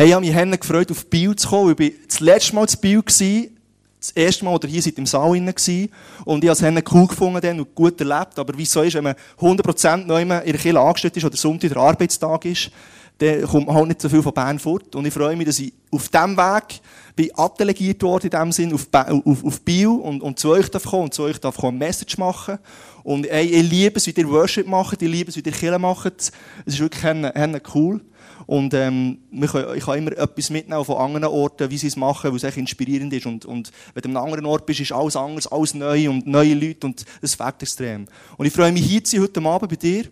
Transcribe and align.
Hey, 0.00 0.08
ich 0.08 0.14
habe 0.14 0.46
mich 0.46 0.60
gefreut, 0.60 0.90
auf 0.90 1.04
Biel 1.10 1.36
zu 1.36 1.46
kommen. 1.46 1.76
Ich 1.78 1.78
war 1.78 1.98
das 2.06 2.20
letzte 2.20 2.54
Mal 2.54 2.66
zu 2.66 2.78
Biel, 2.78 3.02
das 3.02 4.10
erste 4.14 4.46
Mal, 4.46 4.54
oder 4.54 4.66
hier 4.66 4.80
seid 4.80 4.96
im 4.96 5.04
Saal. 5.04 5.28
Und 5.28 6.42
ich 6.42 6.48
habe 6.48 6.78
es 6.78 6.84
cool 6.90 7.06
gefunden 7.06 7.60
und 7.60 7.74
gut 7.74 8.00
erlebt. 8.00 8.38
Aber 8.38 8.56
wie 8.56 8.64
so 8.64 8.80
ist, 8.80 8.94
wenn 8.94 9.04
man 9.04 9.14
100% 9.38 10.06
neu 10.06 10.22
in 10.22 10.28
der 10.30 10.42
Kirche 10.54 10.80
angestellt 10.80 11.18
ist 11.18 11.24
oder 11.26 11.36
Sonntag 11.36 11.68
der 11.68 11.76
Arbeitstag 11.76 12.46
ist, 12.46 12.70
dann 13.18 13.42
kommt 13.42 13.66
man 13.66 13.76
halt 13.76 13.88
nicht 13.88 14.00
so 14.00 14.08
viel 14.08 14.22
von 14.22 14.32
Bern 14.32 14.58
fort. 14.58 14.96
Und 14.96 15.04
ich 15.04 15.12
freue 15.12 15.36
mich, 15.36 15.46
dass 15.46 15.58
ich 15.58 15.74
auf 15.90 16.08
diesem 16.08 16.34
Weg 16.34 16.80
bin 17.14 17.34
abdelegiert 17.34 18.02
worden, 18.02 18.24
in 18.24 18.30
dem 18.30 18.52
Sinn, 18.52 18.72
auf, 18.72 18.86
auf, 18.94 19.44
auf 19.44 19.60
Biel 19.60 19.88
und, 19.88 20.22
und 20.22 20.38
zu 20.38 20.48
euch 20.48 20.70
darf 20.70 20.84
kommen 20.84 21.04
und 21.04 21.12
zu 21.12 21.24
euch 21.24 21.38
darf 21.38 21.58
kommen, 21.58 21.76
ein 21.76 21.86
Message 21.86 22.16
machen. 22.16 22.58
Und 23.02 23.26
ey, 23.26 23.44
ich 23.44 23.70
liebe 23.70 23.98
es, 23.98 24.06
wie 24.06 24.12
ihr 24.12 24.30
Worship 24.30 24.66
macht, 24.66 25.02
ich 25.02 25.10
liebe 25.10 25.28
es, 25.28 25.36
wie 25.36 25.42
ihr 25.42 25.52
Kirche 25.52 25.78
macht. 25.78 26.32
Es 26.64 26.74
ist 26.74 26.80
wirklich 26.80 27.04
cool. 27.74 28.00
Und 28.46 28.74
ähm, 28.74 29.18
ich 29.30 29.84
kann 29.84 29.98
immer 29.98 30.12
etwas 30.12 30.50
mitnehmen 30.50 30.84
von 30.84 30.96
anderen 30.96 31.26
Orten, 31.26 31.70
wie 31.70 31.78
sie 31.78 31.88
es 31.88 31.96
machen, 31.96 32.30
weil 32.30 32.36
es 32.36 32.56
inspirierend 32.56 33.12
ist. 33.12 33.26
Und, 33.26 33.44
und 33.44 33.70
wenn 33.94 34.02
du 34.02 34.08
an 34.08 34.16
einem 34.16 34.24
anderen 34.24 34.46
Ort 34.46 34.66
bist, 34.66 34.80
ist 34.80 34.92
alles 34.92 35.16
anders, 35.16 35.46
alles 35.46 35.74
neu 35.74 36.10
und 36.10 36.26
neue 36.26 36.54
Leute 36.54 36.86
und 36.86 37.04
das 37.20 37.34
fängt 37.34 37.62
extrem. 37.62 38.06
Und 38.36 38.46
ich 38.46 38.52
freue 38.52 38.72
mich 38.72 38.84
hier 38.84 39.04
zu 39.04 39.16
sein, 39.16 39.22
heute 39.22 39.42
Abend 39.42 39.70
bei 39.70 39.76
dir, 39.76 40.04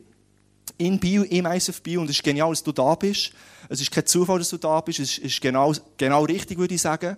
in 0.77 0.99
Bio, 0.99 1.23
im 1.25 1.47
ISF 1.47 1.83
Bio. 1.83 2.01
Und 2.01 2.11
es 2.11 2.17
ist 2.17 2.23
genial, 2.23 2.51
dass 2.51 2.63
du 2.63 2.73
da 2.73 2.95
bist. 2.95 3.33
Es 3.69 3.81
ist 3.81 3.91
kein 3.91 4.07
Zufall, 4.07 4.39
dass 4.39 4.51
du 4.51 4.57
da 4.57 4.81
bist. 4.81 5.01
Es 5.01 5.19
ist 5.19 5.41
genau, 5.41 5.73
genau 5.97 6.25
richtig, 6.25 6.59
würde 6.59 6.75
ich 6.75 6.81
sagen. 6.81 7.17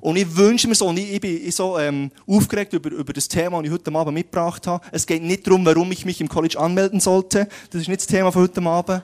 Und 0.00 0.16
ich 0.16 0.36
wünsche 0.36 0.68
mir 0.68 0.74
so, 0.74 0.86
und 0.86 0.98
ich 0.98 1.20
bin 1.20 1.50
so 1.50 1.78
ähm, 1.78 2.10
aufgeregt 2.26 2.72
über, 2.72 2.90
über 2.90 3.12
das 3.12 3.26
Thema, 3.26 3.58
das 3.58 3.66
ich 3.66 3.72
heute 3.72 3.92
Abend 3.92 4.14
mitgebracht 4.14 4.66
habe. 4.66 4.84
Es 4.92 5.06
geht 5.06 5.22
nicht 5.22 5.46
darum, 5.46 5.64
warum 5.64 5.90
ich 5.90 6.04
mich 6.04 6.20
im 6.20 6.28
College 6.28 6.58
anmelden 6.58 7.00
sollte. 7.00 7.48
Das 7.70 7.80
ist 7.80 7.88
nicht 7.88 8.00
das 8.00 8.06
Thema 8.06 8.30
von 8.30 8.42
heute 8.42 8.62
Abend. 8.62 9.02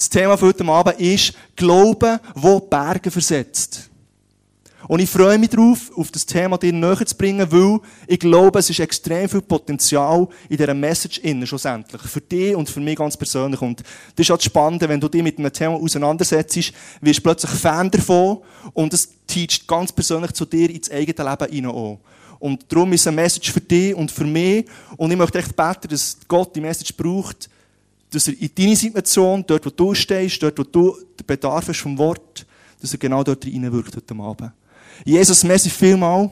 Das 0.00 0.08
Thema 0.08 0.38
von 0.38 0.48
heute 0.48 0.64
Abend 0.64 0.98
ist 0.98 1.34
Glauben, 1.54 2.18
wo 2.34 2.58
Berge 2.58 3.10
versetzt. 3.10 3.90
Und 4.88 5.00
ich 5.00 5.10
freue 5.10 5.36
mich 5.36 5.50
darauf, 5.50 5.94
auf 5.94 6.10
das 6.10 6.24
Thema 6.24 6.56
dir 6.56 6.72
näher 6.72 7.04
zu 7.04 7.14
bringen, 7.14 7.46
weil 7.52 7.80
ich 8.06 8.18
glaube, 8.18 8.60
es 8.60 8.70
ist 8.70 8.80
extrem 8.80 9.28
viel 9.28 9.42
Potenzial 9.42 10.26
in 10.48 10.56
dieser 10.56 10.72
Message 10.72 11.18
innen, 11.18 11.46
schlussendlich. 11.46 12.00
Für 12.00 12.22
dich 12.22 12.56
und 12.56 12.70
für 12.70 12.80
mich 12.80 12.96
ganz 12.96 13.14
persönlich. 13.14 13.60
Und 13.60 13.80
das 14.16 14.24
ist 14.24 14.30
halt 14.30 14.42
spannend, 14.42 14.80
wenn 14.88 15.00
du 15.00 15.08
dich 15.10 15.22
mit 15.22 15.38
einem 15.38 15.52
Thema 15.52 15.74
auseinandersetzt, 15.74 16.72
wirst 17.02 17.18
du 17.18 17.22
plötzlich 17.22 17.50
Fan 17.50 17.90
davon 17.90 18.38
und 18.72 18.94
es 18.94 19.06
teacht 19.26 19.68
ganz 19.68 19.92
persönlich 19.92 20.32
zu 20.32 20.46
dir 20.46 20.70
ins 20.70 20.90
eigene 20.90 21.28
Leben 21.30 21.52
hinein 21.52 21.72
auch. 21.72 21.98
Und 22.38 22.64
darum 22.72 22.90
ist 22.94 23.02
es 23.02 23.06
eine 23.06 23.16
Message 23.16 23.52
für 23.52 23.60
dich 23.60 23.94
und 23.94 24.10
für 24.10 24.24
mich. 24.24 24.64
Und 24.96 25.10
ich 25.10 25.18
möchte 25.18 25.40
echt 25.40 25.54
beten, 25.54 25.88
dass 25.90 26.16
Gott 26.26 26.56
die 26.56 26.62
Message 26.62 26.96
braucht, 26.96 27.50
dass 28.10 28.28
er 28.28 28.40
in 28.40 28.50
deine 28.54 28.76
Situation, 28.76 29.44
dort 29.46 29.66
wo 29.66 29.70
du 29.70 29.94
stehst, 29.94 30.42
dort 30.42 30.58
wo 30.58 30.64
du 30.64 30.96
den 31.18 31.26
Bedarf 31.26 31.68
hast 31.68 31.80
vom 31.80 31.96
Wort, 31.98 32.46
dass 32.80 32.92
er 32.92 32.98
genau 32.98 33.22
dort 33.22 33.44
reinwirkt 33.46 33.94
heute 33.96 34.14
Abend. 34.14 34.52
Jesus, 35.04 35.44
merci 35.44 35.70
vielmal 35.70 36.30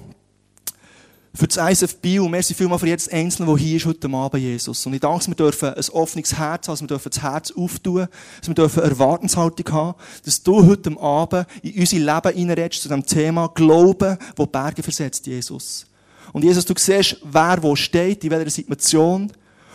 für 1.35 1.47
das 1.47 1.71
ISF 1.71 1.97
Bio 1.99 2.29
merci 2.29 2.53
vielmal 2.53 2.79
für 2.81 2.89
jedes 2.89 3.09
Einzelne, 3.09 3.49
der 3.49 3.57
hier 3.59 3.77
ist 3.77 3.87
heute 3.87 4.09
Abend, 4.11 4.43
Jesus. 4.43 4.85
Und 4.87 4.95
ich 4.95 5.01
danke, 5.01 5.19
dass 5.19 5.29
wir 5.29 5.35
dürfen 5.37 5.69
ein 5.69 5.89
offenes 5.91 6.37
Herz 6.37 6.67
haben, 6.67 6.73
dass 6.73 6.81
wir 6.81 6.89
dürfen 6.89 7.11
das 7.11 7.23
Herz 7.23 7.53
auftun, 7.53 8.09
dass 8.41 8.49
wir 8.49 8.55
dürfen 8.55 8.83
Erwartungshaltung 8.83 9.73
haben, 9.73 9.95
dass 10.25 10.43
du 10.43 10.67
heute 10.67 10.99
Abend 10.99 11.47
in 11.63 11.79
unser 11.79 11.99
Leben 11.99 12.37
hineinredest 12.37 12.83
zu 12.83 12.89
dem 12.89 13.07
Thema 13.07 13.49
Glauben, 13.55 14.19
wo 14.37 14.47
Berge 14.47 14.83
versetzt, 14.83 15.27
Jesus. 15.29 15.87
Und 16.33 16.45
Jesus, 16.45 16.65
du 16.65 16.75
siehst, 16.77 17.19
wer 17.23 17.63
wo 17.63 17.77
steht, 17.77 18.25
in 18.25 18.31
welcher 18.31 18.51
Situation. 18.51 19.33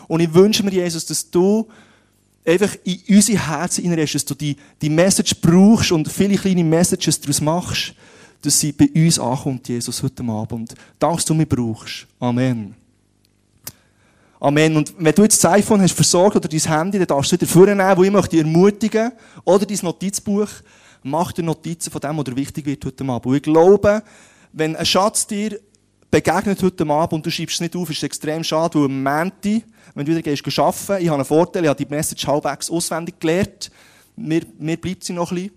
Und 0.07 0.19
ich 0.19 0.33
wünsche 0.33 0.63
mir, 0.63 0.71
Jesus, 0.71 1.05
dass 1.05 1.29
du 1.29 1.67
einfach 2.45 2.75
in 2.83 3.02
unsere 3.09 3.47
Herzen 3.47 3.83
hineinredest, 3.83 4.16
dass 4.16 4.25
du 4.25 4.36
die, 4.36 4.55
die 4.81 4.89
Message 4.89 5.36
brauchst 5.41 5.91
und 5.91 6.11
viele 6.11 6.38
kleine 6.38 6.63
Messages 6.63 7.19
daraus 7.19 7.41
machst, 7.41 7.94
dass 8.41 8.59
sie 8.59 8.73
bei 8.73 8.90
uns 8.94 9.19
ankommt, 9.19 9.67
Jesus, 9.69 10.03
heute 10.03 10.23
Abend. 10.23 10.75
Danke, 11.00 11.17
dass 11.17 11.25
du 11.25 11.34
mich 11.34 11.47
brauchst. 11.47 12.07
Amen. 12.19 12.75
Amen. 14.40 14.75
Und 14.75 14.94
wenn 14.97 15.16
du 15.16 15.23
jetzt 15.23 15.41
das 15.41 15.51
iPhone 15.53 15.81
hast 15.81 15.94
versorgt 15.94 16.35
oder 16.35 16.50
dein 16.50 16.59
Handy, 16.59 16.97
dann 16.97 17.07
darfst 17.07 17.31
du 17.31 17.38
wieder 17.38 17.47
vornehmen, 17.47 17.97
wo 17.97 18.03
ich 18.03 18.12
möchte 18.12 18.31
dich 18.31 18.41
ermutigen, 18.41 19.13
oder 19.46 19.66
dein 19.66 19.79
Notizbuch, 19.81 20.50
mach 21.01 21.31
dir 21.31 21.44
Notizen 21.44 21.91
von 21.91 22.01
dem, 22.01 22.17
was 22.17 22.25
dir 22.25 22.35
wichtig 22.35 22.66
wird 22.66 22.84
heute 22.84 23.06
Abend. 23.06 23.25
Und 23.25 23.35
ich 23.35 23.41
glaube, 23.44 24.03
wenn 24.51 24.75
ein 24.75 24.85
Schatz 24.85 25.25
dir 25.25 25.59
begegnet 26.13 26.62
heute 26.62 26.88
Abend 26.88 27.13
und 27.13 27.25
du 27.25 27.31
schreibst 27.31 27.56
es 27.56 27.62
nicht 27.62 27.75
auf, 27.75 27.90
ist 27.90 28.03
extrem 28.03 28.44
schade, 28.44 28.78
weil 28.78 28.85
am 28.85 29.01
Montag, 29.01 29.63
wenn 29.96 30.06
du 30.06 30.12
wieder 30.12 30.22
gehst, 30.22 30.47
arbeiten, 30.59 31.03
ich 31.03 31.09
habe 31.09 31.16
einen 31.16 31.25
Vorteil, 31.25 31.63
ich 31.63 31.69
habe 31.69 31.84
die 31.84 31.90
Message 31.90 32.28
halbwegs 32.28 32.69
auswendig 32.69 33.19
gelernt, 33.19 33.72
mir, 34.16 34.44
mir 34.59 34.78
bleibt 34.78 35.03
sie 35.03 35.13
noch 35.13 35.31
ein 35.31 35.35
bisschen 35.35 35.53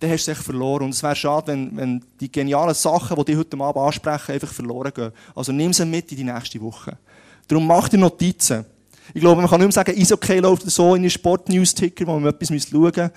dann 0.00 0.10
hast 0.10 0.26
du 0.26 0.32
es 0.32 0.38
verloren. 0.38 0.86
Und 0.86 0.90
es 0.90 1.02
wäre 1.02 1.14
schade, 1.14 1.52
wenn, 1.52 1.76
wenn 1.76 2.04
die 2.18 2.32
genialen 2.32 2.74
Sachen, 2.74 3.16
die 3.18 3.24
dich 3.26 3.36
heute 3.36 3.56
Abend 3.56 3.84
ansprechen, 3.84 4.32
einfach 4.32 4.52
verloren 4.52 4.92
gehen. 4.92 5.12
Also 5.32 5.52
nimm 5.52 5.72
sie 5.72 5.86
mit 5.86 6.10
in 6.10 6.16
die 6.16 6.24
nächste 6.24 6.60
Woche. 6.60 6.98
Darum 7.46 7.68
mach 7.68 7.88
dir 7.88 7.98
Notizen. 7.98 8.64
Ich 9.14 9.20
glaube, 9.20 9.40
man 9.40 9.48
kann 9.48 9.60
nicht 9.60 9.68
mehr 9.68 9.72
sagen, 9.72 9.96
Eishockey 9.96 10.40
läuft 10.40 10.68
so 10.68 10.96
in 10.96 11.02
den 11.02 11.10
Sport-News-Ticker, 11.10 12.04
wo 12.08 12.18
man 12.18 12.34
etwas 12.34 12.48
schauen 12.48 12.80
müsste. 12.80 13.12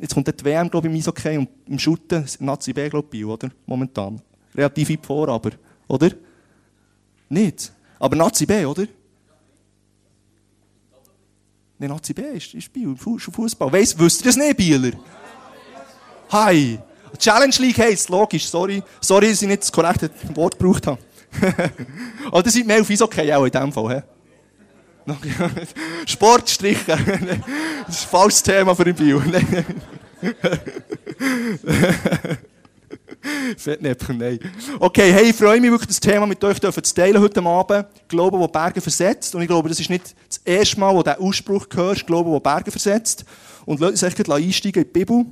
Jetzt 0.00 0.12
kommt 0.12 0.26
die 0.26 0.44
WM, 0.44 0.68
glaube 0.68 0.88
ich, 0.88 0.92
im 0.92 0.98
Eishockey 0.98 1.38
und 1.38 1.48
im 1.66 1.78
Shooten, 1.78 2.26
Nazi 2.40 2.74
B, 2.74 2.90
glaube 2.90 3.16
ich, 3.16 3.24
oder? 3.24 3.48
Momentan. 3.64 4.20
Relativ 4.54 4.90
weit 4.90 5.06
vor, 5.06 5.28
aber, 5.30 5.52
oder? 5.88 6.10
Nicht. 7.28 7.72
Aber 7.98 8.16
Nazi 8.16 8.46
B, 8.46 8.64
oder? 8.64 8.86
Nein, 11.78 11.90
Nazi 11.90 12.12
B 12.12 12.22
ist, 12.22 12.54
ist 12.54 12.72
Biel, 12.72 12.94
Fußball. 12.96 13.72
Weiss, 13.72 13.98
wisst 13.98 14.20
ihr 14.20 14.26
das 14.26 14.36
nicht, 14.36 14.56
Bieler? 14.56 14.92
Hi. 16.30 16.78
Challenge 17.18 17.54
League 17.58 17.78
heisst, 17.78 18.08
logisch, 18.08 18.46
sorry. 18.48 18.82
Sorry, 19.00 19.30
dass 19.30 19.42
ich 19.42 19.48
nicht 19.48 19.62
das 19.62 19.72
korrekte 19.72 20.10
Wort 20.34 20.58
gebraucht 20.58 20.86
habe. 20.86 20.98
Oder 22.32 22.50
sind 22.50 22.66
mehr 22.66 22.80
auf 22.80 22.90
Eishockey 22.90 23.32
auch 23.32 23.44
in 23.44 23.50
dem 23.50 23.72
Fall, 23.72 23.96
he? 23.96 24.02
Sport 26.06 26.50
strichen. 26.50 26.84
das 27.86 27.96
ist 27.96 28.04
ein 28.04 28.10
falsches 28.10 28.42
Thema 28.42 28.74
für 28.74 28.84
ein 28.84 28.94
Bio. 28.94 29.22
Fettnäpfchen, 33.56 34.18
nein. 34.18 34.38
Okay, 34.78 35.12
hey, 35.12 35.30
ich 35.30 35.36
freue 35.36 35.60
mich 35.60 35.70
wirklich, 35.70 35.88
das 35.88 36.00
Thema 36.00 36.26
mit 36.26 36.42
euch 36.44 36.60
zu 36.60 36.94
teilen 36.94 37.20
heute 37.20 37.42
Abend. 37.42 37.86
Glauben, 38.06 38.38
wo 38.38 38.48
Berge 38.48 38.80
versetzt. 38.80 39.34
Und 39.34 39.42
ich 39.42 39.48
glaube, 39.48 39.68
das 39.68 39.80
ist 39.80 39.90
nicht 39.90 40.14
das 40.28 40.40
erste 40.44 40.78
Mal, 40.78 40.94
wo 40.94 41.02
der 41.02 41.20
Ausspruch 41.20 41.66
hörst, 41.74 42.06
Glauben, 42.06 42.30
wo 42.30 42.40
Berge 42.40 42.70
versetzt. 42.70 43.24
Und 43.66 43.80
lasst 43.80 44.02
uns 44.02 44.30
einsteigen 44.30 44.82
in 44.82 44.88
die 44.88 44.98
Bibel. 44.98 45.26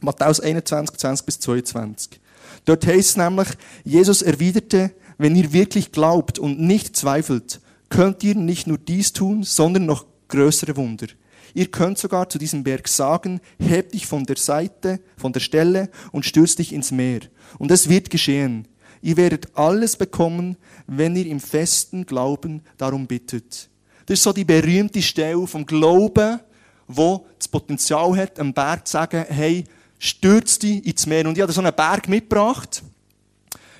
Matthäus 0.00 0.40
21, 0.40 0.96
20 0.96 1.26
bis 1.26 1.40
22. 1.40 2.20
Dort 2.64 2.86
heißt 2.86 3.10
es 3.10 3.16
nämlich, 3.16 3.48
Jesus 3.84 4.22
erwiderte, 4.22 4.92
wenn 5.18 5.36
ihr 5.36 5.52
wirklich 5.52 5.92
glaubt 5.92 6.38
und 6.38 6.60
nicht 6.60 6.96
zweifelt, 6.96 7.60
könnt 7.88 8.22
ihr 8.24 8.34
nicht 8.34 8.66
nur 8.66 8.78
dies 8.78 9.12
tun, 9.12 9.42
sondern 9.42 9.86
noch 9.86 10.04
größere 10.28 10.76
Wunder. 10.76 11.06
Ihr 11.56 11.70
könnt 11.70 11.96
sogar 11.96 12.28
zu 12.28 12.36
diesem 12.36 12.64
Berg 12.64 12.86
sagen, 12.86 13.40
heb 13.58 13.92
dich 13.92 14.06
von 14.06 14.24
der 14.24 14.36
Seite, 14.36 15.00
von 15.16 15.32
der 15.32 15.40
Stelle 15.40 15.88
und 16.12 16.26
stürz 16.26 16.54
dich 16.54 16.70
ins 16.70 16.92
Meer. 16.92 17.20
Und 17.58 17.70
es 17.70 17.88
wird 17.88 18.10
geschehen. 18.10 18.68
Ihr 19.00 19.16
werdet 19.16 19.56
alles 19.56 19.96
bekommen, 19.96 20.58
wenn 20.86 21.16
ihr 21.16 21.24
im 21.24 21.40
festen 21.40 22.04
Glauben 22.04 22.60
darum 22.76 23.06
bittet. 23.06 23.70
Das 24.04 24.18
ist 24.18 24.24
so 24.24 24.34
die 24.34 24.44
berühmte 24.44 25.00
Stelle 25.00 25.46
vom 25.46 25.64
Glauben, 25.64 26.40
wo 26.88 27.26
das 27.38 27.48
Potenzial 27.48 28.14
hat, 28.18 28.38
am 28.38 28.52
Berg 28.52 28.86
zu 28.86 28.92
sagen, 28.92 29.24
hey, 29.26 29.64
stürzt 29.98 30.62
dich 30.62 30.86
ins 30.86 31.06
Meer. 31.06 31.26
Und 31.26 31.38
ich 31.38 31.42
habe 31.42 31.52
so 31.52 31.62
einen 31.62 31.74
Berg 31.74 32.06
mitgebracht. 32.06 32.82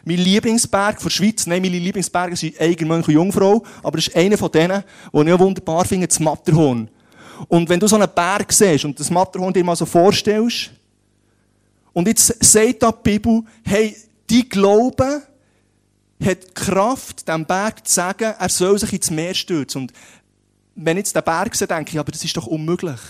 Mein 0.03 0.17
Lieblingsberg 0.17 0.97
von 0.97 1.11
der 1.11 1.15
Schweiz, 1.15 1.47
nein, 1.47 1.61
meine 1.61 1.79
Lieblingsberge 1.79 2.37
sind 2.37 2.59
Eigenmönch 2.59 3.07
und 3.07 3.13
Jungfrau, 3.13 3.63
aber 3.83 3.99
das 3.99 4.07
ist 4.07 4.17
einer 4.17 4.39
von 4.39 4.51
denen, 4.51 4.83
den 5.13 5.29
ich 5.29 5.39
wunderbar 5.39 5.85
finde, 5.85 6.09
das 6.09 6.21
Matterhorn. 6.21 6.89
Und 7.49 7.69
wenn 7.69 7.81
du 7.81 7.87
so 7.87 7.97
einen 7.97 8.09
Berg 8.15 8.53
siehst 8.53 8.85
und 8.85 8.99
das 8.99 9.11
Matterhorn 9.11 9.53
dir 9.53 9.65
mal 9.65 9.77
so 9.77 9.87
vorstellst, 9.87 10.71
und 11.93 12.09
jetzt 12.09 12.45
sagt 12.45 12.83
die 12.83 12.89
Bibel, 13.03 13.43
hey, 13.65 13.97
die 14.29 14.47
Glaube 14.49 15.23
hat 16.23 16.55
Kraft, 16.55 17.27
dem 17.27 17.47
Berg 17.47 17.87
zu 17.87 17.95
sagen, 17.95 18.35
er 18.39 18.49
soll 18.49 18.79
sich 18.79 18.93
ins 18.93 19.11
Meer 19.11 19.35
stürzen. 19.35 19.83
Und 19.83 19.93
wenn 20.75 20.97
ich 20.99 21.05
jetzt 21.05 21.17
den 21.17 21.23
Berg 21.23 21.55
sehe, 21.55 21.67
denke 21.67 21.93
ich, 21.93 21.99
aber 21.99 22.13
das 22.13 22.23
ist 22.23 22.37
doch 22.37 22.47
unmöglich. 22.47 23.01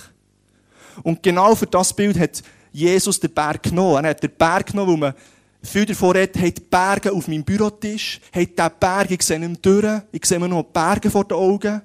Und 1.03 1.23
genau 1.23 1.55
für 1.55 1.67
das 1.67 1.93
Bild 1.93 2.19
hat 2.19 2.43
Jesus 2.73 3.19
den 3.19 3.33
Berg 3.33 3.65
genommen. 3.65 4.05
Er 4.05 4.11
hat 4.11 4.23
den 4.23 4.31
Berg 4.31 4.67
genommen, 4.69 4.93
wo 4.93 4.97
man 4.97 5.15
viel 5.63 5.85
davon 5.85 6.13
redet, 6.13 6.41
hat 6.41 6.71
Berge 6.71 7.13
auf 7.13 7.29
meinem 7.29 7.45
Bürotisch, 7.45 8.21
hat 8.33 8.57
diesen 8.57 8.71
Berg, 8.79 9.11
ich 9.11 9.23
sehe 9.23 9.39
ihn 9.39 9.59
durch, 9.61 10.03
ich 10.13 10.25
sehe 10.25 10.39
mir 10.39 10.49
noch 10.49 10.63
Berge 10.63 11.11
vor 11.11 11.25
den 11.25 11.37
Augen. 11.37 11.83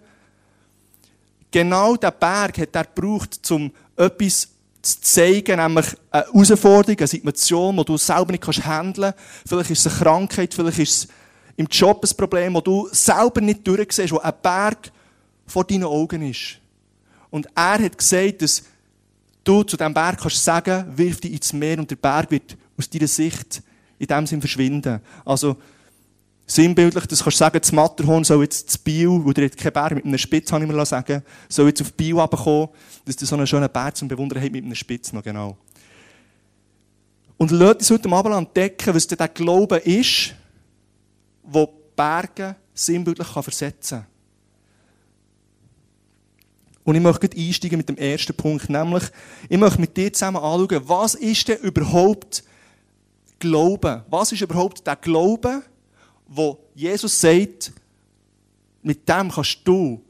Genau 1.51 1.95
diesen 1.97 2.13
Berg 2.19 2.57
hat 2.57 2.75
er 2.75 2.85
gebraucht, 2.85 3.51
um 3.51 3.71
etwas 3.97 4.47
zu 4.81 5.01
zeigen, 5.01 5.59
nämlich 5.59 5.85
eine 6.09 6.25
Herausforderung, 6.25 6.97
eine 6.97 7.07
Situation, 7.07 7.77
die 7.77 7.85
du 7.85 7.97
selber 7.97 8.31
nicht 8.31 8.65
handeln 8.65 9.13
kannst. 9.13 9.47
Vielleicht 9.47 9.71
ist 9.71 9.85
es 9.85 9.93
eine 9.93 10.03
Krankheit, 10.03 10.53
vielleicht 10.53 10.79
ist 10.79 11.03
es 11.03 11.07
im 11.57 11.67
Job 11.67 12.03
ein 12.03 12.17
Problem, 12.17 12.53
das 12.53 12.63
du 12.63 12.89
selber 12.91 13.41
nicht 13.41 13.67
durchsiehst, 13.67 14.11
wo 14.11 14.17
ein 14.19 14.33
Berg 14.41 14.91
vor 15.45 15.65
deinen 15.65 15.83
Augen 15.83 16.21
ist. 16.23 16.57
Und 17.29 17.47
er 17.53 17.83
hat 17.83 17.97
gesagt, 17.97 18.41
dass 18.41 18.63
du 19.43 19.63
zu 19.63 19.77
diesem 19.77 19.93
Berg 19.93 20.19
kannst 20.19 20.43
sagen, 20.43 20.85
wirf 20.95 21.19
dich 21.19 21.33
ins 21.33 21.53
Meer 21.53 21.79
und 21.79 21.89
der 21.91 21.97
Berg 21.97 22.31
wird 22.31 22.57
aus 22.77 22.89
deiner 22.89 23.07
Sicht 23.07 23.61
in 23.99 24.07
dem 24.07 24.25
Sinn 24.25 24.41
verschwinden. 24.41 25.01
Also, 25.25 25.57
sinnbildlich, 26.51 27.05
das 27.05 27.23
kannst 27.23 27.37
du 27.37 27.39
sagen, 27.39 27.59
das 27.59 27.71
Matterhorn 27.71 28.23
soll 28.23 28.43
jetzt 28.43 28.69
zu 28.69 28.79
Bio, 28.79 29.23
wo 29.23 29.31
der 29.31 29.45
hat 29.45 29.57
keinen 29.57 29.73
Berg 29.73 29.95
mit 29.95 30.05
einem 30.05 30.17
Spitz, 30.17 30.51
habe 30.51 30.65
ich 30.65 30.71
mir 30.71 30.85
sagen 30.85 31.23
soll 31.47 31.67
jetzt 31.67 31.81
auf 31.81 31.93
Bio 31.93 32.19
runterkommen, 32.19 32.69
dass 33.05 33.15
du 33.15 33.25
so 33.25 33.35
einen 33.35 33.47
schönen 33.47 33.69
Berg 33.69 33.95
zum 33.95 34.07
Bewundern 34.07 34.41
hast 34.41 34.51
mit 34.51 34.63
einem 34.63 34.75
Spitz 34.75 35.13
noch, 35.13 35.23
genau. 35.23 35.57
Und 37.37 37.51
lasst 37.51 37.79
uns 37.79 37.91
heute 37.91 38.11
Abend 38.11 38.35
entdecken, 38.35 38.93
was 38.93 39.07
der 39.07 39.27
Glaube 39.29 39.77
ist, 39.77 40.35
der 41.43 41.69
Berge 41.95 42.55
sinnbildlich 42.73 43.27
versetzen 43.27 43.99
kann. 43.99 44.07
Und 46.83 46.95
ich 46.95 47.01
möchte 47.01 47.29
einsteigen 47.35 47.77
mit 47.77 47.89
dem 47.89 47.97
ersten 47.97 48.33
Punkt, 48.33 48.69
nämlich, 48.69 49.03
ich 49.47 49.57
möchte 49.57 49.79
mit 49.79 49.95
dir 49.95 50.11
zusammen 50.11 50.37
anschauen, 50.37 50.81
was 50.85 51.15
ist 51.15 51.47
denn 51.47 51.59
überhaupt 51.59 52.43
Glauben? 53.39 54.03
Was 54.09 54.31
ist 54.31 54.41
überhaupt 54.41 54.85
der 54.85 54.95
Glaube, 54.95 55.63
wo 56.33 56.57
Jesus 56.73 57.19
sagt, 57.19 57.73
mit 58.81 59.07
dem 59.07 59.29
kannst 59.29 59.59
du 59.65 60.01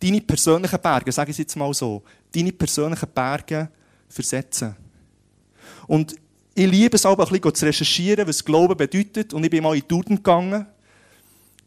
deine 0.00 0.22
persönlichen 0.22 0.80
Berge, 0.80 1.12
sage 1.12 1.30
ich 1.30 1.34
es 1.34 1.38
jetzt 1.38 1.56
mal 1.56 1.72
so, 1.74 2.02
deine 2.34 2.50
persönlichen 2.50 3.08
Berge 3.14 3.68
versetzen. 4.08 4.74
Und 5.86 6.16
ich 6.54 6.70
liebe 6.70 6.96
es 6.96 7.04
auch 7.04 7.18
ein 7.18 7.28
bisschen 7.28 7.54
zu 7.54 7.66
recherchieren, 7.66 8.26
was 8.26 8.42
Glauben 8.42 8.76
bedeutet. 8.76 9.34
Und 9.34 9.44
ich 9.44 9.50
bin 9.50 9.62
mal 9.62 9.76
in 9.76 9.86
Duden 9.86 10.16
gegangen, 10.16 10.66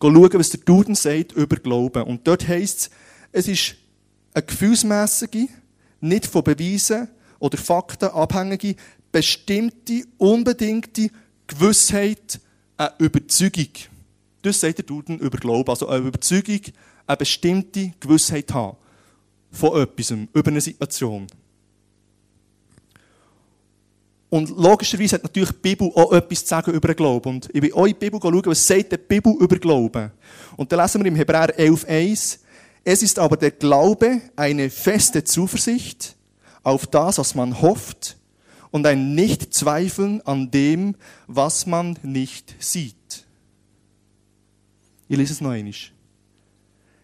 schauen, 0.01 0.33
was 0.33 0.49
der 0.49 0.61
Duden 0.61 0.95
sagt 0.95 1.33
über 1.33 1.57
Glauben. 1.57 2.03
Und 2.03 2.27
dort 2.27 2.47
heisst 2.47 2.89
es, 3.31 3.45
es 3.45 3.47
ist 3.47 3.75
eine 4.33 4.43
gefühlsmässige, 4.43 5.47
nicht 6.01 6.25
von 6.25 6.43
Beweisen 6.43 7.09
oder 7.37 7.59
Fakten 7.59 8.09
abhängige, 8.09 8.75
bestimmte, 9.11 10.03
unbedingte 10.17 11.11
Gewissheit, 11.45 12.39
eine 12.75 12.93
Überzeugung. 12.97 13.69
Das 14.41 14.59
sagt 14.59 14.77
der 14.77 14.85
Duden 14.85 15.19
über 15.19 15.37
Glauben. 15.37 15.69
Also 15.69 15.87
eine 15.87 16.07
Überzeugung, 16.07 16.61
eine 17.05 17.17
bestimmte 17.17 17.91
Gewissheit 17.99 18.53
haben. 18.53 18.77
Von 19.51 19.81
etwas, 19.81 20.11
über 20.11 20.47
eine 20.47 20.61
Situation. 20.61 21.27
Und 24.29 24.49
logischerweise 24.51 25.15
hat 25.15 25.23
natürlich 25.23 25.51
die 25.51 25.57
Bibel 25.57 25.91
auch 25.95 26.11
etwas 26.11 26.41
zu 26.41 26.49
sagen 26.49 26.71
über 26.71 26.89
den 26.89 26.95
Glauben. 26.95 27.29
Und 27.29 27.49
ich 27.51 27.61
will 27.61 27.73
auch 27.73 27.85
in 27.85 27.93
die 27.93 27.99
Bibel 27.99 28.19
schauen, 28.21 28.45
was 28.45 28.67
sagt 28.67 28.91
die 28.91 28.97
Bibel 28.97 29.35
über 29.39 29.57
Glauben. 29.57 30.11
Und 30.55 30.71
dann 30.71 30.79
lesen 30.79 31.03
wir 31.03 31.07
im 31.07 31.15
Hebräer 31.15 31.57
11,1, 31.57 32.39
es 32.83 33.03
ist 33.03 33.19
aber 33.19 33.37
der 33.37 33.51
Glaube 33.51 34.21
eine 34.35 34.69
feste 34.69 35.23
Zuversicht 35.23 36.15
auf 36.63 36.85
das, 36.87 37.17
was 37.17 37.35
man 37.35 37.59
hofft 37.61 38.17
und 38.71 38.85
ein 38.85 39.15
Nichtzweifeln 39.15 40.21
an 40.25 40.51
dem, 40.51 40.95
was 41.27 41.65
man 41.65 41.97
nicht 42.03 42.55
sieht. 42.59 42.98
Ich 45.09 45.17
lese 45.17 45.33
es 45.33 45.41
noch 45.41 45.49
einmal. 45.49 45.73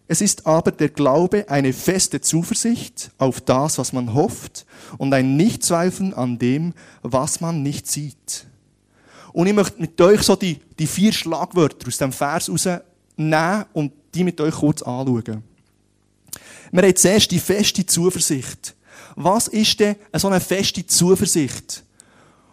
Es 0.07 0.21
ist 0.21 0.45
aber 0.45 0.71
der 0.71 0.89
Glaube 0.89 1.49
eine 1.49 1.73
feste 1.73 2.21
Zuversicht 2.21 3.09
auf 3.17 3.41
das, 3.41 3.79
was 3.79 3.91
man 3.91 4.13
hofft 4.13 4.67
und 4.99 5.11
ein 5.13 5.35
Nichtzweifeln 5.35 6.13
an 6.13 6.37
dem, 6.37 6.73
was 7.01 7.41
man 7.41 7.63
nicht 7.63 7.87
sieht. 7.87 8.45
Und 9.33 9.47
ich 9.47 9.53
möchte 9.53 9.81
mit 9.81 9.99
euch 9.99 10.21
so 10.21 10.35
die, 10.35 10.59
die 10.77 10.85
vier 10.85 11.11
Schlagwörter 11.11 11.87
aus 11.87 11.97
dem 11.97 12.11
Vers 12.11 12.49
rausnehmen 12.49 13.65
und 13.73 13.91
die 14.13 14.23
mit 14.23 14.39
euch 14.39 14.53
kurz 14.53 14.83
anschauen. 14.83 15.43
Wir 16.71 16.83
haben 16.83 16.95
zuerst 16.95 17.31
die 17.31 17.39
feste 17.39 17.85
Zuversicht. 17.85 18.75
Was 19.15 19.47
ist 19.47 19.79
denn 19.79 19.95
so 20.13 20.27
eine 20.27 20.39
feste 20.39 20.85
Zuversicht? 20.85 21.84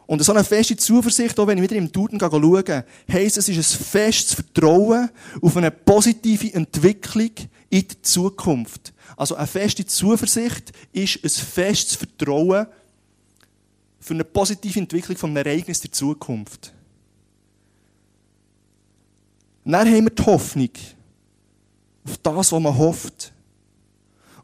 Und 0.07 0.23
so 0.23 0.33
eine 0.33 0.45
feste 0.45 0.77
Zuversicht, 0.77 1.39
auch 1.39 1.47
wenn 1.47 1.59
ich 1.59 1.63
wieder 1.63 1.77
im 1.77 1.91
Duden 1.91 2.19
schaue, 2.19 2.85
heisst, 3.11 3.39
es 3.39 3.49
ist 3.49 3.57
ein 3.57 3.85
festes 3.85 4.35
Vertrauen 4.35 5.11
auf 5.41 5.57
eine 5.57 5.71
positive 5.71 6.53
Entwicklung 6.53 7.31
in 7.71 7.89
die 7.89 8.03
Zukunft. 8.03 8.93
Also 9.17 9.37
eine 9.37 9.47
feste 9.47 9.87
Zuversicht 9.87 10.73
ist 10.93 11.23
ein 11.23 11.31
festes 11.31 11.95
Vertrauen 11.95 12.67
für 14.01 14.15
eine 14.15 14.25
positive 14.25 14.81
Entwicklung 14.81 15.17
von 15.17 15.31
einem 15.31 15.47
Ereignis 15.47 15.81
der 15.81 15.93
Zukunft. 15.93 16.73
Dann 19.65 19.87
haben 19.87 20.05
wir 20.05 20.11
die 20.11 20.23
Hoffnung 20.27 20.71
auf 22.05 22.19
das, 22.19 22.53
was 22.53 22.61
man 22.61 22.77
hofft. 22.77 23.33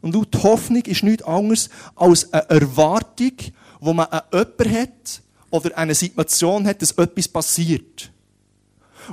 Und 0.01 0.15
die 0.15 0.37
Hoffnung 0.37 0.83
ist 0.83 1.03
nichts 1.03 1.23
anderes 1.23 1.69
als 1.95 2.31
eine 2.31 2.49
Erwartung, 2.49 3.33
wo 3.81 3.91
man 3.91 4.05
an 4.07 4.21
jemanden 4.31 4.81
hat 4.81 5.21
oder 5.49 5.77
eine 5.77 5.95
Situation 5.95 6.65
hat, 6.67 6.81
dass 6.81 6.91
etwas 6.91 7.27
passiert. 7.27 8.11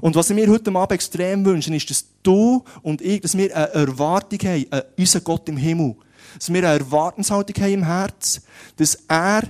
Und 0.00 0.14
was 0.14 0.30
ich 0.30 0.36
mir 0.36 0.48
heute 0.48 0.70
Abend 0.70 0.92
extrem 0.92 1.44
wünsche, 1.44 1.74
ist, 1.74 1.88
dass 1.90 2.04
du 2.22 2.62
und 2.82 3.00
ich, 3.00 3.20
dass 3.20 3.36
wir 3.36 3.56
eine 3.56 3.72
Erwartung 3.72 4.38
haben 4.40 4.66
an 4.70 4.82
unseren 4.98 5.24
Gott 5.24 5.48
im 5.48 5.56
Himmel. 5.56 5.96
Dass 6.34 6.52
wir 6.52 6.68
eine 6.68 6.78
Erwartungshaltung 6.80 7.62
haben 7.62 7.72
im 7.72 7.84
Herz, 7.84 8.42
dass 8.76 8.98
er 9.08 9.44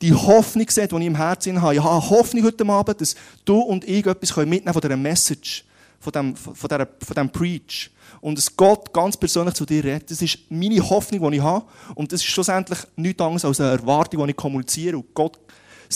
die 0.00 0.12
Hoffnung 0.12 0.68
sieht, 0.68 0.90
die 0.90 0.96
ich 0.96 1.06
im 1.06 1.16
Herzen 1.16 1.60
habe. 1.60 1.74
Ich 1.74 1.82
habe 1.82 1.92
eine 1.92 2.10
Hoffnung 2.10 2.44
heute 2.44 2.66
Abend, 2.66 3.00
dass 3.00 3.14
du 3.44 3.58
und 3.60 3.84
ich 3.84 4.06
etwas 4.06 4.36
mitnehmen 4.36 4.64
können 4.64 4.72
von 4.72 4.80
dieser 4.82 4.96
Message, 4.96 5.64
von 6.00 6.12
diesem, 6.12 6.36
von 6.36 6.68
dieser, 6.68 6.86
von 6.86 7.14
diesem 7.14 7.30
Preach 7.30 7.90
und 8.24 8.38
dass 8.38 8.56
Gott 8.56 8.92
ganz 8.92 9.16
persönlich 9.16 9.54
zu 9.54 9.66
dir 9.66 9.84
redet. 9.84 10.10
Das 10.10 10.22
ist 10.22 10.38
meine 10.48 10.80
Hoffnung, 10.80 11.30
die 11.30 11.36
ich 11.36 11.42
habe. 11.42 11.66
Und 11.94 12.10
das 12.10 12.20
ist 12.20 12.26
schlussendlich 12.26 12.78
nichts 12.96 13.20
anderes 13.20 13.44
als 13.44 13.60
eine 13.60 13.72
Erwartung, 13.72 14.24
die 14.24 14.30
ich 14.30 14.36
kommuniziere. 14.36 14.96
Und 14.96 15.12
Gott 15.14 15.38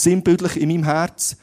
sinnbildlich 0.03 0.57
in 0.57 0.69
meinem 0.69 0.83
Herz 0.83 1.35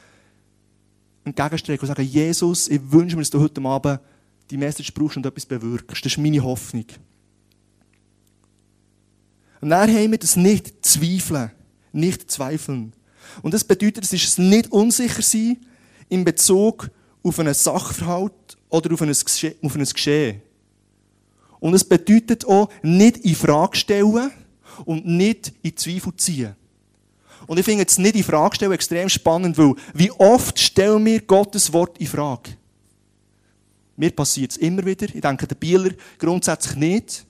entgegenstrecke 1.25 1.83
und 1.83 1.89
sage, 1.89 2.03
Jesus, 2.03 2.69
ich 2.69 2.81
wünsche 2.91 3.17
mir, 3.17 3.23
dass 3.23 3.31
du 3.31 3.41
heute 3.41 3.61
Abend 3.63 4.01
die 4.51 4.57
Message 4.57 4.93
brauchst 4.95 5.17
und 5.17 5.27
etwas 5.27 5.47
bewirkst. 5.47 6.05
Das 6.05 6.13
ist 6.13 6.19
meine 6.19 6.43
Hoffnung. 6.43 6.87
Und 9.61 9.71
dann 9.71 9.91
haben 9.91 10.11
wir 10.11 10.19
das 10.19 10.37
nicht 10.37 10.87
zweifeln. 10.87 11.51
Nicht 11.93 12.31
zweifeln. 12.31 12.93
Und 13.43 13.55
das 13.55 13.65
bedeutet, 13.65 14.05
es 14.05 14.13
ist 14.13 14.39
nicht 14.39 14.71
unsicher 14.71 15.23
sein 15.23 15.59
in 16.09 16.25
Bezug 16.25 16.91
auf 17.23 17.39
einen 17.41 17.55
Sachverhalt 17.55 18.57
oder 18.69 18.95
auf 18.95 19.03
ein 19.03 19.09
Geschehen. 19.09 20.43
Und 21.59 21.75
es 21.75 21.85
bedeutet 21.85 22.45
auch, 22.45 22.71
nicht 22.83 23.19
in 23.19 23.35
Frage 23.35 23.77
stellen 23.77 24.31
und 24.85 25.07
nicht 25.07 25.53
in 25.63 25.77
Zweifel 25.77 26.15
ziehen. 26.17 26.55
Und 27.47 27.59
ich 27.59 27.65
finde 27.65 27.85
es 27.87 27.99
nicht 27.99 28.17
in 28.17 28.25
Frage 28.25 28.57
stellen 28.57 28.73
extrem 28.73 29.09
spannend, 29.09 29.57
weil 29.57 29.75
wie 29.95 30.11
oft 30.11 30.59
stellen 30.59 31.05
wir 31.05 31.21
Gottes 31.21 31.73
Wort 31.73 31.99
in 31.99 32.07
Frage? 32.07 32.57
Mir 33.97 34.11
passiert 34.11 34.51
es 34.51 34.57
immer 34.59 34.85
wieder. 34.85 35.07
Ich 35.15 35.21
denke, 35.21 35.47
der 35.47 35.55
Bieler 35.55 35.91
grundsätzlich 36.19 36.77
nicht. 36.77 37.27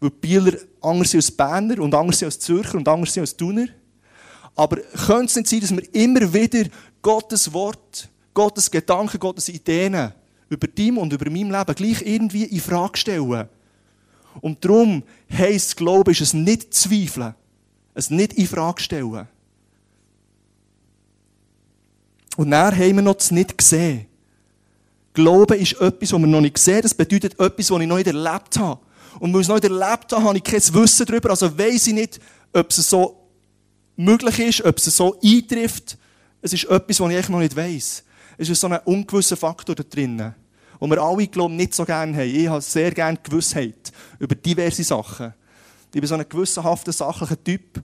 Weil 0.00 0.10
die 0.10 0.16
Bieler 0.16 0.52
anders 0.80 1.10
sind 1.10 1.18
als 1.18 1.30
Berner 1.30 1.78
und 1.80 1.94
anders 1.94 2.18
sind 2.18 2.26
als 2.26 2.38
Zürcher 2.38 2.76
und 2.76 2.86
anders 2.86 3.12
sind 3.12 3.22
als 3.22 3.36
Thuner. 3.36 3.66
Aber 4.54 4.76
könnte 4.76 5.26
es 5.26 5.36
nicht 5.36 5.48
sein, 5.48 5.60
dass 5.60 5.70
wir 5.72 5.94
immer 5.94 6.32
wieder 6.32 6.68
Gottes 7.02 7.52
Wort, 7.52 8.08
Gottes 8.32 8.70
Gedanken, 8.70 9.18
Gottes 9.18 9.48
Ideen 9.48 10.12
über 10.48 10.68
dein 10.68 10.96
und 10.96 11.12
über 11.12 11.28
mein 11.30 11.50
Leben 11.50 11.74
gleich 11.74 12.02
irgendwie 12.02 12.44
in 12.44 12.60
Frage 12.60 12.96
stellen? 12.96 13.48
Und 14.40 14.64
darum 14.64 15.02
heisst 15.32 15.76
Glaube, 15.76 16.12
ist 16.12 16.20
es 16.20 16.34
nicht 16.34 16.74
zweifeln, 16.74 17.34
es 17.94 18.10
nicht 18.10 18.34
in 18.34 18.46
Frage 18.46 18.80
stellen. 18.82 19.26
Und 22.36 22.50
dann 22.50 22.74
haben 22.74 22.96
wir 22.96 23.02
noch 23.02 23.14
das 23.14 23.30
nicht 23.30 23.56
gesehen. 23.56 24.06
Glaube 25.12 25.56
ist 25.56 25.80
etwas, 25.80 26.12
was 26.12 26.20
wir 26.20 26.26
noch 26.26 26.40
nicht 26.40 26.58
sehen. 26.58 26.82
Das 26.82 26.94
bedeutet 26.94 27.38
etwas, 27.38 27.70
was 27.70 27.80
ich 27.80 27.86
noch 27.86 27.96
nicht 27.96 28.08
erlebt 28.08 28.58
habe. 28.58 28.80
Und 29.20 29.32
weil 29.32 29.40
ich 29.40 29.44
es 29.44 29.48
noch 29.48 29.54
nicht 29.54 29.64
erlebt 29.64 30.12
habe, 30.12 30.24
habe 30.24 30.36
ich 30.36 30.42
kein 30.42 30.74
Wissen 30.74 31.06
darüber. 31.06 31.30
Also 31.30 31.56
weiss 31.56 31.86
ich 31.86 31.94
nicht, 31.94 32.20
ob 32.52 32.70
es 32.70 32.76
so 32.76 33.28
möglich 33.96 34.38
ist, 34.40 34.64
ob 34.64 34.76
es 34.76 34.84
so 34.84 35.18
eintrifft. 35.22 35.96
Es 36.42 36.52
ist 36.52 36.64
etwas, 36.64 37.00
was 37.00 37.10
ich 37.10 37.16
eigentlich 37.16 37.28
noch 37.28 37.38
nicht 37.38 37.56
weiss. 37.56 38.02
Es 38.36 38.48
ist 38.48 38.60
so 38.60 38.66
ein 38.66 38.78
ungewisser 38.84 39.36
Faktor 39.36 39.76
da 39.76 39.84
drinnen 39.84 40.34
die 40.80 40.90
wir 40.90 40.98
alle, 40.98 41.26
glaube 41.26 41.54
nicht 41.54 41.74
so 41.74 41.84
gerne 41.84 42.14
haben. 42.14 42.28
Ich 42.28 42.46
habe 42.46 42.60
sehr 42.60 42.90
gerne 42.90 43.18
Gewissheit 43.22 43.92
über 44.18 44.34
diverse 44.34 44.84
Sachen. 44.84 45.32
Ich 45.94 46.00
bin 46.00 46.06
so 46.06 46.14
ein 46.14 46.28
gewissenhafter, 46.28 46.92
sachlicher 46.92 47.42
Typ. 47.42 47.82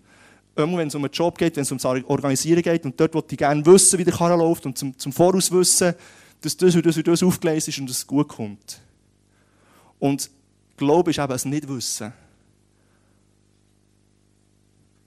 Wenn 0.55 0.89
es 0.89 0.95
um 0.95 1.05
einen 1.05 1.13
Job 1.13 1.39
geht, 1.39 1.57
wenn 1.57 1.63
es 1.63 1.73
um 1.73 1.79
das 1.79 1.85
Organisieren 1.85 2.63
geht, 2.63 2.85
und 2.85 2.99
dort 2.99 3.15
wollte 3.15 3.35
ich 3.35 3.39
gerne 3.39 3.65
wissen, 3.65 3.99
wie 3.99 4.05
der 4.05 4.15
Karren 4.15 4.39
läuft, 4.39 4.67
und 4.67 4.77
zum, 4.77 4.99
zum 4.99 5.13
Voraus 5.13 5.51
wissen, 5.51 5.95
dass 6.41 6.57
das 6.57 6.75
und 6.75 6.85
das 6.85 6.97
und 6.97 7.07
das 7.07 7.23
aufgelesen 7.23 7.71
ist 7.71 7.79
und 7.79 7.91
es 7.91 8.07
gut 8.07 8.29
kommt. 8.29 8.81
Und 9.99 10.31
Glaube 10.77 11.11
ist 11.11 11.19
eben 11.19 11.33
ein 11.33 11.51
Nichtwissen. 11.51 12.13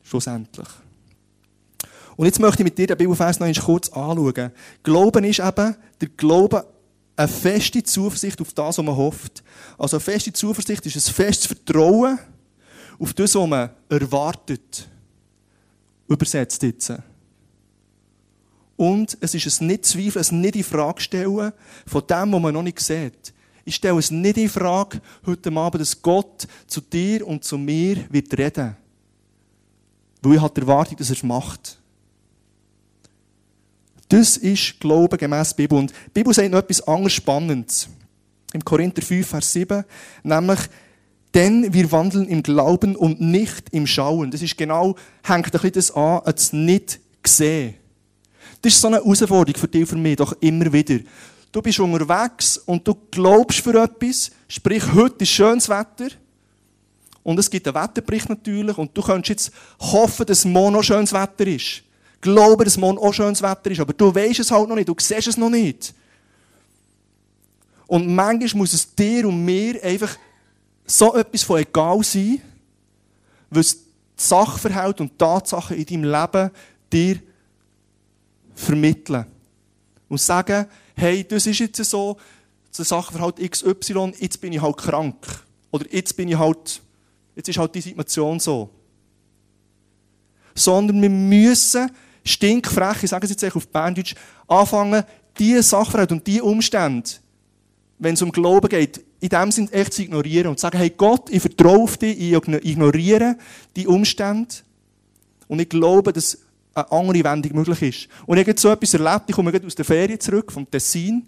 Schlussendlich. 0.03 0.67
Und 2.15 2.27
jetzt 2.27 2.39
möchte 2.39 2.61
ich 2.61 2.65
mit 2.65 2.77
dir 2.77 2.87
den 2.87 2.97
Bibelfers 2.97 3.39
noch 3.39 3.51
kurz 3.65 3.89
anschauen. 3.89 4.51
Glauben 4.83 5.23
ist 5.23 5.39
eben 5.39 5.75
der 5.99 6.09
Glaube 6.15 6.65
eine 7.15 7.27
feste 7.27 7.81
Zuversicht 7.83 8.39
auf 8.41 8.53
das, 8.53 8.77
was 8.77 8.85
man 8.85 8.95
hofft. 8.95 9.43
Also 9.77 9.97
eine 9.97 10.01
feste 10.01 10.31
Zuversicht 10.31 10.85
ist 10.85 10.95
ein 10.95 11.13
festes 11.13 11.47
Vertrauen 11.47 12.19
auf 12.99 13.13
das, 13.13 13.35
was 13.35 13.47
man 13.47 13.69
erwartet. 13.89 14.87
Übersetzt 16.07 16.63
jetzt. 16.63 16.93
Und 18.75 19.17
es 19.21 19.35
ist 19.35 19.61
ein 19.61 19.67
nicht 19.67 19.85
zweifeln, 19.85 20.25
ein 20.29 20.41
nicht 20.41 20.55
in 20.55 20.63
Frage 20.63 21.01
stellen 21.01 21.51
von 21.85 22.07
dem, 22.07 22.33
was 22.33 22.41
man 22.41 22.53
noch 22.53 22.63
nicht 22.63 22.79
sieht. 22.79 23.33
Ich 23.65 23.75
stelle 23.75 23.99
es 23.99 24.11
nicht 24.11 24.37
in 24.37 24.49
Frage 24.49 25.01
heute 25.25 25.51
Abend, 25.53 25.81
dass 25.81 26.01
Gott 26.01 26.47
zu 26.67 26.81
dir 26.81 27.25
und 27.25 27.43
zu 27.43 27.57
mir 27.57 28.05
wird 28.09 28.37
reden. 28.37 28.75
Weil 30.21 30.35
ich 30.35 30.41
habe 30.41 30.53
die 30.53 30.61
Erwartung, 30.61 30.97
dass 30.97 31.09
er 31.09 31.15
es 31.15 31.23
macht. 31.23 31.79
Das 34.09 34.37
ist 34.37 34.79
Glauben 34.79 35.17
gemäß 35.17 35.53
Bibel. 35.53 35.77
Und 35.77 35.91
die 35.91 36.11
Bibel 36.13 36.33
sagt 36.33 36.51
noch 36.51 36.59
etwas 36.59 36.85
anderes 36.87 37.13
Spannendes. 37.13 37.87
Im 38.53 38.63
Korinther 38.63 39.01
5, 39.01 39.27
Vers 39.27 39.53
7, 39.53 39.83
nämlich, 40.23 40.59
denn 41.33 41.73
wir 41.73 41.91
wandeln 41.91 42.27
im 42.27 42.43
Glauben 42.43 42.95
und 42.95 43.19
nicht 43.19 43.65
im 43.71 43.87
Schauen. 43.87 44.31
Das 44.31 44.41
ist 44.41 44.57
genau, 44.57 44.95
hängt 45.23 45.47
ein 45.47 45.51
bisschen 45.51 45.71
das 45.71 45.91
an, 45.91 46.21
als 46.25 46.53
nicht 46.53 46.99
gesehen. 47.21 47.75
Das 48.61 48.73
ist 48.73 48.81
so 48.81 48.87
eine 48.87 48.97
Herausforderung 48.97 49.59
für 49.59 49.67
dich 49.67 49.81
und 49.81 49.87
für 49.87 49.97
mich, 49.97 50.15
doch 50.15 50.33
immer 50.39 50.71
wieder. 50.71 50.99
Du 51.51 51.61
bist 51.61 51.79
unterwegs 51.79 52.57
und 52.57 52.87
du 52.87 52.95
glaubst 53.11 53.59
für 53.59 53.81
etwas, 53.81 54.31
sprich, 54.47 54.83
heute 54.93 55.23
ist 55.23 55.29
schönes 55.29 55.69
Wetter. 55.69 56.09
Und 57.23 57.39
es 57.39 57.49
gibt 57.49 57.67
einen 57.67 57.75
Wetterbericht 57.75 58.29
natürlich 58.29 58.77
und 58.77 58.95
du 58.95 59.01
kannst 59.01 59.29
jetzt 59.29 59.51
hoffen, 59.79 60.25
dass 60.25 60.45
morgen 60.45 60.73
noch 60.73 60.83
schönes 60.83 61.13
Wetter 61.13 61.47
ist. 61.47 61.83
Glauben, 62.21 62.63
dass 62.63 62.77
morgen 62.77 62.97
auch 62.97 63.13
schönes 63.13 63.41
Wetter 63.41 63.71
ist, 63.71 63.79
aber 63.79 63.93
du 63.93 64.13
weißt 64.13 64.39
es 64.39 64.51
halt 64.51 64.67
noch 64.67 64.75
nicht, 64.75 64.89
du 64.89 64.95
siehst 64.97 65.27
es 65.27 65.37
noch 65.37 65.49
nicht. 65.49 65.93
Und 67.87 68.07
manchmal 68.07 68.59
muss 68.59 68.73
es 68.73 68.95
dir 68.95 69.27
und 69.27 69.43
mir 69.43 69.81
einfach 69.83 70.17
so 70.85 71.15
etwas 71.15 71.43
von 71.43 71.59
egal 71.59 72.03
sein, 72.03 72.41
was 73.49 73.77
Sachverhalt 74.15 75.01
und 75.01 75.17
Tatsachen 75.17 75.77
in 75.77 75.85
deinem 75.85 76.03
Leben 76.03 76.51
dir 76.91 77.19
vermitteln. 78.55 79.25
Und 80.09 80.19
sagen, 80.19 80.67
hey, 80.95 81.25
das 81.27 81.47
ist 81.47 81.59
jetzt 81.59 81.83
so, 81.85 82.17
der 82.77 82.85
Sachverhalt 82.85 83.37
XY, 83.37 84.13
jetzt 84.19 84.39
bin 84.39 84.53
ich 84.53 84.61
halt 84.61 84.77
krank. 84.77 85.15
Oder 85.71 85.85
jetzt 85.91 86.15
bin 86.15 86.29
ich 86.29 86.37
halt, 86.37 86.81
jetzt 87.35 87.49
ist 87.49 87.57
halt 87.57 87.73
die 87.73 87.81
Situation 87.81 88.39
so. 88.39 88.69
Sondern 90.53 91.01
wir 91.01 91.09
müssen 91.09 91.89
stinkfrech, 92.23 93.03
ich 93.03 93.09
sage 93.09 93.25
es 93.25 93.31
jetzt 93.31 93.55
auf 93.55 93.67
Berndeutsch, 93.67 94.15
anfangen, 94.47 95.03
diese 95.37 95.63
Sachverhalte 95.63 96.13
und 96.13 96.25
diese 96.27 96.43
Umstände, 96.43 97.09
wenn 97.97 98.13
es 98.13 98.21
um 98.21 98.31
Glauben 98.31 98.69
geht, 98.69 99.03
in 99.23 99.29
dem 99.29 99.51
Sinne 99.51 99.71
echt 99.71 99.93
zu 99.93 100.01
ignorieren 100.01 100.47
und 100.47 100.59
zu 100.59 100.63
sagen, 100.63 100.77
hey 100.77 100.89
Gott, 100.89 101.29
ich 101.29 101.39
vertraue 101.39 101.83
auf 101.83 101.95
dich, 101.95 102.19
ich 102.19 102.33
ignoriere 102.33 103.37
die 103.73 103.87
Umstände 103.87 104.53
und 105.47 105.61
ich 105.61 105.69
glaube, 105.69 106.11
dass 106.11 106.37
eine 106.73 106.91
andere 106.91 107.23
Wendung 107.23 107.55
möglich 107.55 107.81
ist. 107.81 108.09
Und 108.25 108.37
ich 108.37 108.45
habe 108.45 108.59
so 108.59 108.69
etwas 108.69 108.93
erlebt, 108.93 109.23
ich 109.27 109.35
komme 109.35 109.53
gerade 109.53 109.65
aus 109.65 109.75
der 109.75 109.85
Ferien 109.85 110.19
zurück, 110.19 110.51
vom 110.51 110.69
Tessin, 110.69 111.25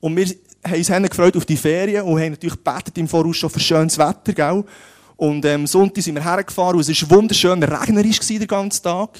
und 0.00 0.16
wir 0.16 0.26
haben 0.66 0.76
uns 0.76 1.10
gefreut 1.10 1.36
auf 1.36 1.44
die 1.44 1.56
Ferien 1.56 2.04
und 2.04 2.18
haben 2.18 2.30
natürlich 2.30 2.62
gebetet 2.62 2.96
im 2.96 3.08
Voraus 3.08 3.36
schon 3.36 3.50
für 3.50 3.60
schönes 3.60 3.98
Wetter, 3.98 4.32
gell? 4.32 4.64
Und 5.16 5.44
am 5.44 5.52
ähm, 5.52 5.66
Sonntag 5.66 6.02
sind 6.02 6.14
wir 6.14 6.24
hergefahren 6.24 6.76
und 6.76 6.88
es 6.88 7.02
war 7.02 7.16
wunderschön 7.16 7.62
regnerisch 7.62 8.20
den 8.20 8.46
ganzen 8.46 8.82
Tag. 8.82 9.10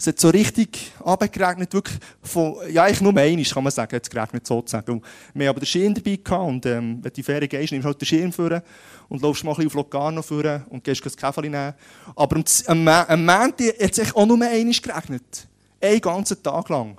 Es 0.00 0.06
hat 0.06 0.20
so 0.20 0.28
richtig 0.28 0.92
abgeregnet, 1.04 1.74
wirklich 1.74 1.98
von, 2.22 2.56
ja, 2.70 2.84
eigentlich 2.84 3.00
nur 3.00 3.16
einmal, 3.16 3.44
kann 3.44 3.64
man 3.64 3.72
sagen, 3.72 3.98
es 4.00 4.08
geregnet 4.08 4.46
sozusagen. 4.46 4.92
Und 4.92 5.04
wir 5.34 5.48
haben 5.48 5.50
aber 5.50 5.60
den 5.60 5.66
Schirm 5.66 5.92
dabei 5.92 6.16
gehabt 6.16 6.48
und, 6.48 6.66
ähm, 6.66 6.98
wenn 7.02 7.12
die 7.12 7.22
Ferien 7.24 7.48
gehst, 7.48 7.72
nimmst 7.72 7.84
du 7.84 7.88
halt 7.88 8.00
den 8.00 8.06
Schirm 8.06 8.32
vor 8.32 8.62
und 9.08 9.20
läufst 9.20 9.42
mal 9.42 9.50
ein 9.50 9.56
bisschen 9.56 9.70
auf 9.70 9.74
Locarno 9.74 10.22
vor 10.22 10.62
und 10.70 10.84
gehst 10.84 11.04
das 11.04 11.16
Käferchen 11.16 11.50
nehmen. 11.50 11.74
Aber 12.14 12.36
am, 12.36 12.44
am, 12.66 12.88
am 12.88 13.30
hat 13.30 13.60
es 13.60 14.14
auch 14.14 14.24
nur 14.24 14.40
einmal 14.40 14.72
geregnet. 14.72 15.48
Einen 15.80 16.00
ganzen 16.00 16.40
Tag 16.44 16.68
lang. 16.68 16.96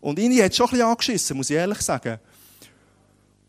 Und 0.00 0.18
irgendwie 0.18 0.42
hat 0.42 0.50
es 0.50 0.56
schon 0.56 0.66
ein 0.66 0.70
bisschen 0.70 0.86
angeschissen, 0.86 1.36
muss 1.36 1.50
ich 1.50 1.56
ehrlich 1.56 1.80
sagen. 1.80 2.18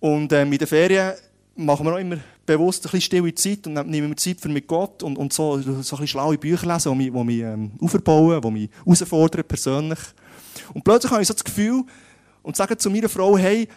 Und 0.01 0.33
ähm, 0.33 0.51
in 0.51 0.57
den 0.57 0.67
Ferien 0.67 1.13
machen 1.55 1.85
wir 1.85 1.93
auch 1.93 1.99
immer 1.99 2.17
bewusst 2.45 2.81
ein 2.85 2.91
bisschen 2.91 3.01
stille 3.01 3.33
Zeit 3.35 3.65
und 3.67 3.73
nehmen 3.73 4.09
wir 4.09 4.17
Zeit 4.17 4.39
für 4.39 4.49
mit 4.49 4.67
Gott 4.67 5.03
und, 5.03 5.17
und 5.17 5.33
so, 5.33 5.59
so 5.61 5.71
ein 5.71 5.77
bisschen 5.79 6.07
schlaue 6.07 6.37
Bücher 6.37 6.71
lesen, 6.71 6.91
die 6.91 6.97
mich, 6.97 7.13
die 7.13 7.23
mich 7.23 7.41
ähm, 7.41 7.71
aufbauen, 7.81 8.41
die 8.41 8.51
mich 8.51 8.69
herausfordern 8.83 9.43
persönlich. 9.45 9.99
Und 10.73 10.83
plötzlich 10.83 11.11
habe 11.11 11.21
ich 11.21 11.27
so 11.27 11.33
das 11.33 11.43
Gefühl 11.43 11.83
und 12.43 12.55
sage 12.55 12.77
zu 12.77 12.89
meiner 12.89 13.09
Frau, 13.09 13.37
hey, 13.37 13.67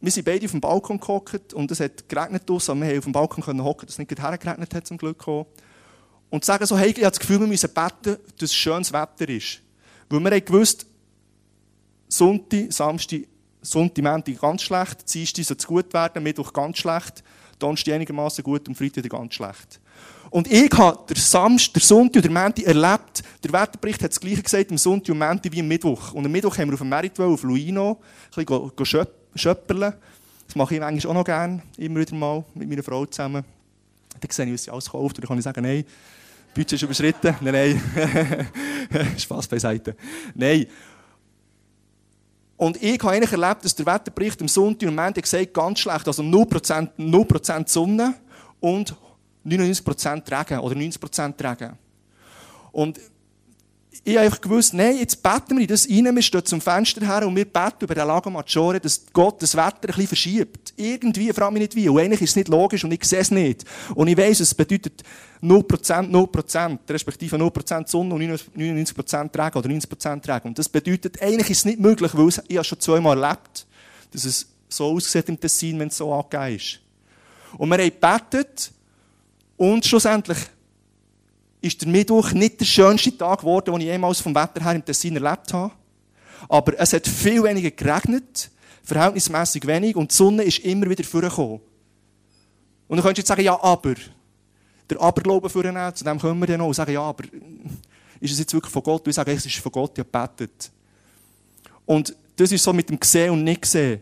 wir 0.00 0.12
sind 0.12 0.24
beide 0.24 0.44
auf 0.44 0.50
dem 0.50 0.60
Balkon 0.60 1.00
gehockt 1.00 1.54
und 1.54 1.70
es 1.70 1.80
hat 1.80 2.08
geregnet 2.08 2.48
draussen, 2.48 2.72
aber 2.72 2.80
wir 2.82 2.88
haben 2.88 2.98
auf 2.98 3.04
dem 3.04 3.12
Balkon 3.12 3.42
können 3.42 3.64
hocken, 3.64 3.86
dass 3.86 3.94
es 3.94 3.98
nicht 3.98 4.20
hergeregnet 4.20 4.74
hat 4.74 4.86
zum 4.86 4.98
Glück 4.98 5.26
auch. 5.26 5.46
Und 6.30 6.44
sagen 6.44 6.66
so, 6.66 6.76
hey, 6.76 6.90
ich 6.90 6.96
habe 6.96 7.10
das 7.10 7.20
Gefühl, 7.20 7.40
wir 7.40 7.46
müssen 7.46 7.70
beten, 7.72 8.18
dass 8.38 8.50
es 8.50 8.54
schönes 8.54 8.92
Wetter 8.92 9.28
ist. 9.28 9.60
Weil 10.08 10.20
wir 10.20 10.30
haben 10.30 10.44
gewusst, 10.44 10.86
Sonntag, 12.08 12.72
Samstag, 12.72 13.20
Sonntag, 13.62 14.04
Montag 14.04 14.40
ganz 14.40 14.62
schlecht, 14.62 15.12
Dienstag 15.12 15.44
soll 15.44 15.56
es 15.58 15.66
gut 15.66 15.92
werden, 15.94 16.22
Mittwoch 16.22 16.52
ganz 16.52 16.78
schlecht. 16.78 17.24
Donnerstag 17.64 17.94
einigermaßen 17.94 18.44
gut 18.44 18.68
und 18.68 18.74
Freitag 18.76 19.08
ganz 19.08 19.34
schlecht. 19.34 19.80
Und 20.30 20.50
ich 20.50 20.70
habe 20.72 20.98
den 21.08 21.16
Samstag, 21.16 21.74
den 21.74 21.82
Sonntag 21.82 22.16
und 22.16 22.24
den 22.24 22.32
Montag 22.32 22.64
erlebt. 22.64 23.22
Der 23.42 23.52
Wetterbericht 23.52 24.02
hat 24.02 24.10
das 24.10 24.20
Gleiche 24.20 24.42
gesagt 24.42 24.70
am 24.70 24.78
Sonntag 24.78 25.12
und 25.12 25.18
Montag 25.18 25.52
wie 25.52 25.60
am 25.60 25.68
Mittwoch. 25.68 26.12
Und 26.12 26.26
am 26.26 26.32
Mittwoch 26.32 26.58
haben 26.58 26.68
wir 26.68 26.74
auf 26.74 26.80
dem 26.80 26.88
Meritwell, 26.88 27.28
auf 27.28 27.42
Luino, 27.42 28.00
ein 28.36 28.44
bisschen 28.44 29.06
schöpperlen. 29.34 29.94
Das 30.46 30.56
mache 30.56 30.74
ich 30.74 30.82
eigentlich 30.82 31.06
auch 31.06 31.14
noch 31.14 31.24
gerne, 31.24 31.62
immer 31.78 32.00
wieder 32.00 32.14
mal, 32.14 32.44
mit 32.54 32.68
meiner 32.68 32.82
Frau 32.82 33.06
zusammen. 33.06 33.44
Dann 34.20 34.30
sehe 34.30 34.46
ich, 34.46 34.52
was 34.52 34.64
sie 34.64 34.70
alles 34.70 34.90
kauft. 34.90 35.16
Und 35.16 35.22
dann 35.22 35.28
kann 35.28 35.38
ich 35.38 35.44
sagen, 35.44 35.62
nein, 35.62 35.84
Budget 36.54 36.74
ist 36.74 36.82
überschritten. 36.82 37.34
Nein, 37.40 37.80
nein. 38.90 39.16
Spaß 39.18 39.48
beiseite. 39.48 39.96
Nein. 40.34 40.66
Und 42.56 42.82
ich 42.82 42.98
habe 43.00 43.12
eigentlich 43.12 43.32
erlebt, 43.32 43.64
dass 43.64 43.74
der 43.74 43.86
Wetterbericht 43.86 44.40
am 44.40 44.48
Sonntag 44.48 44.88
und 44.88 44.94
Montag 44.94 45.22
gesagt 45.22 45.54
ganz 45.54 45.80
schlecht, 45.80 46.06
also 46.06 46.22
0%, 46.22 46.88
0 46.96 47.26
Sonne 47.66 48.14
und 48.60 48.94
99% 49.44 50.30
Regen 50.30 50.60
oder 50.60 50.76
90% 50.76 51.50
Regen. 51.50 51.78
Und 52.72 53.00
ich 54.02 54.16
habe 54.16 54.26
einfach 54.26 54.40
gewusst, 54.40 54.74
nein, 54.74 54.96
jetzt 54.96 55.22
beten 55.22 55.56
wir 55.56 55.60
in 55.60 55.66
das 55.66 55.88
rein, 55.88 56.14
wir 56.14 56.22
stehen 56.22 56.44
zum 56.44 56.60
Fenster 56.60 57.06
her 57.06 57.26
und 57.26 57.36
wir 57.36 57.44
beten 57.44 57.84
über 57.84 57.94
den 57.94 58.06
Lago 58.06 58.30
Maggiore, 58.30 58.80
dass 58.80 59.02
Gott 59.12 59.40
das 59.42 59.54
Wetter 59.54 59.74
ein 59.82 59.86
bisschen 59.86 60.08
verschiebt. 60.08 60.74
Irgendwie, 60.76 61.32
frage 61.32 61.52
mich 61.52 61.62
nicht 61.62 61.76
wie. 61.76 61.88
Und 61.88 62.00
eigentlich 62.00 62.22
ist 62.22 62.30
es 62.30 62.36
nicht 62.36 62.48
logisch 62.48 62.84
und 62.84 62.92
ich 62.92 63.04
sehe 63.04 63.20
es 63.20 63.30
nicht. 63.30 63.64
Und 63.94 64.08
ich 64.08 64.16
weiss, 64.16 64.40
es 64.40 64.54
bedeutet 64.54 65.02
0%, 65.42 66.10
0%, 66.10 66.78
respektive 66.88 67.36
0% 67.36 67.88
Sonne 67.88 68.14
und 68.14 68.22
99% 68.22 69.44
Regen 69.44 69.58
oder 69.58 69.68
90% 69.68 70.34
Regen. 70.34 70.48
Und 70.48 70.58
das 70.58 70.68
bedeutet, 70.68 71.22
eigentlich 71.22 71.50
ist 71.50 71.58
es 71.58 71.64
nicht 71.64 71.78
möglich, 71.78 72.12
weil 72.14 72.28
ich 72.28 72.56
habe 72.56 72.64
schon 72.64 72.80
zweimal 72.80 73.22
erlebt, 73.22 73.66
dass 74.12 74.24
es 74.24 74.46
so 74.68 74.86
aussieht 74.86 75.28
im 75.28 75.38
Tessin, 75.38 75.78
wenn 75.78 75.88
es 75.88 75.96
so 75.96 76.12
angegeben 76.12 76.56
ist. 76.56 76.80
Und 77.58 77.68
wir 77.68 77.78
haben 77.78 77.84
gebetet 77.84 78.72
und 79.56 79.84
schlussendlich 79.86 80.38
ist 81.64 81.80
der 81.80 81.88
Mittwoch 81.88 82.32
nicht 82.32 82.60
der 82.60 82.66
schönste 82.66 83.16
Tag 83.16 83.40
geworden, 83.40 83.72
den 83.72 83.80
ich 83.80 83.86
jemals 83.86 84.20
vom 84.20 84.34
Wetter 84.34 84.62
her 84.62 84.74
im 84.74 84.84
Tessin 84.84 85.16
erlebt 85.16 85.52
habe. 85.52 85.72
Aber 86.48 86.78
es 86.78 86.92
hat 86.92 87.06
viel 87.06 87.42
weniger 87.42 87.70
geregnet, 87.70 88.50
verhältnismäßig 88.82 89.66
wenig, 89.66 89.96
und 89.96 90.10
die 90.10 90.14
Sonne 90.14 90.42
ist 90.42 90.58
immer 90.58 90.88
wieder 90.88 91.04
vorgekommen. 91.04 91.60
Und 92.86 92.96
dann 92.96 93.02
könntest 93.02 93.18
du 93.18 93.20
jetzt 93.20 93.28
sagen, 93.28 93.42
ja, 93.42 93.60
aber. 93.62 93.94
Der 94.90 95.00
Aberglaube 95.00 95.48
vornehmen, 95.48 95.94
zu 95.94 96.04
dem 96.04 96.18
kommen 96.18 96.38
wir 96.40 96.46
dann 96.46 96.60
und 96.60 96.74
sagen, 96.74 96.92
ja, 96.92 97.00
aber 97.00 97.24
ist 98.20 98.32
es 98.32 98.38
jetzt 98.38 98.52
wirklich 98.52 98.72
von 98.72 98.82
Gott? 98.82 99.02
Und 99.02 99.08
ich 99.08 99.14
sage, 99.14 99.32
es 99.32 99.46
ist 99.46 99.56
von 99.56 99.72
Gott, 99.72 99.96
ja, 99.96 100.04
betet. 100.04 100.70
Und 101.86 102.14
das 102.36 102.52
ist 102.52 102.62
so 102.62 102.72
mit 102.74 102.90
dem 102.90 103.00
Gesehen 103.00 103.30
und 103.30 103.44
Nicht-Sehen. 103.44 104.00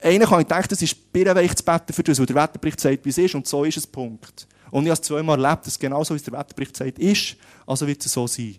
Einer 0.00 0.26
kann 0.26 0.40
ich 0.40 0.46
denken, 0.46 0.68
das 0.70 0.80
ist 0.80 1.12
birrenweich 1.12 1.54
zu 1.54 1.62
beten 1.62 1.92
für 1.92 2.02
das, 2.02 2.18
weil 2.18 2.26
der 2.26 2.36
Wetterbericht 2.36 2.80
sagt, 2.80 3.04
wie 3.04 3.10
es 3.10 3.18
ist, 3.18 3.34
und 3.34 3.46
so 3.46 3.64
ist 3.64 3.76
es, 3.76 3.86
Punkt. 3.86 4.46
Und 4.72 4.84
ich 4.84 4.90
habe 4.90 5.00
es 5.00 5.06
zweimal 5.06 5.44
erlebt, 5.44 5.66
dass 5.66 5.74
es 5.74 5.78
genauso, 5.78 6.14
wie 6.14 6.16
es 6.16 6.22
der 6.22 6.32
Wetterbericht 6.32 6.74
sagt, 6.74 6.98
ist, 6.98 7.36
also 7.66 7.86
wird 7.86 8.04
es 8.06 8.10
so 8.10 8.26
sein. 8.26 8.56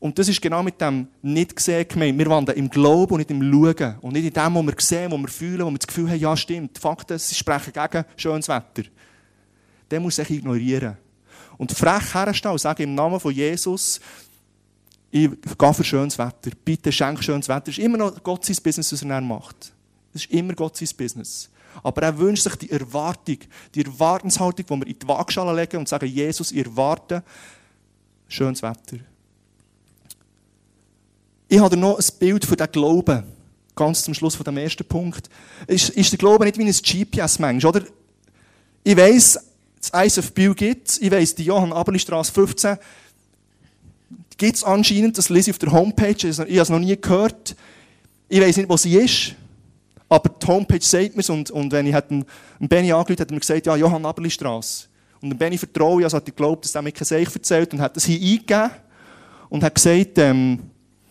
Und 0.00 0.18
das 0.18 0.28
ist 0.28 0.42
genau 0.42 0.64
mit 0.64 0.80
dem 0.80 1.06
nicht 1.22 1.54
gesehen 1.54 1.86
gemeint. 1.86 2.18
Wir 2.18 2.26
wandeln 2.26 2.58
im 2.58 2.68
Glauben 2.68 3.14
und 3.14 3.18
nicht 3.18 3.30
im 3.30 3.40
Schauen. 3.40 3.98
Und 4.00 4.14
nicht 4.14 4.24
in 4.24 4.32
dem, 4.32 4.54
was 4.54 4.66
wir 4.66 4.74
sehen, 4.78 5.12
was 5.12 5.20
wir 5.20 5.28
fühlen, 5.28 5.64
wo 5.64 5.70
wir 5.70 5.78
das 5.78 5.86
Gefühl 5.86 6.10
haben, 6.10 6.18
ja 6.18 6.36
stimmt, 6.36 6.76
Fakten, 6.76 7.16
sie 7.16 7.36
sprechen 7.36 7.72
gegen 7.72 8.04
schönes 8.16 8.48
Wetter. 8.48 8.82
Den 9.88 10.02
muss 10.02 10.18
ich 10.18 10.28
ignorieren. 10.28 10.96
Und 11.56 11.70
frech 11.70 12.12
herstellen 12.12 12.52
und 12.54 12.58
sagen, 12.58 12.82
im 12.82 12.96
Namen 12.96 13.20
von 13.20 13.32
Jesus, 13.32 14.00
ich 15.12 15.30
gehe 15.56 15.72
für 15.74 15.84
schönes 15.84 16.18
Wetter. 16.18 16.50
Bitte 16.64 16.90
schenk 16.90 17.22
schönes 17.22 17.48
Wetter. 17.48 17.60
Das 17.60 17.78
ist 17.78 17.84
immer 17.84 17.98
noch 17.98 18.20
Gott 18.24 18.44
sein 18.44 18.56
Business, 18.60 18.92
was 18.92 19.02
er 19.02 19.20
macht. 19.20 19.72
Das 20.12 20.24
ist 20.24 20.32
immer 20.32 20.52
Gott 20.54 20.76
sein 20.76 20.88
Business. 20.98 21.48
Aber 21.82 22.02
er 22.02 22.18
wünscht 22.18 22.44
sich 22.44 22.56
die 22.56 22.70
Erwartung, 22.70 23.38
die 23.74 23.84
Erwartungshaltung, 23.84 24.66
die 24.66 24.86
wir 24.86 24.86
in 24.86 24.98
die 24.98 25.08
Waagschale 25.08 25.54
legen 25.54 25.78
und 25.78 25.88
sagen, 25.88 26.06
Jesus, 26.06 26.52
ich 26.52 26.64
erwarte 26.64 27.22
schönes 28.28 28.62
Wetter. 28.62 28.98
Ich 31.48 31.60
habe 31.60 31.76
noch 31.76 31.98
ein 31.98 32.18
Bild 32.18 32.44
von 32.44 32.56
dem 32.56 32.72
Glauben. 32.72 33.24
Ganz 33.76 34.04
zum 34.04 34.14
Schluss 34.14 34.34
von 34.34 34.44
dem 34.44 34.56
ersten 34.56 34.84
Punkt. 34.84 35.28
Ist, 35.66 35.90
ist 35.90 36.12
der 36.12 36.18
Glaube 36.18 36.44
nicht 36.44 36.58
wie 36.58 36.64
ein 36.64 37.10
GPS-Mensch, 37.10 37.64
oder? 37.64 37.82
Ich 38.82 38.96
weiss, 38.96 39.38
das 39.78 39.92
Eis 39.92 40.18
of 40.18 40.32
Bill 40.32 40.54
gibt 40.54 40.98
Ich 41.00 41.10
weiss, 41.10 41.34
die 41.34 41.44
Johann 41.44 41.72
Aberli 41.72 41.98
Straße 41.98 42.32
15, 42.32 42.78
gibt 44.36 44.56
es 44.56 44.64
anscheinend, 44.64 45.18
das 45.18 45.28
lese 45.28 45.50
ich 45.50 45.54
auf 45.54 45.58
der 45.58 45.72
Homepage, 45.72 46.28
ich 46.28 46.38
habe 46.38 46.50
es 46.50 46.68
noch 46.68 46.78
nie 46.78 46.96
gehört. 47.00 47.56
Ich 48.28 48.40
weiß 48.40 48.56
nicht, 48.56 48.68
wo 48.68 48.76
sie 48.76 48.96
ist, 48.96 49.34
aber 50.14 50.30
die 50.30 50.46
Homepage 50.46 50.80
sagt 50.80 51.16
mir 51.16 51.20
es 51.20 51.30
und, 51.30 51.50
und 51.50 51.72
wenn 51.72 51.86
ich 51.86 51.94
einen 51.94 52.24
Benny 52.60 52.92
angerufen 52.92 53.20
hat 53.20 53.30
er 53.30 53.34
mir 53.34 53.40
gesagt, 53.40 53.66
ja, 53.66 53.76
Johann 53.76 54.06
Aberli 54.06 54.30
Straße. 54.30 54.86
Und 55.20 55.30
dem 55.30 55.38
Benny 55.38 55.58
vertraue 55.58 56.00
ich, 56.00 56.04
also 56.04 56.16
hat 56.16 56.28
er 56.28 56.32
geglaubt, 56.32 56.64
dass 56.64 56.74
er 56.74 56.82
mir 56.82 56.92
kein 56.92 57.04
Seich 57.04 57.34
erzählt 57.34 57.72
und 57.72 57.80
hat 57.80 57.96
das 57.96 58.04
hier 58.04 58.20
eingegeben 58.20 58.70
und 59.48 59.64
hat 59.64 59.74
gesagt, 59.74 60.18
ähm, 60.18 60.60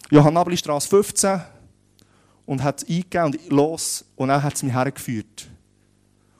Johann 0.10 0.38
Aberli 0.38 0.58
Straße 0.58 0.88
15 0.88 1.42
und 2.46 2.64
hat 2.64 2.82
es 2.82 2.90
eingegeben 2.90 3.26
und 3.26 3.50
los 3.50 4.06
und 4.16 4.30
dann 4.30 4.42
hat 4.42 4.56
es 4.56 4.64
mich 4.64 4.74
hergeführt. 4.74 5.48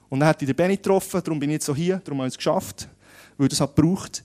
Und 0.10 0.20
dann 0.20 0.30
hat 0.30 0.42
ich 0.42 0.46
den 0.46 0.56
Benny 0.56 0.78
getroffen, 0.78 1.22
darum 1.24 1.40
bin 1.40 1.50
ich 1.50 1.56
jetzt 1.56 1.66
so 1.66 1.76
hier, 1.76 2.00
darum 2.04 2.20
habe 2.20 2.28
ich 2.28 2.34
es 2.34 2.38
geschafft, 2.38 2.88
weil 3.38 3.48
das 3.48 3.60
hat 3.60 3.76
gebraucht. 3.76 4.24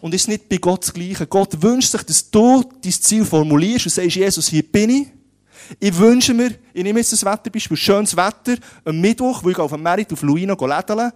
Und 0.00 0.12
es 0.12 0.22
ist 0.22 0.28
nicht 0.28 0.48
bei 0.48 0.58
Gott 0.58 0.82
das 0.82 0.92
Gleiche. 0.92 1.26
Gott 1.26 1.62
wünscht 1.62 1.92
sich, 1.92 2.02
dass 2.02 2.30
du 2.30 2.62
dein 2.82 2.92
Ziel 2.92 3.24
formulierst 3.24 3.86
und 3.86 3.92
sagst, 3.92 4.16
Jesus, 4.16 4.48
hier 4.48 4.62
bin 4.62 4.90
ich. 4.90 5.06
Ich 5.78 5.96
wünsche 5.96 6.34
mir, 6.34 6.54
ich 6.72 6.82
nehme 6.82 7.00
jetzt 7.00 7.12
das 7.12 7.24
Wetterbeispiel, 7.24 7.76
schönes 7.76 8.16
Wetter, 8.16 8.56
am 8.84 9.00
Mittwoch, 9.00 9.42
wo 9.42 9.50
ich 9.50 9.58
auf 9.58 9.72
dem 9.72 9.82
Merit 9.82 10.12
auf 10.12 10.22
Luino 10.22 10.54
lädeln 10.66 11.12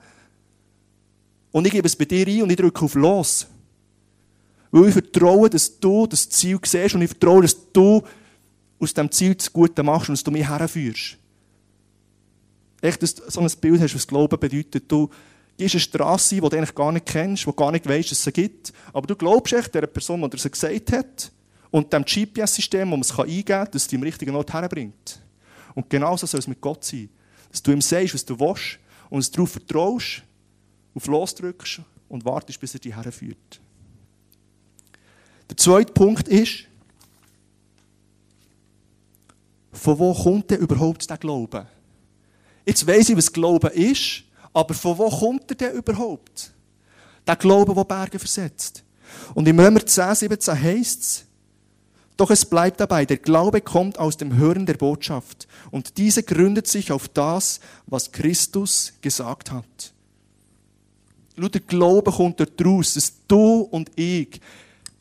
und 1.52 1.66
ich 1.66 1.72
gebe 1.72 1.86
es 1.86 1.94
bei 1.94 2.06
dir 2.06 2.26
ein 2.26 2.42
und 2.42 2.50
ich 2.50 2.56
drücke 2.56 2.84
auf 2.84 2.94
Los. 2.94 3.46
Weil 4.70 4.88
ich 4.88 4.94
vertraue, 4.94 5.50
dass 5.50 5.78
du 5.78 6.06
das 6.06 6.28
Ziel 6.30 6.58
siehst 6.64 6.94
und 6.94 7.02
ich 7.02 7.10
vertraue, 7.10 7.42
dass 7.42 7.56
du 7.72 8.02
aus 8.80 8.94
diesem 8.94 9.10
Ziel 9.10 9.34
das 9.34 9.52
Gute 9.52 9.82
machst 9.82 10.08
und 10.08 10.14
dass 10.14 10.24
du 10.24 10.30
mich 10.30 10.48
herführst. 10.48 11.18
Echt, 12.80 13.02
dass 13.02 13.14
du 13.14 13.30
so 13.30 13.40
ein 13.40 13.50
Bild 13.60 13.80
hast, 13.82 13.94
was 13.94 14.06
Glauben 14.06 14.40
bedeutet. 14.40 14.90
Du 14.90 15.10
gehst 15.58 15.74
eine 15.74 15.80
Straße, 15.80 16.34
die 16.34 16.40
du 16.40 16.48
eigentlich 16.48 16.74
gar 16.74 16.90
nicht 16.90 17.06
kennst, 17.06 17.42
die 17.42 17.46
du 17.46 17.52
gar 17.52 17.70
nicht 17.70 17.86
weißt, 17.86 18.10
dass 18.10 18.18
es 18.18 18.24
sie 18.24 18.32
gibt. 18.32 18.72
Aber 18.92 19.06
du 19.06 19.14
glaubst 19.14 19.52
echt 19.52 19.74
der 19.74 19.86
Person, 19.86 20.22
die 20.22 20.30
dir 20.30 20.38
sie 20.38 20.50
gesagt 20.50 20.92
hat 20.92 21.30
und 21.72 21.92
dem 21.92 22.04
GPS-System, 22.04 22.88
wo 22.90 22.96
man 22.96 23.00
es 23.00 23.18
eingeben 23.18 23.44
kann, 23.44 23.66
dass 23.72 23.82
es 23.82 23.88
dich 23.88 23.98
am 23.98 24.04
richtigen 24.04 24.36
Ort 24.36 24.52
herbringt. 24.52 25.20
Und 25.74 25.88
genauso 25.88 26.26
soll 26.26 26.38
es 26.38 26.46
mit 26.46 26.60
Gott 26.60 26.84
sein. 26.84 27.08
Dass 27.50 27.62
du 27.62 27.72
ihm 27.72 27.80
sagst, 27.80 28.14
was 28.14 28.24
du 28.24 28.38
willst 28.38 28.78
und 29.08 29.26
du 29.26 29.32
darauf 29.32 29.50
vertraust, 29.50 30.22
auf 30.94 31.06
Los 31.06 31.34
drückst 31.34 31.80
und 32.10 32.24
wartest, 32.24 32.60
bis 32.60 32.74
er 32.74 32.80
dich 32.80 32.94
herführt. 32.94 33.60
Der 35.48 35.56
zweite 35.56 35.92
Punkt 35.92 36.28
ist, 36.28 36.64
von 39.72 39.98
wo 39.98 40.12
kommt 40.12 40.50
denn 40.50 40.60
überhaupt 40.60 41.08
der 41.08 41.16
Glaube? 41.16 41.66
Jetzt 42.66 42.86
weiss 42.86 43.08
ich, 43.08 43.16
was 43.16 43.32
Glauben 43.32 43.70
ist, 43.70 44.24
aber 44.52 44.74
von 44.74 44.98
wo 44.98 45.08
kommt 45.08 45.50
er 45.50 45.56
denn 45.56 45.76
überhaupt? 45.76 46.52
Der 47.26 47.36
Glaube, 47.36 47.74
der 47.74 47.84
Berge 47.84 48.18
versetzt. 48.18 48.84
Und 49.34 49.48
im 49.48 49.58
Römer 49.58 49.84
10, 49.84 50.14
17 50.14 50.62
heißt 50.62 51.00
es, 51.00 51.24
doch 52.22 52.30
es 52.30 52.44
bleibt 52.44 52.78
dabei, 52.78 53.04
der 53.04 53.16
Glaube 53.16 53.60
kommt 53.60 53.98
aus 53.98 54.16
dem 54.16 54.36
Hören 54.36 54.64
der 54.64 54.74
Botschaft. 54.74 55.48
Und 55.72 55.98
diese 55.98 56.22
gründet 56.22 56.68
sich 56.68 56.92
auf 56.92 57.08
das, 57.08 57.58
was 57.86 58.12
Christus 58.12 58.92
gesagt 59.00 59.50
hat. 59.50 59.92
Schau, 61.36 61.48
der 61.48 61.62
Glaube 61.62 62.12
kommt 62.12 62.38
daraus, 62.38 62.94
dass 62.94 63.12
du 63.26 63.62
und 63.62 63.90
ich 63.96 64.40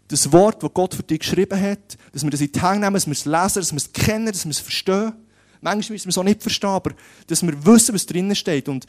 das 0.08 0.32
Wort, 0.32 0.64
das 0.64 0.74
Gott 0.74 0.96
für 0.96 1.04
dich 1.04 1.20
geschrieben 1.20 1.62
hat, 1.62 1.96
dass 2.12 2.24
wir 2.24 2.32
das 2.32 2.42
in 2.42 2.52
die 2.52 2.60
Hände 2.60 2.80
nehmen, 2.80 2.96
dass 2.96 3.06
wir 3.06 3.12
es 3.12 3.26
lesen, 3.26 3.62
dass 3.62 3.72
wir 3.72 3.78
es 3.78 3.94
kennen, 3.94 4.26
dass 4.26 4.46
wir 4.46 4.52
es 4.52 4.60
verstehen. 4.60 5.14
Manchmal 5.62 5.94
müssen 5.94 6.06
wir 6.06 6.10
es 6.10 6.18
auch 6.18 6.24
nicht 6.24 6.42
verstehen, 6.42 6.72
aber 6.72 6.94
dass 7.28 7.44
wir 7.44 7.66
wissen, 7.68 7.94
was 7.94 8.08
drinnen 8.08 8.36
steht. 8.36 8.68
Und 8.68 8.88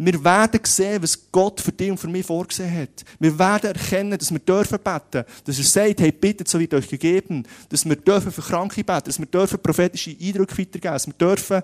wir 0.00 0.24
werden 0.24 0.60
sehen, 0.62 1.02
was 1.02 1.20
Gott 1.32 1.60
für 1.60 1.72
dich 1.72 1.90
und 1.90 1.98
für 1.98 2.06
mich 2.06 2.24
vorgesehen 2.24 2.82
hat. 2.82 3.04
Wir 3.18 3.36
werden 3.36 3.72
erkennen, 3.72 4.16
dass 4.16 4.30
wir 4.30 4.38
dürfen 4.38 4.78
beten. 4.78 5.24
Dass 5.44 5.58
er 5.58 5.64
sagt, 5.64 6.00
hey, 6.00 6.12
bittet, 6.12 6.46
so 6.46 6.60
wird 6.60 6.72
euch 6.72 6.88
gegeben. 6.88 7.44
Dass 7.68 7.84
wir 7.84 7.96
dürfen 7.96 8.30
für 8.30 8.42
Kranke 8.42 8.84
beten. 8.84 9.06
Dass 9.06 9.18
wir 9.18 9.26
dürfen 9.26 9.58
prophetische 9.58 10.10
Eindrücke 10.10 10.56
weitergeben. 10.56 10.94
Dass 10.94 11.06
wir 11.08 11.14
dürfen 11.14 11.62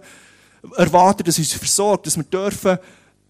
erwarten, 0.77 1.23
dass 1.23 1.39
er 1.39 1.43
uns 1.43 1.53
versorgt. 1.53 2.09
Dass 2.09 2.17
wir 2.17 2.25
dürfen 2.25 2.79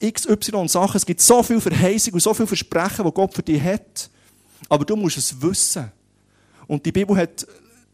XY 0.02 0.68
Sachen. 0.68 0.96
Es 0.96 1.04
gibt 1.04 1.20
so 1.20 1.42
viel 1.42 1.60
Verheißung 1.60 2.14
und 2.14 2.20
so 2.20 2.32
viel 2.32 2.46
Versprechen, 2.46 3.04
die 3.04 3.12
Gott 3.12 3.34
für 3.34 3.42
dich 3.42 3.62
hat. 3.62 4.08
Aber 4.70 4.86
du 4.86 4.96
musst 4.96 5.18
es 5.18 5.40
wissen. 5.40 5.92
Und 6.66 6.84
die 6.86 6.92
Bibel 6.92 7.14
hat 7.14 7.46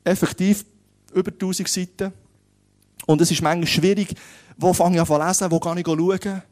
effektiv 0.05 0.65
über 1.13 1.33
1000 1.33 1.69
Seiten. 1.69 2.13
Und 3.07 3.21
es 3.21 3.33
ist 3.33 3.43
manchmal 3.43 3.67
schwierig, 3.67 4.15
wo 4.57 4.73
fange 4.73 4.95
ich 4.95 5.01
an 5.01 5.07
zu 5.07 5.19
lesen, 5.19 5.51
wo 5.51 5.59
kann 5.59 5.79
ich 5.79 5.85
schauen. 5.85 6.43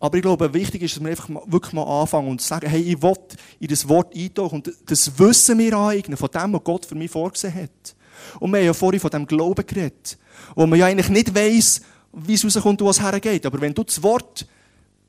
Aber 0.00 0.16
ich 0.16 0.22
glaube, 0.22 0.54
wichtig 0.54 0.82
ist, 0.82 0.96
dass 0.96 1.02
wir 1.02 1.10
einfach 1.10 1.28
wirklich 1.46 1.72
mal 1.72 2.02
anfangen 2.02 2.28
und 2.28 2.40
sagen, 2.40 2.68
hey, 2.68 2.80
ich 2.80 3.02
will 3.02 3.16
in 3.58 3.68
das 3.68 3.88
Wort 3.88 4.14
eintauchen 4.14 4.56
und 4.56 4.72
das 4.86 5.18
Wissen 5.18 5.58
wir 5.58 5.76
aneignen 5.76 6.16
von 6.16 6.30
dem, 6.30 6.52
was 6.52 6.64
Gott 6.64 6.86
für 6.86 6.94
mich 6.94 7.10
vorgesehen 7.10 7.54
hat. 7.54 7.96
Und 8.38 8.50
wir 8.52 8.58
haben 8.58 8.66
ja 8.66 8.74
vorhin 8.74 9.00
von 9.00 9.10
dem 9.10 9.26
Glauben 9.26 9.66
geredet, 9.66 10.18
wo 10.54 10.66
man 10.66 10.78
ja 10.78 10.86
eigentlich 10.86 11.08
nicht 11.08 11.34
weiss, 11.34 11.80
wie 12.12 12.34
es 12.34 12.44
rauskommt, 12.44 12.80
wo 12.80 12.90
es 12.90 13.02
hergeht. 13.02 13.44
Aber 13.44 13.60
wenn 13.60 13.74
du 13.74 13.82
das 13.82 14.02
Wort 14.02 14.46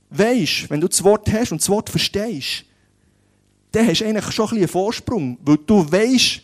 weisst, 0.10 0.70
wenn 0.70 0.82
du 0.82 0.88
das 0.88 1.04
Wort 1.04 1.32
hast 1.32 1.52
und 1.52 1.62
das 1.62 1.70
Wort 1.70 1.90
verstehst, 1.90 2.66
dann 3.72 3.88
hast 3.88 4.02
du 4.02 4.06
eigentlich 4.06 4.32
schon 4.32 4.46
ein 4.46 4.50
bisschen 4.50 4.58
einen 4.58 4.68
Vorsprung, 4.68 5.38
weil 5.44 5.58
du 5.58 5.92
weisst 5.92 6.42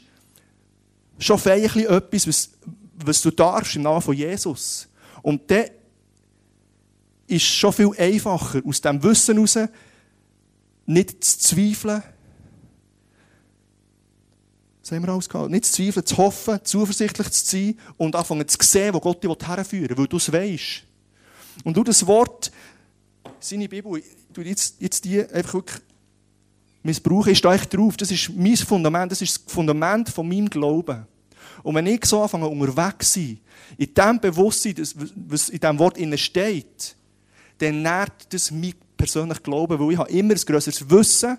schon 1.17 1.39
vielleicht 1.39 1.77
etwas, 1.77 2.27
was, 2.27 2.49
was 3.03 3.21
du 3.21 3.31
darfst 3.31 3.75
im 3.75 3.81
Namen 3.81 4.01
von 4.01 4.15
Jesus. 4.15 4.88
Und 5.23 5.49
dann 5.49 5.65
ist 7.28 7.46
schon 7.46 7.74
viel 7.74 7.92
einfacher, 7.98 8.62
aus 8.66 8.82
dem 8.82 9.02
Wissen 9.04 9.36
heraus 9.36 9.58
nicht 10.86 11.24
zu 11.24 11.40
zweifeln. 11.40 12.04
Das 14.82 14.92
haben 14.92 15.04
wir 15.04 15.14
alles 15.14 15.28
gehabt. 15.28 15.50
Nicht 15.50 15.66
zu 15.66 15.74
zweifeln, 15.74 16.06
zu 16.06 16.18
hoffen, 16.18 16.60
zuversichtlich 16.64 17.32
zu 17.32 17.46
sein 17.46 17.80
und 17.98 18.16
anfangen 18.16 18.48
zu 18.48 18.58
sehen, 18.62 18.94
wo 18.94 19.00
Gott 19.00 19.24
dich 19.24 19.48
herführen 19.48 19.90
will, 19.90 19.98
weil 19.98 20.08
du 20.08 20.18
es 20.18 20.32
weißt. 20.32 20.84
Und 21.64 21.76
du 21.76 21.84
das 21.84 22.06
Wort, 22.06 22.52
seine 23.40 23.68
Bibel, 23.68 24.04
du 24.32 24.42
jetzt, 24.42 24.76
jetzt 24.80 25.06
die 25.06 25.22
einfach 25.28 25.56
wirklich 25.56 25.82
missbrauchen, 26.84 27.32
ist 27.32 27.44
da 27.44 27.56
echt 27.56 27.76
drauf. 27.76 27.98
Das 27.98 28.12
ist 28.12 28.30
mein 28.36 28.56
Fundament, 28.58 29.12
das 29.12 29.22
ist 29.22 29.38
das 29.38 29.52
Fundament 29.54 30.10
von 30.10 30.28
meinem 30.28 30.50
Glauben. 30.50 31.08
Und 31.64 31.74
wenn 31.74 31.88
ich 31.88 32.06
so 32.06 32.22
anfange, 32.22 32.48
unterwegs 32.48 33.14
zu 33.14 33.20
sein, 33.20 33.40
in 33.78 33.94
dem 33.94 34.20
Bewusstsein, 34.20 34.76
was 35.28 35.50
in 35.50 35.60
diesem 35.60 35.80
Wort 35.80 35.98
steht, 36.20 36.96
dann 37.58 37.82
nährt 37.82 38.34
das 38.34 38.52
mein 38.52 38.74
persönliches 38.98 39.44
Glauben, 39.44 39.80
weil 39.80 39.94
ich 39.94 39.98
habe 39.98 40.12
immer 40.12 40.34
ein 40.34 40.39
grösseres 40.39 40.89
Wissen 40.89 41.38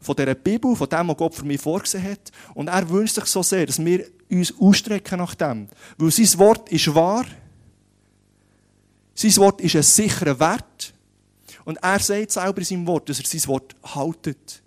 von 0.00 0.16
dieser 0.16 0.34
Bibel, 0.34 0.76
von 0.76 0.88
dem, 0.88 1.08
was 1.08 1.16
Gott 1.16 1.34
für 1.34 1.44
mich 1.44 1.60
vorgesehen 1.60 2.04
hat. 2.04 2.30
Und 2.54 2.68
er 2.68 2.88
wünscht 2.88 3.14
sich 3.14 3.24
so 3.24 3.42
sehr, 3.42 3.66
dass 3.66 3.82
wir 3.84 4.06
uns 4.30 4.54
ausstrecken 4.58 5.18
nach 5.18 5.34
dem. 5.34 5.68
Weil 5.98 6.10
sein 6.10 6.38
Wort 6.38 6.70
ist 6.70 6.94
wahr. 6.94 7.24
Sein 9.14 9.36
Wort 9.36 9.60
ist 9.60 9.76
ein 9.76 9.82
sicherer 9.82 10.38
Wert. 10.38 10.94
Und 11.64 11.78
er 11.82 11.98
sagt 11.98 12.32
selber 12.32 12.58
in 12.58 12.64
seinem 12.64 12.86
Wort, 12.86 13.08
dass 13.08 13.18
er 13.18 13.26
sein 13.26 13.48
Wort 13.48 13.74
haltet. 13.82 14.62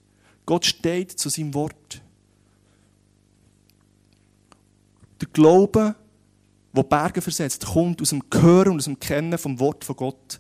Gott 0.46 0.66
steht 0.66 1.12
zu 1.12 1.30
seinem 1.30 1.54
Wort. 1.54 2.02
Der 5.22 5.28
Glaube, 5.32 5.96
der 6.74 6.84
Berge 6.84 7.22
versetzt, 7.22 7.66
kommt 7.66 8.02
aus 8.02 8.10
dem 8.10 8.24
Hören 8.34 8.72
und 8.72 8.78
aus 8.78 8.86
dem 8.86 9.00
Kennen 9.00 9.38
vom 9.38 9.60
Wort 9.60 9.84
von 9.84 9.96
Gott. 9.96 10.40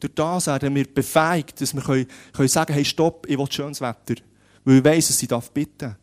Durch 0.00 0.14
das 0.14 0.46
werden 0.46 0.74
wir 0.74 0.92
befähigt, 0.92 1.60
dass 1.60 1.74
wir 1.74 1.82
können, 1.82 2.06
können 2.32 2.48
sagen 2.48 2.72
hey, 2.72 2.84
stopp, 2.84 3.26
ich 3.28 3.38
will 3.38 3.50
schönes 3.50 3.80
Wetter. 3.80 4.14
Weil 4.64 4.78
ich 4.78 4.84
weiss, 4.84 5.08
dass 5.08 5.22
ich 5.22 5.28
bitten 5.28 5.78
darf. 5.78 5.96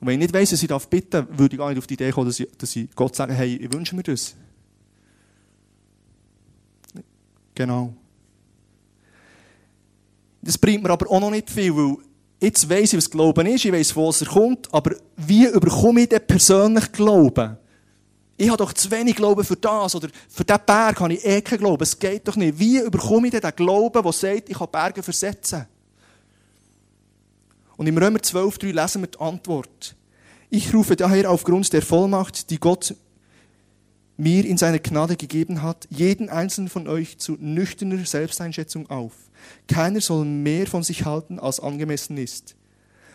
Und 0.00 0.08
wenn 0.08 0.14
ich 0.14 0.26
nicht 0.26 0.34
weiss, 0.34 0.50
dass 0.50 0.62
ich 0.62 0.68
bitten 0.88 1.10
darf, 1.10 1.26
würde 1.30 1.54
ich 1.54 1.58
gar 1.58 1.68
nicht 1.68 1.78
auf 1.78 1.86
die 1.86 1.94
Idee 1.94 2.10
kommen, 2.10 2.26
dass 2.26 2.40
ich, 2.40 2.48
dass 2.58 2.74
ich 2.76 2.88
Gott 2.94 3.14
sage, 3.16 3.32
hey, 3.34 3.56
ich 3.56 3.72
wünsche 3.72 3.94
mir 3.94 4.02
das. 4.02 4.34
Genau. 7.54 7.94
Das 10.42 10.58
bringt 10.58 10.82
mir 10.82 10.90
aber 10.90 11.08
auch 11.10 11.20
noch 11.20 11.30
nicht 11.30 11.50
viel, 11.50 11.74
weil 11.76 11.96
jetzt 12.40 12.68
weiss 12.68 12.92
ich, 12.92 12.96
was 12.96 13.10
Glauben 13.10 13.46
ist, 13.46 13.64
ich 13.64 13.72
weiss, 13.72 13.94
wo 13.94 14.10
es 14.10 14.24
kommt, 14.24 14.72
aber 14.74 14.96
wie 15.16 15.46
überkomme 15.46 16.02
ich 16.02 16.08
denn 16.08 16.26
persönlich 16.26 16.90
Glauben? 16.90 17.56
Ich 18.42 18.48
habe 18.48 18.58
doch 18.58 18.72
zu 18.72 18.90
wenig 18.90 19.14
Glauben 19.14 19.44
für 19.44 19.54
das 19.54 19.94
oder 19.94 20.08
für 20.28 20.42
diesen 20.42 20.60
Berg 20.66 20.98
habe 20.98 21.14
ich 21.14 21.24
eh 21.24 21.40
keinen 21.40 21.60
Glauben. 21.60 21.82
Es 21.84 21.96
geht 21.96 22.26
doch 22.26 22.34
nicht. 22.34 22.58
Wie 22.58 22.78
überkomme 22.78 23.28
ich 23.28 23.30
denn 23.30 23.40
den 23.40 23.54
Glauben, 23.54 24.02
der 24.02 24.12
sagt, 24.12 24.48
ich 24.48 24.58
kann 24.58 24.68
Berge 24.68 25.00
versetzen? 25.00 25.66
Und 27.76 27.86
im 27.86 27.96
Römer 27.96 28.18
12,3 28.18 28.72
lesen 28.72 29.02
wir 29.02 29.06
die 29.06 29.20
Antwort. 29.20 29.94
Ich 30.50 30.74
rufe 30.74 30.96
daher 30.96 31.30
aufgrund 31.30 31.72
der 31.72 31.82
Vollmacht, 31.82 32.50
die 32.50 32.58
Gott 32.58 32.96
mir 34.16 34.44
in 34.44 34.58
seiner 34.58 34.80
Gnade 34.80 35.14
gegeben 35.14 35.62
hat, 35.62 35.86
jeden 35.88 36.28
einzelnen 36.28 36.68
von 36.68 36.88
euch 36.88 37.18
zu 37.18 37.36
nüchterner 37.38 38.04
Selbsteinschätzung 38.04 38.90
auf. 38.90 39.12
Keiner 39.68 40.00
soll 40.00 40.24
mehr 40.24 40.66
von 40.66 40.82
sich 40.82 41.04
halten, 41.04 41.38
als 41.38 41.60
angemessen 41.60 42.18
ist. 42.18 42.56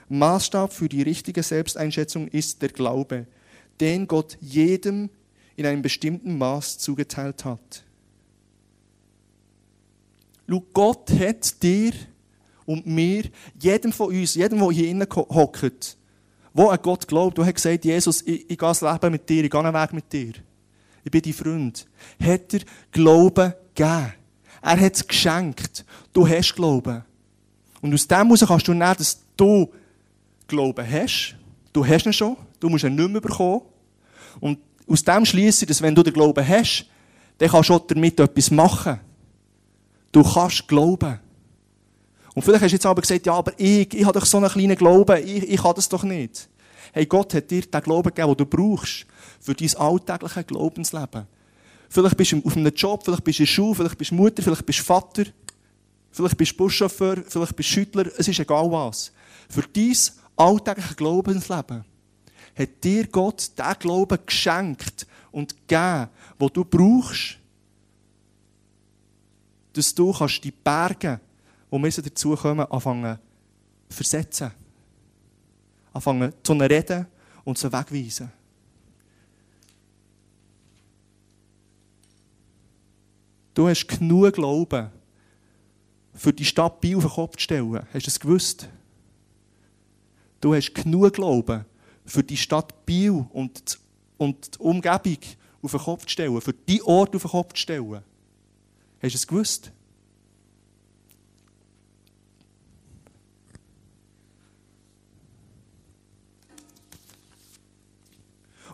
Maßstab 0.07 0.71
für 0.71 0.87
die 0.87 1.01
richtige 1.01 1.43
Selbsteinschätzung 1.43 2.29
ist 2.29 2.61
der 2.61 2.69
Glaube 2.69 3.27
den 3.79 4.07
Gott 4.07 4.37
jedem 4.41 5.09
in 5.57 5.65
einem 5.65 5.81
bestimmten 5.81 6.37
Maß 6.37 6.77
zugeteilt 6.77 7.43
hat. 7.43 7.83
Schau, 10.47 10.63
Gott 10.71 11.11
hat 11.11 11.61
dir 11.61 11.91
und 12.65 12.85
mir, 12.85 13.25
jedem 13.59 13.91
von 13.91 14.07
uns, 14.07 14.35
jedem, 14.35 14.59
der 14.59 14.71
hier 14.71 14.87
innen 14.87 15.07
hockt, 15.09 15.97
Wo 16.53 16.69
ein 16.69 16.79
Gott 16.81 17.07
glaubt, 17.07 17.37
der 17.37 17.45
hat 17.45 17.55
gesagt, 17.55 17.83
Jesus, 17.83 18.21
ich, 18.21 18.49
ich 18.49 18.57
gehe 18.57 18.57
das 18.57 18.81
Leben 18.81 19.11
mit 19.11 19.27
dir, 19.27 19.43
ich 19.43 19.51
gehe 19.51 19.59
einen 19.59 19.73
Weg 19.73 19.93
mit 19.93 20.13
dir. 20.13 20.33
Ich 21.03 21.11
bin 21.11 21.21
dein 21.21 21.33
Freund. 21.33 21.87
Hat 22.21 22.53
er 22.53 22.59
Glauben 22.91 23.53
gegeben. 23.73 24.13
Er 24.61 24.79
hat 24.79 24.95
es 24.95 25.07
geschenkt. 25.07 25.85
Du 26.13 26.27
hast 26.27 26.55
Glauben. 26.55 27.03
Und 27.81 27.93
aus 27.93 28.07
dem 28.07 28.17
heraus 28.17 28.45
kannst 28.45 28.67
du 28.67 28.73
nehmen, 28.73 28.95
dass 28.97 29.19
du 29.35 29.71
Glauben 30.47 30.89
hast. 30.89 31.35
Du 31.73 31.85
hast 31.85 32.05
ihn 32.05 32.13
schon. 32.13 32.37
Du 32.59 32.69
musst 32.69 32.83
ihn 32.83 32.95
nicht 32.95 33.09
mehr 33.09 33.21
bekommen. 33.21 33.61
Und 34.39 34.59
aus 34.87 35.03
dem 35.03 35.25
schließe 35.25 35.65
ich, 35.65 35.67
dass 35.67 35.81
wenn 35.81 35.95
du 35.95 36.03
den 36.03 36.13
Glauben 36.13 36.47
hast, 36.47 36.85
dann 37.37 37.49
kannst 37.49 37.69
du 37.69 37.79
damit 37.79 38.19
etwas 38.19 38.51
machen. 38.51 38.99
Du 40.11 40.23
kannst 40.23 40.67
glauben. 40.67 41.19
Und 42.33 42.41
vielleicht 42.41 42.63
hast 42.63 42.71
du 42.71 42.75
jetzt 42.75 42.85
aber 42.85 43.01
gesagt, 43.01 43.25
ja, 43.25 43.33
aber 43.33 43.51
ich, 43.57 43.93
ich 43.93 44.05
habe 44.05 44.19
doch 44.19 44.25
so 44.25 44.37
einen 44.37 44.49
kleinen 44.49 44.75
Glauben, 44.75 45.21
ich, 45.25 45.49
ich 45.49 45.61
kann 45.61 45.75
das 45.75 45.89
doch 45.89 46.03
nicht. 46.03 46.47
Hey, 46.93 47.05
Gott 47.05 47.33
hat 47.33 47.51
dir 47.51 47.61
den 47.61 47.81
Glauben 47.81 48.09
gegeben, 48.13 48.35
den 48.35 48.37
du 48.37 48.45
brauchst 48.45 49.05
für 49.39 49.53
dein 49.53 49.75
alltägliches 49.75 50.47
Glaubensleben. 50.47 51.27
Vielleicht 51.89 52.17
bist 52.17 52.31
du 52.31 52.41
auf 52.43 52.55
einem 52.55 52.73
Job, 52.73 53.03
vielleicht 53.03 53.23
bist 53.23 53.39
du 53.39 53.43
in 53.43 53.45
der 53.45 53.51
Schule, 53.51 53.75
vielleicht 53.75 53.97
bist 53.97 54.11
du 54.11 54.15
Mutter, 54.15 54.43
vielleicht 54.43 54.65
bist 54.65 54.79
du 54.79 54.83
Vater, 54.83 55.23
vielleicht 56.11 56.37
bist 56.37 56.51
du 56.51 56.57
Buschauffeur, 56.57 57.23
vielleicht 57.27 57.55
bist 57.55 57.69
du 57.69 57.73
Schüttler, 57.73 58.05
es 58.17 58.27
ist 58.27 58.39
egal 58.39 58.71
was. 58.71 59.11
Für 59.49 59.63
dein 59.73 59.95
alltägliches 60.35 60.95
Glaubensleben 60.95 61.85
hat 62.57 62.83
dir 62.83 63.07
Gott 63.07 63.51
den 63.57 63.73
Glauben 63.79 64.19
geschenkt 64.25 65.05
und 65.31 65.55
gegeben, 65.67 66.09
den 66.39 66.49
du 66.53 66.65
brauchst, 66.65 67.37
dass 69.73 69.93
du 69.93 70.11
kannst 70.11 70.43
die 70.43 70.51
Berge, 70.51 71.19
wo 71.69 71.77
wir 71.77 71.91
dazu 71.91 72.35
kommen, 72.35 72.65
anfangen 72.65 73.19
versetzen. 73.89 74.51
Anfangen 75.93 76.33
zu 76.43 76.53
reden 76.53 77.05
und 77.43 77.57
zu 77.57 77.71
wegweisen. 77.71 78.31
Du 83.53 83.67
hast 83.67 83.87
genug 83.87 84.33
Glauben, 84.33 84.91
für 86.13 86.33
die 86.33 86.45
Stadt 86.45 86.81
Biel 86.81 86.97
auf 86.97 87.03
den 87.03 87.11
Kopf 87.11 87.35
zu 87.37 87.43
stellen. 87.43 87.87
Hast 87.93 88.05
du 88.05 88.09
es 88.09 88.19
gewusst? 88.19 88.67
Du 90.41 90.53
hast 90.53 90.73
genug 90.73 91.13
Glauben, 91.13 91.65
für 92.07 92.23
die 92.23 92.37
Stadt 92.37 92.85
Biel 92.85 93.25
und, 93.31 93.79
und 94.17 94.55
die 94.55 94.59
Umgebung 94.59 95.17
auf 95.61 95.71
den 95.71 95.79
Kopf 95.79 96.03
zu 96.03 96.09
stellen, 96.09 96.41
für 96.41 96.53
die 96.53 96.81
Ort 96.81 97.15
auf 97.15 97.21
den 97.21 97.31
Kopf 97.31 97.53
zu 97.53 97.61
stellen. 97.61 98.03
Hast 99.01 99.13
du 99.13 99.17
es 99.17 99.27
gewusst? 99.27 99.71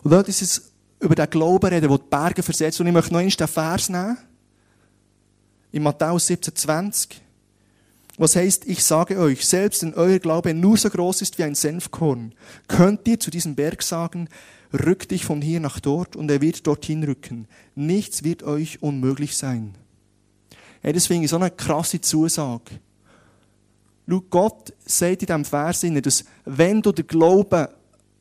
Und 0.02 0.10
dort 0.10 0.28
ist 0.28 0.42
es 0.42 0.70
über 1.00 1.14
den 1.14 1.28
Glauben 1.28 1.66
reden, 1.66 1.88
der 1.88 1.98
die 1.98 2.04
Berge 2.08 2.42
versetzt. 2.42 2.78
Und 2.80 2.86
ich 2.86 2.92
möchte 2.92 3.12
noch 3.12 3.20
einmal 3.20 3.34
den 3.34 3.48
Vers 3.48 3.88
nehmen. 3.88 4.18
In 5.72 5.82
Matthäus 5.82 6.26
17, 6.26 6.54
20. 6.54 7.20
Was 8.16 8.36
heißt, 8.36 8.66
ich 8.66 8.84
sage 8.84 9.18
euch, 9.18 9.44
selbst 9.44 9.82
wenn 9.82 9.94
euer 9.94 10.20
Glaube 10.20 10.54
nur 10.54 10.76
so 10.76 10.88
groß 10.88 11.22
ist 11.22 11.38
wie 11.38 11.44
ein 11.44 11.56
Senfkorn, 11.56 12.32
könnt 12.68 13.08
ihr 13.08 13.18
zu 13.18 13.30
diesem 13.30 13.56
Berg 13.56 13.82
sagen, 13.82 14.28
rück 14.72 15.08
dich 15.08 15.24
von 15.24 15.42
hier 15.42 15.58
nach 15.58 15.80
dort 15.80 16.14
und 16.14 16.30
er 16.30 16.40
wird 16.40 16.66
dorthin 16.66 17.02
rücken. 17.02 17.48
Nichts 17.74 18.22
wird 18.22 18.44
euch 18.44 18.82
unmöglich 18.82 19.36
sein. 19.36 19.74
Hey, 20.80 20.92
deswegen 20.92 21.24
ist 21.24 21.30
so 21.30 21.36
eine 21.36 21.50
krasse 21.50 22.00
Zusage. 22.00 22.78
Schau, 24.08 24.20
Gott 24.30 24.72
sagt 24.84 25.22
in 25.22 25.26
diesem 25.26 25.44
Vers, 25.44 25.80
dass 25.80 26.24
wenn 26.44 26.82
du 26.82 26.92
den 26.92 27.06
Glauben 27.06 27.66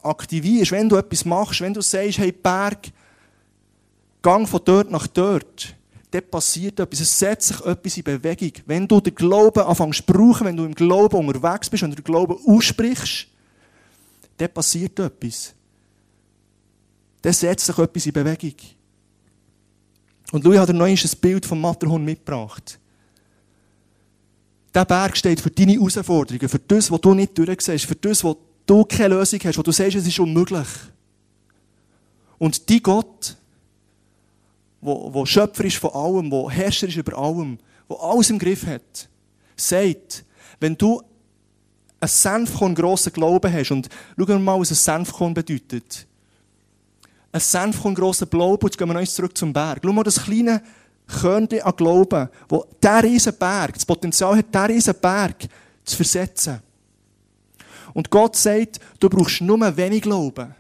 aktivierst, 0.02 0.72
wenn 0.72 0.90
du 0.90 0.96
etwas 0.96 1.26
machst, 1.26 1.62
wenn 1.62 1.74
du 1.74 1.82
sagst, 1.82 2.18
hey 2.18 2.32
Berg, 2.32 2.92
gang 4.22 4.48
von 4.48 4.62
dort 4.64 4.90
nach 4.90 5.08
dort, 5.08 5.76
dann 6.14 6.30
passiert 6.30 6.80
etwas. 6.80 7.00
Es 7.00 7.18
setzt 7.18 7.48
sich 7.48 7.66
etwas 7.66 7.98
in 7.98 8.04
Bewegung. 8.04 8.52
Wenn 8.68 8.88
du 8.88 9.02
den 9.02 9.16
Glauben 9.16 9.64
anfängst 9.64 10.06
zu 10.06 10.14
brauchen, 10.14 10.46
wenn 10.46 10.56
du 10.56 10.64
im 10.64 10.76
Glauben 10.76 11.28
unterwegs 11.28 11.72
bist 11.72 11.82
und 11.82 11.98
den 11.98 12.04
Glauben 12.04 12.38
aussprichst, 12.46 13.28
dann 14.38 14.54
passiert 14.54 15.00
etwas. 15.00 15.56
Dann 17.20 17.34
setzt 17.34 17.66
sich 17.66 17.78
etwas 17.80 18.06
in 18.06 18.14
Bewegung. 18.14 18.54
Und 20.32 20.44
Louis 20.44 20.60
hat 20.60 20.70
dir 20.70 20.74
noch 20.74 20.86
ein 20.86 21.00
Bild 21.20 21.48
vom 21.48 21.60
Matterhorn 21.60 22.06
mitgebracht. 22.06 22.80
Dieser 24.74 24.86
Berg 24.86 25.18
steht 25.18 25.42
für 25.42 25.50
deine 25.50 25.74
Herausforderungen, 25.74 26.50
für 26.50 26.60
das, 26.60 26.92
was 26.92 27.02
du 27.02 27.14
nicht 27.16 27.36
durchsiehst, 27.36 27.86
für 27.86 27.96
das, 27.96 28.24
was 28.24 28.36
du 28.68 28.86
keine 28.86 29.16
Lösung 29.16 29.40
hast, 29.44 29.58
wo 29.58 29.64
du 29.64 29.72
sagst, 29.72 29.96
es 29.96 30.08
ist 30.08 30.20
unmöglich. 30.20 30.68
Und 32.38 32.70
die 32.70 32.84
Gott, 32.84 33.36
wo, 34.84 35.14
wo 35.14 35.26
Schöpfer 35.26 35.66
ist 35.66 35.78
von 35.78 35.92
allem, 35.92 36.32
wo 36.32 36.50
Herrscher 36.50 36.88
ist 36.88 36.98
über 36.98 37.18
allem, 37.18 37.58
wo 37.88 37.96
alles 37.96 38.30
im 38.30 38.40
Griff 38.40 38.66
hat, 38.66 39.10
sagt, 39.56 40.26
wenn 40.60 40.78
du 40.78 41.02
ein 42.00 42.08
Senfkorn 42.08 42.76
grossen 42.76 43.14
Glauben 43.14 43.52
hast, 43.52 43.72
und 43.72 43.88
schauen 44.18 44.28
wir 44.28 44.40
mal, 44.40 44.60
was 44.60 44.72
ein 44.72 44.76
Senfkorn 44.76 45.34
bedeutet. 45.34 46.06
Ein 47.32 47.40
Senfkorn 47.40 47.96
grossen 47.96 48.30
Glauben, 48.30 48.68
jetzt 48.68 48.78
gehen 48.78 48.88
wir 48.88 48.94
noch 48.94 49.08
zurück 49.08 49.38
zum 49.38 49.54
Berg. 49.54 49.80
Schau 49.84 49.94
mal 49.94 50.04
das 50.04 50.22
kleine 50.22 50.62
Körnchen 51.08 51.62
an 51.62 51.76
Glauben, 51.76 52.30
wo 52.50 52.66
der 52.82 53.04
riesen 53.04 53.36
Berg, 53.38 53.74
das 53.74 53.86
Potenzial 53.86 54.38
hat, 54.38 54.54
der 54.54 54.70
riesen 54.70 54.96
Berg 55.00 55.48
zu 55.84 55.96
versetzen. 55.96 56.60
Und 57.94 58.10
Gott 58.10 58.36
sagt, 58.36 58.80
du 59.00 59.10
brauchst 59.10 59.42
nur 59.42 59.78
wenig 59.78 60.02
Glauben, 60.02 60.54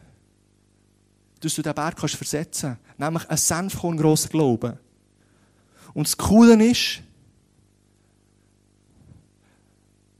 dass 1.44 1.56
du 1.56 1.62
den 1.62 1.74
Berg 1.74 1.98
kannst 1.98 2.16
versetzen 2.16 2.78
kannst. 2.82 3.00
Nämlich 3.00 3.30
ein 3.30 3.38
Senfkorn 3.38 3.98
grosser 3.98 4.30
Glauben. 4.30 4.80
Und 5.94 6.08
das 6.08 6.18
Coole 6.18 6.64
ist, 6.66 7.02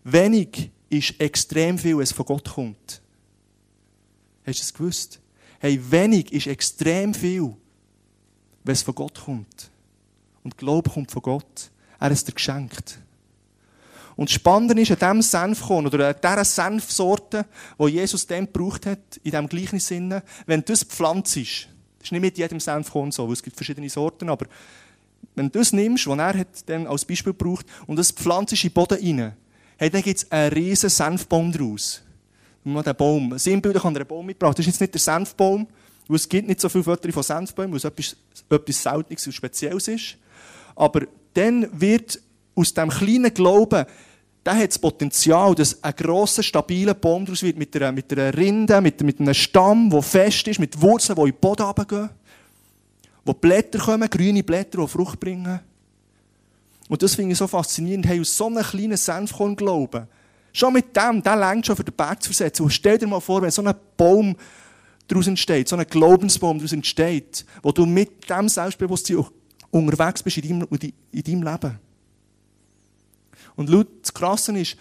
wenig 0.04 0.72
ist 0.90 1.20
extrem 1.20 1.78
viel, 1.78 1.96
wenn 1.96 2.04
es 2.04 2.12
von 2.12 2.26
Gott 2.26 2.50
kommt. 2.50 3.02
Hast 4.46 4.60
du 4.60 4.64
es 4.64 4.74
gewusst? 4.74 5.20
Hey, 5.60 5.80
wenig 5.90 6.32
ist 6.34 6.48
extrem 6.48 7.14
viel, 7.14 7.56
wenn 8.64 8.74
es 8.74 8.84
von 8.84 8.94
Gott 8.94 9.22
kommt. 9.24 9.72
Und 10.44 10.58
Glaube 10.58 10.90
kommt 10.90 11.10
von 11.10 11.22
Gott. 11.22 11.72
Er 12.00 12.12
ist 12.12 12.28
dir 12.28 12.34
geschenkt. 12.34 13.00
Und 14.16 14.30
das 14.30 14.36
Spannende 14.36 14.80
ist, 14.80 14.92
an 14.92 14.98
diesem 14.98 15.22
Senfkorn 15.22 15.88
oder 15.88 16.10
an 16.10 16.16
dieser 16.22 16.46
Senfsorte, 16.46 17.46
die 17.80 17.86
Jesus 17.86 18.28
dann 18.28 18.46
gebraucht 18.46 18.86
hat, 18.86 19.18
in 19.24 19.32
diesem 19.32 19.50
gleichen 19.50 19.80
Sinne, 19.80 20.24
wenn 20.46 20.64
das 20.64 20.84
pflanzt 20.84 21.38
das 22.04 22.10
ist 22.10 22.12
nicht 22.12 22.22
mit 22.22 22.38
jedem 22.38 22.60
Senfkorn 22.60 23.14
so, 23.14 23.26
weil 23.26 23.34
es 23.34 23.42
gibt 23.42 23.56
verschiedene 23.56 23.90
Sorten, 23.90 24.30
aber 24.30 24.46
wenn 25.36 25.50
du 25.50 25.60
das 25.60 25.72
nimmst, 25.72 26.06
was 26.06 26.18
er 26.18 26.38
hat 26.38 26.70
dann 26.70 26.86
als 26.86 27.06
Beispiel 27.06 27.32
gebraucht, 27.32 27.66
und 27.88 27.96
das 27.96 28.12
pflanzt 28.12 28.52
in 28.52 28.60
den 28.60 28.74
Boden 28.74 28.98
rein, 29.02 29.34
hey, 29.78 29.90
dann 29.90 30.02
gibt 30.02 30.18
es 30.18 30.32
einen 30.32 30.54
riesen 30.54 30.90
Senfbaum 30.90 31.52
daraus. 31.54 32.02
Mal 32.66 32.84
den 32.84 32.96
Baum. 32.96 33.38
Sinnbilder 33.38 33.80
kann 33.80 33.96
einen 33.96 34.06
Baum 34.06 34.26
mitbringen. 34.26 34.54
Das 34.54 34.66
ist 34.66 34.74
jetzt 34.74 34.82
nicht 34.82 34.94
der 34.94 35.02
Senfbaum, 35.02 35.68
weil 36.08 36.16
es 36.16 36.28
gibt 36.28 36.48
nicht 36.48 36.62
so 36.62 36.70
viele 36.70 36.86
Wörter 36.86 37.12
von 37.12 37.24
Senfbäumen, 37.24 37.72
weil 37.72 37.78
es 37.78 37.84
etwas, 37.86 38.16
etwas 38.50 38.84
Seltenes 38.84 39.26
und 39.26 39.34
Spezielles 39.34 39.88
ist. 39.88 40.18
Aber 40.76 41.02
dann 41.34 41.68
wird 41.72 42.20
aus 42.56 42.74
diesem 42.74 42.90
kleinen 42.90 43.34
Glauben, 43.34 43.86
der 44.46 44.58
hat 44.58 44.70
das 44.70 44.80
Potenzial, 44.80 45.56
dass 45.56 45.82
ein 45.84 45.96
grosser, 45.96 46.44
stabiler 46.44 46.94
Baum 46.94 47.26
daraus 47.26 47.44
wird, 47.44 47.58
mit 47.58 47.76
einer, 47.76 47.92
mit 47.92 48.12
einer 48.12 48.36
Rinde, 48.36 48.82
mit, 48.82 49.02
mit 49.02 49.20
einem 49.20 49.34
Stamm, 49.34 49.90
der 49.90 50.02
fest 50.02 50.48
ist, 50.48 50.60
mit 50.60 50.80
Wurzeln, 50.82 51.16
die 51.16 51.22
in 51.22 51.32
den 51.32 51.40
Boden 51.40 51.64
runtergehen, 51.64 52.10
wo 53.24 53.34
Blätter 53.34 53.80
kommen, 53.80 54.10
grüne 54.10 54.44
Blätter, 54.44 54.82
die 54.82 54.88
Frucht 54.88 55.20
bringen. 55.20 55.62
Und 56.90 57.02
das 57.02 57.16
finde 57.16 57.32
ich 57.32 57.38
so 57.38 57.48
faszinierend. 57.48 58.06
Hey, 58.06 58.20
aus 58.20 58.36
so 58.36 58.48
einem 58.48 58.64
kleinen 58.64 58.98
Senfkorn 58.98 59.56
glauben, 59.56 60.08
schon 60.52 60.74
mit 60.74 60.96
dem, 60.96 61.24
der 61.24 61.38
längt 61.38 61.66
schon 61.66 61.78
für 61.78 61.86
den 61.86 61.96
Berg 61.96 62.22
zu 62.22 62.30
versetzen. 62.30 62.64
Und 62.64 62.72
stell 62.72 62.98
dir 62.98 63.08
mal 63.08 63.22
vor, 63.22 63.42
wenn 63.42 63.52
so 63.52 63.64
ein 63.64 63.74
Baum 63.96 64.36
daraus 65.08 65.28
entsteht, 65.28 65.70
so 65.70 65.78
ein 65.78 65.88
Glaubensbaum 65.88 66.58
daraus 66.58 66.74
entsteht, 66.74 67.46
wo 67.62 67.72
du 67.72 67.86
mit 67.86 68.30
dem 68.30 68.50
Selbstbewusstsein 68.50 69.26
unterwegs 69.72 70.22
bist 70.22 70.38
in 70.38 70.60
deinem, 70.60 70.68
in 71.12 71.24
deinem 71.24 71.44
Leben. 71.44 71.80
Und 73.56 73.70
laut 73.70 73.88
das 74.02 74.14
Krasse 74.14 74.58
ist, 74.58 74.78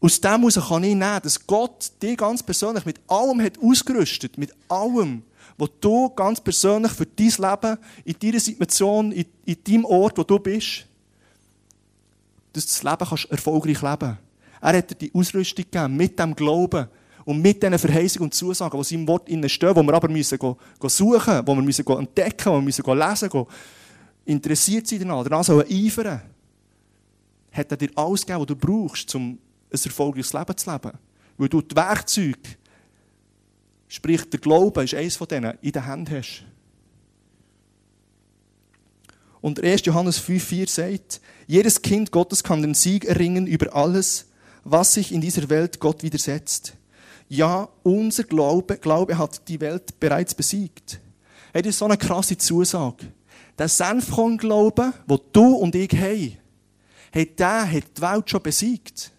aus 0.00 0.20
dem 0.20 0.30
heraus 0.30 0.68
kann 0.68 0.84
ich 0.84 0.94
nehmen, 0.94 1.20
dass 1.22 1.44
Gott 1.46 1.90
dich 2.00 2.16
ganz 2.16 2.42
persönlich 2.42 2.84
mit 2.84 3.00
allem 3.08 3.40
hat 3.42 3.58
ausgerüstet, 3.60 4.38
mit 4.38 4.52
allem, 4.68 5.22
was 5.56 5.70
du 5.80 6.08
ganz 6.10 6.40
persönlich 6.40 6.92
für 6.92 7.06
dein 7.06 7.26
Leben, 7.26 7.78
in 8.04 8.16
deiner 8.20 8.40
Situation, 8.40 9.12
in, 9.12 9.26
in 9.44 9.56
deinem 9.64 9.84
Ort, 9.84 10.16
wo 10.16 10.22
du 10.22 10.38
bist, 10.38 10.86
dass 12.52 12.64
du 12.64 12.70
das 12.70 12.82
Leben 12.82 13.08
kannst 13.08 13.30
erfolgreich 13.30 13.82
leben. 13.82 14.18
Er 14.60 14.76
hat 14.76 14.90
dir 14.90 14.94
die 14.94 15.14
Ausrüstung 15.14 15.64
gegeben, 15.64 15.96
mit 15.96 16.18
dem 16.18 16.34
Glauben 16.34 16.88
und 17.24 17.42
mit 17.42 17.62
diesen 17.62 17.78
Verheißungen 17.78 18.26
und 18.28 18.34
Zusagen, 18.34 18.70
die 18.70 18.78
in 18.78 18.84
seinem 18.84 19.08
Wort 19.08 19.28
innen 19.28 19.48
stehen, 19.48 19.74
die 19.74 19.82
wir 19.82 19.94
aber 19.94 20.08
müssen 20.08 20.38
go, 20.38 20.56
go 20.78 20.88
suchen, 20.88 21.44
die 21.44 21.52
wir 21.52 21.62
müssen 21.62 21.84
go 21.84 21.96
entdecken, 21.96 22.52
die 22.52 22.56
wir 22.56 22.62
müssen 22.62 22.84
lesen, 22.86 23.28
go 23.28 23.48
interessiert 24.24 24.86
sein 24.86 25.00
danach, 25.00 25.24
danach 25.24 25.44
sollen 25.44 25.66
eifern 25.68 26.22
hat 27.58 27.70
er 27.70 27.76
dir 27.76 27.90
alles 27.94 28.24
gegeben, 28.24 28.40
was 28.40 28.46
du 28.46 28.56
brauchst, 28.56 29.14
um 29.14 29.32
ein 29.32 29.38
erfolgreiches 29.70 30.32
Leben 30.32 30.56
zu 30.56 30.70
leben. 30.70 30.92
Weil 31.36 31.48
du 31.48 31.60
die 31.60 31.76
Werkzeuge 31.76 32.38
Sprich, 33.88 34.28
der 34.28 34.38
Glaube 34.38 34.84
ist 34.84 34.94
eines 34.94 35.16
von 35.16 35.26
denen, 35.26 35.56
in 35.62 35.72
den 35.72 35.84
Händen 35.86 36.14
hast. 36.14 36.44
Und 39.40 39.62
1. 39.62 39.86
Johannes 39.86 40.20
5,4 40.20 40.68
sagt, 40.68 41.20
jedes 41.46 41.80
Kind 41.80 42.10
Gottes 42.10 42.44
kann 42.44 42.60
den 42.60 42.74
Sieg 42.74 43.06
erringen 43.06 43.46
über 43.46 43.74
alles, 43.74 44.26
was 44.64 44.94
sich 44.94 45.12
in 45.12 45.22
dieser 45.22 45.48
Welt 45.48 45.80
Gott 45.80 46.02
widersetzt. 46.02 46.74
Ja, 47.28 47.68
unser 47.82 48.24
Glaube, 48.24 48.76
Glaube 48.76 49.16
hat 49.16 49.48
die 49.48 49.60
Welt 49.60 49.98
bereits 50.00 50.34
besiegt. 50.34 51.00
Hey, 51.52 51.62
das 51.62 51.70
ist 51.70 51.78
so 51.78 51.86
eine 51.86 51.96
krasse 51.96 52.36
Zusage. 52.36 53.06
Der 53.58 53.68
Senfkorn-Glaube, 53.68 54.92
den 55.06 55.18
du 55.32 55.54
und 55.54 55.74
ich 55.74 55.92
haben, 55.92 56.38
hey, 57.12 57.26
der 57.26 57.70
hat 57.70 57.84
die 57.96 58.02
Welt 58.02 58.30
schon 58.30 58.42
besiegt. 58.42 59.12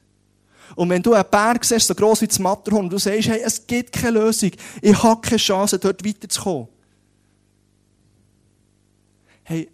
Und 0.76 0.90
wenn 0.90 1.02
du 1.02 1.14
einen 1.14 1.30
Berg 1.30 1.66
siehst, 1.66 1.88
so 1.88 1.96
gross 1.96 2.22
wie 2.22 2.28
das 2.28 2.40
Matterhorn, 2.40 2.86
und 2.86 2.94
du 2.94 2.98
sagst, 2.98 3.28
hey, 3.28 3.42
es 3.44 3.66
gibt 3.66 3.92
keine 3.92 4.20
Lösung, 4.20 4.52
ich 4.82 5.04
habe 5.04 5.22
keine 5.22 5.38
Chance, 5.38 5.80
dort 5.80 6.06
weiterzukommen. 6.06 6.68
Hey, 9.44 9.68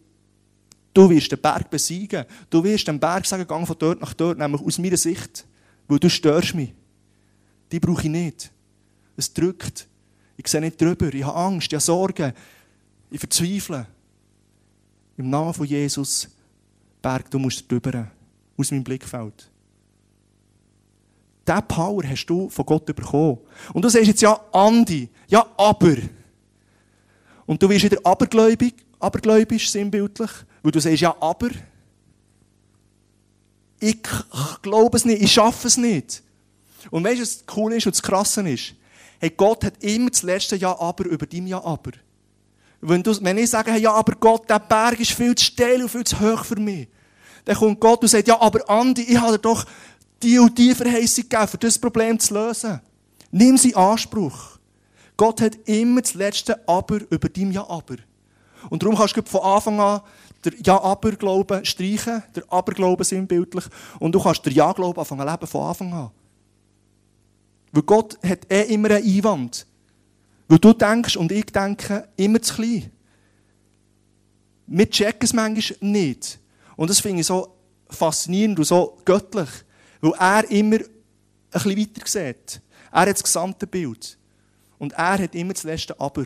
du 0.93 1.09
wirst 1.09 1.31
den 1.31 1.41
Berg 1.41 1.69
besiegen. 1.69 2.23
Du 2.49 2.63
wirst 2.63 2.87
den 2.87 2.99
Berg 2.99 3.25
sagen, 3.25 3.45
gang 3.45 3.67
von 3.67 3.75
dort 3.77 3.99
nach 3.99 4.13
dort, 4.13 4.37
nämlich 4.37 4.61
aus 4.61 4.77
meiner 4.77 4.95
Sicht. 4.95 5.45
Weil 5.87 5.99
du 5.99 6.09
störst 6.09 6.55
mich. 6.55 6.73
Die 7.71 7.79
brauche 7.79 8.03
ich 8.03 8.09
nicht. 8.09 8.51
Es 9.17 9.33
drückt. 9.33 9.87
Ich 10.37 10.47
sehe 10.47 10.61
nicht 10.61 10.79
drüber. 10.79 11.13
Ich 11.13 11.23
habe 11.25 11.37
Angst, 11.37 11.67
ich 11.67 11.73
habe 11.73 11.81
Sorgen. 11.81 12.33
Ich 13.11 13.19
verzweifle. 13.19 13.85
Im 15.17 15.29
Namen 15.29 15.53
von 15.53 15.65
Jesus, 15.65 16.29
Berg, 17.05 17.29
du 17.29 17.37
musst 17.37 17.71
drüber. 17.71 18.07
Aus 18.57 18.71
meinem 18.71 18.83
Blickfeld. 18.83 19.51
Diese 21.47 21.61
Power 21.61 22.03
hast 22.03 22.25
du 22.25 22.49
von 22.49 22.65
Gott 22.65 22.87
bekommen. 22.87 23.37
Und 23.73 23.85
du 23.85 23.89
sagst 23.89 24.07
jetzt, 24.07 24.23
ja, 24.23 24.33
Andi, 24.51 25.07
ja, 25.27 25.45
aber. 25.55 25.97
Und 27.45 27.61
du 27.61 27.69
wirst 27.69 27.83
wieder 27.83 27.99
abergläubig, 28.03 28.73
abergläubisch, 28.99 29.69
sinnbildlich, 29.69 30.31
weil 30.63 30.71
du 30.71 30.79
sagst, 30.79 31.01
ja, 31.01 31.15
aber. 31.19 31.49
Ich 33.79 33.99
glaube 34.63 34.97
es 34.97 35.05
nicht, 35.05 35.21
ich 35.21 35.31
schaffe 35.31 35.67
es 35.67 35.77
nicht. 35.77 36.23
Und 36.89 37.03
weißt 37.03 37.17
du, 37.17 37.21
was 37.21 37.43
cool 37.55 37.73
ist 37.73 37.85
und 37.85 37.93
das 37.93 38.01
Krasse 38.01 38.49
ist? 38.49 38.73
Hey, 39.19 39.29
Gott 39.29 39.63
hat 39.63 39.83
immer 39.83 40.09
das 40.09 40.23
letzte 40.23 40.55
Ja, 40.55 40.75
aber 40.79 41.05
über 41.05 41.27
dein 41.27 41.45
Ja, 41.45 41.63
aber. 41.63 41.91
Wenn, 42.81 43.03
du, 43.03 43.15
wenn 43.23 43.37
ich 43.37 43.51
sage, 43.51 43.71
hey, 43.71 43.81
ja, 43.81 43.93
aber 43.93 44.15
Gott, 44.15 44.49
der 44.49 44.59
Berg 44.59 44.99
ist 44.99 45.11
viel 45.11 45.35
zu 45.35 45.45
steil 45.45 45.83
und 45.83 45.89
viel 45.89 46.03
zu 46.03 46.19
hoch 46.19 46.43
für 46.43 46.59
mich, 46.59 46.87
dann 47.45 47.55
kommt 47.55 47.79
Gott 47.79 48.01
und 48.01 48.07
sagt, 48.07 48.27
ja, 48.27 48.39
aber 48.41 48.67
Andi, 48.69 49.03
ich 49.03 49.17
habe 49.17 49.33
dir 49.33 49.39
doch 49.39 49.65
die 50.21 50.39
und 50.39 50.57
die 50.57 50.73
Verheißung 50.73 51.29
gegeben, 51.29 51.47
für 51.47 51.57
das 51.57 51.77
Problem 51.77 52.19
zu 52.19 52.33
lösen. 52.33 52.81
Nimm 53.31 53.57
sie 53.57 53.69
in 53.69 53.75
Anspruch. 53.75 54.57
Gott 55.17 55.41
hat 55.41 55.55
immer 55.65 56.01
das 56.01 56.13
letzte 56.13 56.67
Aber 56.67 56.99
über 57.09 57.29
dein 57.29 57.51
Ja-Aber. 57.51 57.95
Und 58.69 58.81
darum 58.81 58.97
kannst 58.97 59.15
du 59.15 59.21
von 59.23 59.41
Anfang 59.41 59.79
an 59.79 60.01
der 60.43 60.53
Ja-Aber-Glauben 60.63 61.63
streichen, 61.63 62.23
der 62.35 62.43
Aber-Glauben 62.49 63.03
sinnbildlich, 63.03 63.65
und 63.99 64.13
du 64.13 64.21
kannst 64.21 64.45
der 64.45 64.53
Ja-Glauben 64.53 64.99
anfangen 64.99 65.27
leben 65.27 65.47
von 65.47 65.67
Anfang 65.67 65.93
an. 65.93 66.11
Weil 67.71 67.83
Gott 67.83 68.17
hat 68.23 68.51
eh 68.51 68.73
immer 68.73 68.91
einen 68.91 69.05
Einwand. 69.05 69.67
Weil 70.47 70.59
du 70.59 70.73
denkst 70.73 71.17
und 71.17 71.31
ich 71.31 71.45
denke 71.45 72.07
immer 72.15 72.41
zu 72.41 72.55
klein. 72.55 72.91
Wir 74.67 74.89
checken 74.89 75.23
es 75.23 75.33
manchmal 75.33 75.77
nicht. 75.81 76.39
Und 76.75 76.89
das 76.89 76.99
finde 76.99 77.21
ich 77.21 77.27
so 77.27 77.55
faszinierend 77.89 78.59
und 78.59 78.65
so 78.65 78.97
göttlich. 79.05 79.49
Weil 80.01 80.13
er 80.19 80.51
immer 80.51 80.77
ein 80.77 80.85
bisschen 81.51 81.77
weiter 81.77 82.01
sieht. 82.05 82.61
Er 82.91 83.01
hat 83.01 83.09
das 83.09 83.23
gesamte 83.23 83.67
Bild. 83.67 84.17
Und 84.77 84.93
er 84.93 85.19
hat 85.19 85.35
immer 85.35 85.53
das 85.53 85.63
letzte 85.63 85.99
Aber. 85.99 86.25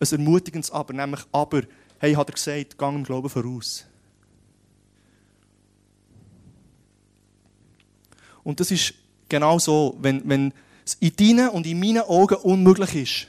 Ein 0.00 0.08
ermutigendes 0.10 0.70
Aber, 0.70 0.92
nämlich 0.92 1.20
Aber. 1.32 1.62
Hey, 1.98 2.14
hat 2.14 2.30
er 2.30 2.34
gesagt, 2.34 2.78
gang 2.78 2.96
im 2.96 3.04
Glauben 3.04 3.28
voraus. 3.28 3.84
Und 8.42 8.58
das 8.58 8.70
ist 8.70 8.94
genau 9.28 9.58
so, 9.58 9.96
wenn, 10.00 10.26
wenn 10.28 10.54
es 10.84 10.94
in 10.94 11.14
deinen 11.14 11.50
und 11.50 11.66
in 11.66 11.78
meinen 11.78 12.02
Augen 12.02 12.36
unmöglich 12.36 12.94
ist, 12.94 13.26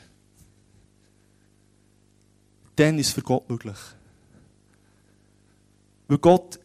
dann 2.77 2.97
ist 2.97 3.07
es 3.07 3.13
für 3.13 3.21
Gott 3.21 3.49
möglich. 3.49 3.77
Weil 6.11 6.17
Gott 6.17 6.59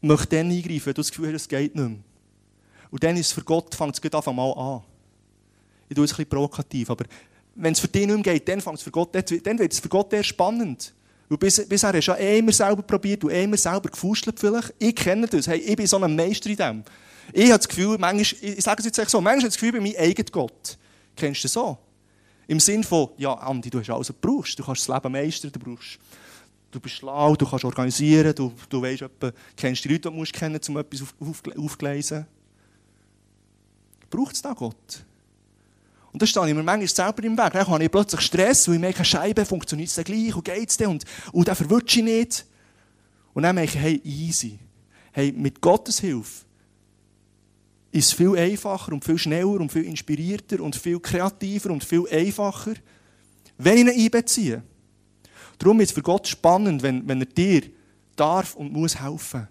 möchte 0.00 0.36
dann 0.36 0.50
eingreifen, 0.50 0.86
wenn 0.86 0.94
du 0.94 1.02
das 1.02 1.10
Gefühl 1.10 1.34
hast, 1.34 1.42
es 1.42 1.48
geht 1.48 1.74
nicht 1.74 1.86
mehr. 1.86 1.98
Und 2.90 3.04
dann 3.04 3.14
ist 3.18 3.26
es 3.26 3.32
für 3.32 3.42
Gott, 3.42 3.74
fängt 3.74 3.94
es 3.94 4.02
einfach 4.02 4.32
mal 4.32 4.52
an. 4.52 4.80
Ich 5.86 5.94
tue 5.94 6.06
es 6.06 6.12
ein 6.12 6.16
bisschen 6.16 6.30
provokativ, 6.30 6.88
aber 6.88 7.04
wenn 7.54 7.74
es 7.74 7.80
für 7.80 7.88
dich 7.88 8.06
nicht 8.06 8.14
mehr 8.14 8.34
geht, 8.34 8.48
dann 8.48 8.62
fängt 8.62 8.78
es 8.78 8.82
für 8.82 8.90
Gott, 8.90 9.14
dann 9.14 9.58
wird 9.58 9.72
es 9.74 9.80
für 9.80 9.90
Gott 9.90 10.10
eher 10.14 10.22
spannend. 10.22 10.94
Weil 11.28 11.36
bis, 11.36 11.68
bisher 11.68 11.92
hast 11.92 12.06
du 12.06 12.12
ja 12.12 12.16
eh 12.16 12.38
immer 12.38 12.52
selber 12.52 12.80
probiert, 12.80 13.22
du 13.22 13.28
eh 13.28 13.44
immer 13.44 13.58
selber 13.58 13.90
gefuschelt 13.90 14.40
vielleicht. 14.40 14.72
Ich 14.78 14.96
kenne 14.96 15.26
das, 15.26 15.46
hey, 15.46 15.58
ich 15.58 15.76
bin 15.76 15.86
so 15.86 15.98
ein 15.98 16.16
Meister 16.16 16.48
in 16.48 16.56
dem. 16.56 16.84
Ich 17.34 17.50
habe 17.50 17.58
das 17.58 17.68
Gefühl, 17.68 17.98
manchmal, 17.98 18.50
ich 18.50 18.64
sage 18.64 18.82
es 18.82 18.96
jetzt 18.96 19.10
so, 19.10 19.20
manchmal 19.20 19.40
habe 19.40 19.48
das 19.48 19.60
Gefühl, 19.60 19.72
bei 19.72 19.80
meinem 19.80 19.96
eigenen 19.98 20.32
Gott. 20.32 20.78
Kennst 21.16 21.40
du 21.40 21.48
das 21.48 21.52
so? 21.52 21.76
Im 22.48 22.60
Sinn 22.60 22.82
von, 22.82 23.10
ja, 23.18 23.34
Andi, 23.34 23.68
du 23.68 23.78
hast 23.78 23.90
alles, 23.90 24.08
was 24.08 24.16
du 24.18 24.26
brauchst. 24.26 24.58
Du 24.58 24.64
kannst 24.64 24.88
das 24.88 24.94
Leben 24.96 25.12
meistern, 25.12 25.52
du 25.52 25.60
brauchst 25.60 25.98
du 26.72 26.80
bist 26.80 26.96
schlau, 26.96 27.36
du 27.36 27.46
kannst 27.46 27.64
organisieren, 27.64 28.34
du, 28.34 28.52
du 28.68 28.82
weißt, 28.82 29.02
etwa, 29.02 29.30
kennst 29.56 29.84
die 29.84 29.88
Leute, 29.88 30.00
die 30.00 30.08
du 30.08 30.10
musst 30.10 30.32
kennen, 30.32 30.58
um 30.68 30.76
etwas 30.78 31.02
auf, 31.02 31.14
auf, 31.20 31.42
aufzulesen. 31.56 32.26
Braucht 34.10 34.34
es 34.34 34.42
da 34.42 34.52
Gott? 34.52 35.04
Und 36.12 36.20
da 36.20 36.26
stehe 36.26 36.48
ich 36.48 36.54
mir 36.54 36.62
manchmal 36.62 36.88
selber 36.88 37.24
im 37.24 37.38
Weg. 37.38 37.52
Dann 37.52 37.66
habe 37.66 37.84
ich 37.84 37.90
plötzlich 37.90 38.20
Stress, 38.22 38.68
weil 38.68 38.74
ich 38.74 38.80
merke, 38.80 39.04
Scheibe 39.04 39.44
funktioniert 39.46 39.88
es 39.88 40.04
gleich 40.04 40.34
und 40.34 40.44
geht 40.44 40.68
es 40.68 40.76
denn 40.76 40.88
und, 40.88 41.04
und 41.32 41.48
dann 41.48 41.56
verwirrt 41.56 41.94
ich 41.94 42.02
nicht. 42.02 42.44
Und 43.32 43.44
dann 43.44 43.54
merke 43.54 43.72
ich, 43.72 43.78
hey, 43.78 44.00
easy. 44.04 44.58
Hey, 45.12 45.32
mit 45.32 45.60
Gottes 45.60 46.00
Hilfe 46.00 46.44
ist 47.90 48.06
es 48.06 48.12
viel 48.12 48.36
einfacher 48.36 48.92
und 48.92 49.04
viel 49.04 49.18
schneller 49.18 49.60
und 49.60 49.70
viel 49.70 49.84
inspirierter 49.84 50.60
und 50.60 50.76
viel 50.76 50.98
kreativer 51.00 51.70
und 51.70 51.84
viel 51.84 52.06
einfacher, 52.10 52.74
wenn 53.58 53.76
ich 53.76 53.94
ihn 53.94 54.04
einbeziehe. 54.04 54.62
Darum 55.62 55.78
ist 55.78 55.90
es 55.90 55.94
für 55.94 56.02
Gott 56.02 56.26
spannend, 56.26 56.82
wenn, 56.82 57.06
wenn 57.06 57.20
er 57.20 57.26
dir 57.26 57.62
darf 58.16 58.56
und 58.56 58.72
muss 58.72 59.00
helfen. 59.00 59.46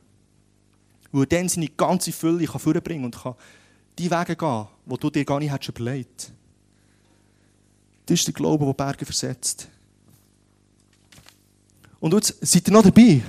Weil 1.14 1.24
er 1.24 1.26
dann 1.26 1.48
seine 1.48 1.70
ganze 1.70 2.12
Fülle 2.12 2.46
kann 2.46 2.60
vorbringen 2.60 3.06
und 3.06 3.16
kann 3.18 3.36
die 3.98 4.12
Wege 4.12 4.36
gehen, 4.36 4.68
die 4.86 4.98
du 4.98 5.10
dir 5.10 5.24
gar 5.24 5.40
nicht 5.40 5.54
hättest 5.54 5.70
überlegt. 5.70 6.34
Das 8.06 8.20
ist 8.20 8.28
der 8.28 8.34
Glaube, 8.34 8.66
der 8.66 8.74
Berge 8.74 9.06
versetzt. 9.06 9.70
Und 12.02 12.14
jetzt 12.14 12.36
seid 12.42 12.68
ihr 12.68 12.74
noch 12.74 12.84
dabei? 12.84 13.22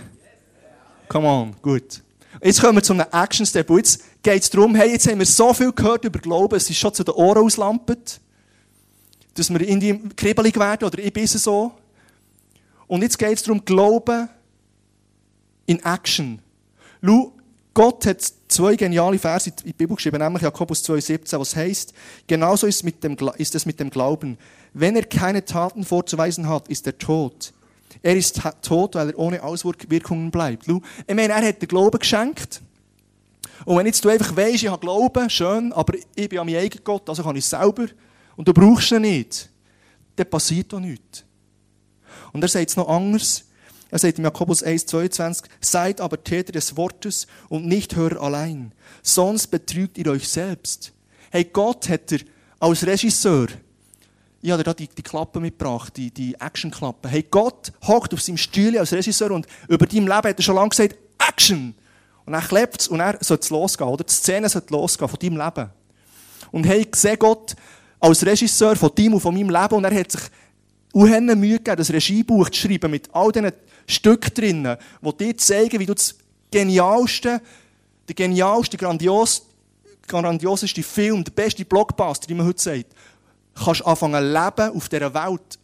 Come 1.08 1.28
on, 1.28 1.54
gut. 1.62 2.02
Jetzt 2.42 2.60
kommen 2.60 2.78
wir 2.78 2.82
zu 2.82 2.94
einem 2.94 3.06
Action-Step. 3.12 3.70
jetzt 3.70 4.22
geht 4.24 4.42
es 4.42 4.50
darum, 4.50 4.74
hey, 4.74 4.90
jetzt 4.90 5.08
haben 5.08 5.20
wir 5.20 5.26
so 5.26 5.54
viel 5.54 5.70
gehört 5.70 6.04
über 6.04 6.18
Glauben, 6.18 6.56
es 6.56 6.68
ist 6.68 6.78
schon 6.78 6.92
zu 6.92 7.04
den 7.04 7.14
Ohren 7.14 7.44
auslampet, 7.44 8.20
dass 9.34 9.50
wir 9.50 9.60
in 9.60 9.78
die 9.78 10.00
kribbelig 10.16 10.56
werden, 10.56 10.84
oder 10.84 10.98
ich 10.98 11.12
bin 11.12 11.28
so. 11.28 11.76
Und 12.92 13.00
jetzt 13.00 13.18
geht 13.18 13.32
es 13.32 13.42
darum, 13.42 13.64
Glauben 13.64 14.28
in 15.64 15.82
Action. 15.82 16.42
Schau, 17.02 17.32
Gott 17.72 18.04
hat 18.04 18.20
zwei 18.48 18.76
geniale 18.76 19.18
Verse 19.18 19.48
in 19.48 19.56
die 19.64 19.72
Bibel 19.72 19.96
geschrieben, 19.96 20.18
nämlich 20.18 20.42
Jakobus 20.42 20.84
2,17, 20.84 21.38
was 21.38 21.56
heißt, 21.56 21.94
genauso 22.26 22.66
ist, 22.66 22.84
mit 22.84 23.02
dem, 23.02 23.16
ist 23.38 23.54
es 23.54 23.64
mit 23.64 23.80
dem 23.80 23.88
Glauben. 23.88 24.36
Wenn 24.74 24.94
er 24.94 25.06
keine 25.06 25.42
Taten 25.42 25.84
vorzuweisen 25.84 26.46
hat, 26.46 26.68
ist 26.68 26.86
er 26.86 26.98
tot. 26.98 27.54
Er 28.02 28.14
ist 28.14 28.42
tot, 28.60 28.94
weil 28.94 29.08
er 29.08 29.18
ohne 29.18 29.42
Auswirkungen 29.42 30.30
bleibt. 30.30 30.66
Schau, 30.66 30.82
ich 31.06 31.14
meine, 31.14 31.32
er 31.32 31.48
hat 31.48 31.62
den 31.62 31.68
Glauben 31.68 31.98
geschenkt. 31.98 32.60
Und 33.64 33.78
wenn 33.78 33.86
jetzt 33.86 34.04
du 34.04 34.10
einfach 34.10 34.36
weißt, 34.36 34.64
ich 34.64 34.68
habe 34.68 34.80
Glauben, 34.84 35.30
schön, 35.30 35.72
aber 35.72 35.94
ich 36.14 36.28
bin 36.28 36.38
an 36.38 36.44
meinem 36.44 36.62
eigenen 36.62 36.84
Gott, 36.84 37.08
also 37.08 37.22
kann 37.22 37.36
ich 37.36 37.44
es 37.44 37.48
selber, 37.48 37.86
und 38.36 38.46
du 38.46 38.52
brauchst 38.52 38.92
ihn 38.92 39.00
nicht, 39.00 39.48
dann 40.14 40.28
passiert 40.28 40.70
doch 40.70 40.78
nichts. 40.78 41.24
Und 42.32 42.42
er 42.42 42.48
sagt 42.48 42.70
es 42.70 42.76
noch 42.76 42.88
anders. 42.88 43.44
Er 43.90 43.98
sagt 43.98 44.18
in 44.18 44.24
Jakobus 44.24 44.62
1, 44.62 44.86
22, 44.86 45.50
seid 45.60 46.00
aber 46.00 46.22
Täter 46.22 46.52
des 46.52 46.76
Wortes 46.76 47.26
und 47.50 47.66
nicht 47.66 47.94
Hörer 47.94 48.22
allein, 48.22 48.72
sonst 49.02 49.48
betrügt 49.48 49.98
ihr 49.98 50.06
euch 50.06 50.26
selbst. 50.26 50.92
Hey, 51.30 51.44
Gott 51.44 51.90
hat 51.90 52.10
er 52.10 52.20
als 52.58 52.86
Regisseur, 52.86 53.48
ich 54.44 54.50
habe 54.50 54.64
da 54.64 54.74
die, 54.74 54.88
die 54.88 55.02
Klappe 55.02 55.38
mitgebracht, 55.38 55.96
die, 55.96 56.10
die 56.10 56.34
Action-Klappe. 56.34 57.08
Hey, 57.08 57.24
Gott 57.30 57.72
hockt 57.86 58.12
auf 58.12 58.20
seinem 58.20 58.38
Stühle 58.38 58.80
als 58.80 58.92
Regisseur 58.92 59.30
und 59.30 59.46
über 59.68 59.86
deinem 59.86 60.08
Leben 60.08 60.28
hat 60.28 60.36
er 60.36 60.42
schon 60.42 60.56
lange 60.56 60.70
gesagt, 60.70 60.96
Action! 61.28 61.74
Und 62.24 62.32
dann 62.32 62.42
klebt 62.42 62.80
es 62.80 62.88
und 62.88 62.98
er 63.00 63.18
sollte 63.20 63.44
es 63.44 63.50
losgehen, 63.50 63.88
oder? 63.88 64.04
Die 64.04 64.12
Szene 64.12 64.48
sollte 64.48 64.72
losgehen 64.72 65.08
von 65.08 65.18
deinem 65.18 65.36
Leben. 65.36 65.70
Und 66.50 66.64
hey, 66.64 66.80
ich 66.80 66.96
sehe 66.96 67.16
Gott 67.16 67.54
als 68.00 68.26
Regisseur 68.26 68.74
von 68.74 68.90
deinem 68.94 69.14
und 69.14 69.20
von 69.20 69.32
meinem 69.32 69.50
Leben 69.50 69.74
und 69.74 69.84
er 69.84 69.94
hat 69.94 70.10
sich 70.10 70.22
unheimlich 70.92 71.36
Mühe 71.36 71.58
gegeben, 71.58 71.76
das 71.76 71.92
Regiebuch 71.92 72.50
zu 72.50 72.60
schreiben 72.60 72.90
mit 72.90 73.08
all 73.12 73.32
diesen 73.32 73.52
Stücken 73.86 74.34
drinnen, 74.34 74.76
die 75.00 75.16
dir 75.16 75.36
zeigen, 75.36 75.80
wie 75.80 75.86
du 75.86 75.94
das 75.94 76.14
genialste, 76.50 77.40
der 78.08 78.14
genialste, 78.14 78.76
grandios, 78.76 79.46
grandioseste 80.06 80.82
Film, 80.82 81.24
der 81.24 81.32
beste 81.32 81.64
Blockbuster, 81.64 82.28
wie 82.28 82.34
man 82.34 82.46
heute 82.46 82.62
sagt, 82.62 82.94
kannst 83.54 83.84
anfangen 83.84 84.32
leben 84.32 84.76
auf 84.76 84.88
dieser 84.88 85.12
Welt, 85.12 85.58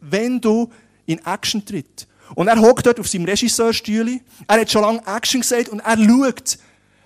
wenn 0.00 0.40
du 0.40 0.70
in 1.06 1.18
Action 1.24 1.64
tritt. 1.64 2.06
Und 2.34 2.48
er 2.48 2.60
hockt 2.60 2.86
dort 2.86 2.98
auf 3.00 3.08
seinem 3.08 3.26
Regisseurstühle. 3.26 4.20
Er 4.46 4.60
hat 4.60 4.70
schon 4.70 4.82
lange 4.82 5.02
Action 5.06 5.40
gesagt 5.40 5.68
und 5.68 5.80
er 5.80 5.98
schaut, 5.98 6.58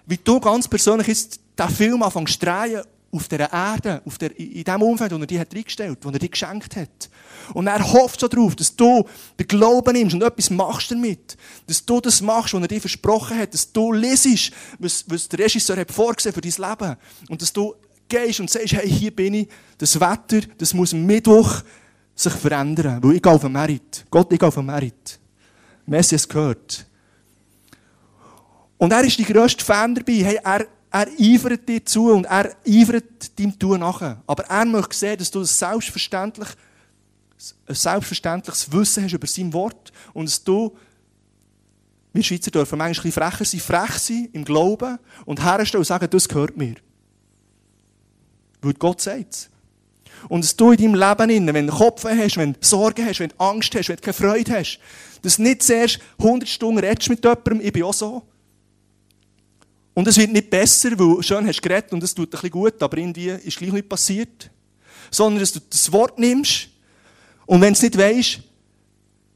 wie 0.06 0.16
du 0.16 0.40
ganz 0.40 0.68
persönlich 0.68 1.08
jetzt 1.08 1.40
diesen 1.58 1.74
Film 1.74 2.02
anfängst 2.02 2.40
zu 2.40 2.46
drehen 2.46 2.82
auf 3.10 3.26
dieser 3.26 3.50
Erde, 3.50 4.02
auf 4.04 4.18
der, 4.18 4.38
in 4.38 4.64
dem 4.64 4.82
Umfeld, 4.82 5.12
wo 5.12 5.16
er 5.16 5.26
dich 5.26 5.38
reingestellt 5.38 5.90
hat, 5.92 6.04
wo 6.04 6.10
er 6.10 6.18
dir 6.18 6.28
geschenkt 6.28 6.76
hat. 6.76 7.08
Und 7.54 7.66
er 7.66 7.92
hofft 7.92 8.20
so 8.20 8.28
darauf, 8.28 8.54
dass 8.54 8.74
du 8.76 9.04
den 9.38 9.46
Glauben 9.46 9.94
nimmst 9.94 10.14
und 10.14 10.22
etwas 10.22 10.50
machst 10.50 10.90
damit. 10.90 11.36
Dass 11.66 11.84
du 11.84 12.00
das 12.00 12.20
machst, 12.20 12.52
was 12.52 12.60
er 12.60 12.68
dir 12.68 12.80
versprochen 12.80 13.38
hat. 13.38 13.54
Dass 13.54 13.72
du 13.72 13.92
lesest, 13.92 14.52
was, 14.78 15.04
was 15.06 15.28
der 15.28 15.38
Regisseur 15.38 15.78
hat 15.78 15.90
vorgesehen 15.90 16.34
für 16.34 16.42
dein 16.42 16.52
Leben. 16.52 16.96
Und 17.30 17.40
dass 17.40 17.52
du 17.52 17.74
gehst 18.08 18.40
und 18.40 18.50
sagst, 18.50 18.74
hey, 18.74 18.88
hier 18.88 19.10
bin 19.10 19.34
ich. 19.34 19.48
Das 19.78 19.98
Wetter, 19.98 20.46
das 20.58 20.74
muss 20.74 20.92
am 20.92 21.06
Mittwoch 21.06 21.62
sich 22.14 22.32
verändern. 22.34 23.02
Weil 23.02 23.16
ich 23.16 23.22
gehe 23.22 23.32
auf 23.32 23.40
den 23.40 23.52
Merit. 23.52 24.04
Gott, 24.10 24.30
ich 24.30 24.38
gehe 24.38 24.48
auf 24.48 24.54
den 24.54 24.66
Merit. 24.66 25.18
Messi 25.86 26.16
es 26.16 26.28
gehört. 26.28 26.84
Und 28.76 28.92
er 28.92 29.02
ist 29.02 29.18
die 29.18 29.24
grösste 29.24 29.64
Fan 29.64 29.94
dabei. 29.94 30.12
Hey, 30.12 30.38
er, 30.44 30.66
er 30.90 31.08
eifert 31.20 31.68
dir 31.68 31.84
zu 31.84 32.12
und 32.12 32.24
er 32.24 32.56
eifert 32.66 33.38
deinem 33.38 33.58
Tun 33.58 33.80
nachher. 33.80 34.22
Aber 34.26 34.44
er 34.44 34.64
möchte 34.64 34.96
sehen, 34.96 35.18
dass 35.18 35.30
du 35.30 35.40
das 35.40 35.58
selbstverständlich, 35.58 36.48
ein 37.66 37.74
selbstverständliches 37.74 38.72
Wissen 38.72 39.04
hast 39.04 39.12
über 39.12 39.26
sein 39.26 39.52
Wort 39.52 39.92
und 40.14 40.26
dass 40.26 40.42
du, 40.42 40.76
wir 42.12 42.22
Schweizer 42.22 42.50
dürfen 42.50 42.78
manchmal 42.78 43.06
ein 43.06 43.12
bisschen 43.12 43.22
frecher 43.22 43.44
sein, 43.44 43.60
frech 43.60 43.98
sein 43.98 44.28
im 44.32 44.44
Glauben 44.44 44.98
und 45.24 45.44
herstellen 45.44 45.80
und 45.80 45.86
sagen, 45.86 46.08
das 46.10 46.28
gehört 46.28 46.56
mir. 46.56 46.74
Weil 48.62 48.74
Gott 48.74 49.00
sagt 49.00 49.34
es. 49.34 49.50
Und 50.28 50.42
dass 50.42 50.56
du 50.56 50.72
in 50.72 50.94
deinem 50.94 51.28
Leben, 51.28 51.54
wenn 51.54 51.66
du 51.66 51.72
Kopf 51.72 52.04
hast, 52.04 52.36
wenn 52.38 52.54
du 52.54 52.58
Sorgen 52.60 53.06
hast, 53.06 53.20
wenn 53.20 53.28
du 53.28 53.38
Angst 53.38 53.74
hast, 53.74 53.88
wenn 53.88 53.96
du 53.96 54.02
keine 54.02 54.14
Freude 54.14 54.52
hast, 54.52 54.80
dass 55.22 55.36
du 55.36 55.42
nicht 55.42 55.62
zuerst 55.62 56.00
100 56.18 56.48
Stunden 56.48 56.78
redest 56.78 57.08
mit 57.08 57.22
jemandem, 57.22 57.60
ich 57.60 57.72
bin 57.72 57.82
auch 57.84 57.94
so. 57.94 58.22
Und 59.98 60.06
es 60.06 60.16
wird 60.16 60.30
nicht 60.30 60.48
besser, 60.48 60.96
weil 60.96 61.20
schön 61.24 61.44
hast 61.44 61.56
du 61.56 61.68
geredet 61.68 61.92
und 61.92 62.00
es 62.04 62.14
tut 62.14 62.28
ein 62.28 62.30
bisschen 62.30 62.50
gut, 62.52 62.80
aber 62.80 62.98
irgendwie 62.98 63.30
ist 63.30 63.58
gleich 63.58 63.72
nicht 63.72 63.88
passiert. 63.88 64.48
Sondern 65.10 65.40
dass 65.40 65.50
du 65.50 65.58
das 65.68 65.90
Wort 65.90 66.20
nimmst 66.20 66.68
und 67.46 67.60
wenn 67.60 67.72
du 67.72 67.78
es 67.78 67.82
nicht 67.82 67.98
weißt 67.98 68.38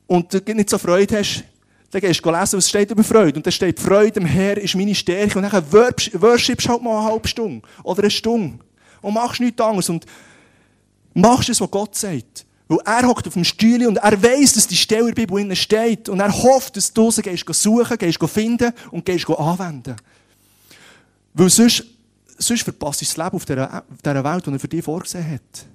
und 0.07 0.33
du 0.33 0.55
nicht 0.55 0.70
so 0.70 0.79
Freude 0.79 1.18
hast, 1.18 1.42
dann 1.90 2.01
gehst 2.01 2.25
du 2.25 2.31
lesen, 2.31 2.57
was 2.59 2.68
steht 2.68 2.92
über 2.92 3.03
Freude. 3.03 3.38
Und 3.38 3.44
da 3.44 3.51
steht, 3.51 3.81
Freude 3.81 4.20
im 4.20 4.27
Herr 4.27 4.57
ist 4.57 4.77
meine 4.77 4.94
Stärke. 4.94 5.37
Und 5.37 5.53
dann 5.53 5.64
worshipst 5.72 6.68
halt 6.68 6.81
mal 6.81 6.96
eine 6.96 7.11
halbe 7.11 7.27
Stunde 7.27 7.66
oder 7.83 8.03
eine 8.03 8.11
Stunde. 8.12 8.61
Und 9.01 9.14
machst 9.14 9.40
nichts 9.40 9.61
anderes. 9.61 9.88
Und 9.88 10.07
machst 11.12 11.48
es, 11.48 11.61
was 11.61 11.72
Gott 11.72 11.96
sagt. 11.96 12.46
Weil 12.68 12.79
er 12.85 13.09
hockt 13.09 13.27
auf 13.27 13.35
dem 13.35 13.42
Stühle 13.42 13.88
und 13.88 13.96
er 13.96 14.22
weiß, 14.22 14.55
dass 14.55 14.68
die 14.68 14.77
Stelle 14.77 15.09
in 15.09 15.14
der 15.16 15.27
Bibel 15.27 15.57
steht. 15.57 16.09
Und 16.09 16.20
er 16.20 16.33
hofft, 16.33 16.77
dass 16.77 16.92
du 16.92 17.11
sie 17.11 17.22
suchen, 17.51 17.98
gehst 17.98 18.22
finden 18.31 18.72
und 18.92 19.05
gehst 19.05 19.29
anwenden. 19.29 19.96
Weil 21.34 21.50
sonst, 21.50 21.84
sonst 22.38 22.62
verpasst 22.62 23.00
du 23.00 23.04
das 23.04 23.16
Leben 23.16 23.36
auf 23.36 23.44
dieser, 23.44 24.24
Welt, 24.24 24.46
die 24.46 24.50
er 24.50 24.58
für 24.58 24.68
dich 24.68 24.84
vorgesehen 24.84 25.30
hat. 25.30 25.66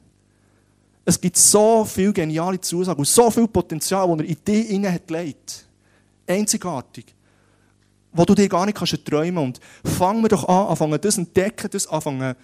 Es 1.05 1.19
gibt 1.19 1.37
so 1.37 1.85
viele 1.85 2.11
geniale 2.11 2.59
Zusagen 2.59 2.99
und 2.99 3.07
so 3.07 3.31
viel 3.31 3.47
Potenzial, 3.47 4.07
das 4.09 4.19
er 4.19 4.25
in 4.25 4.37
dich 4.43 4.67
hinein 4.67 4.93
hat 4.93 5.07
gelegt. 5.07 5.65
Einzigartig. 6.27 7.05
Wo 8.11 8.25
du 8.25 8.35
dir 8.35 8.49
gar 8.49 8.65
nicht 8.65 8.77
kannst 8.77 9.05
träumen 9.05 9.53
kannst. 9.53 9.61
Und 9.83 9.91
fangen 9.93 10.21
wir 10.21 10.29
doch 10.29 10.47
an, 10.47 10.67
anfangen 10.67 10.99
das 10.99 11.17
entdecken, 11.17 11.69
das 11.71 11.87
anfangen 11.87 12.35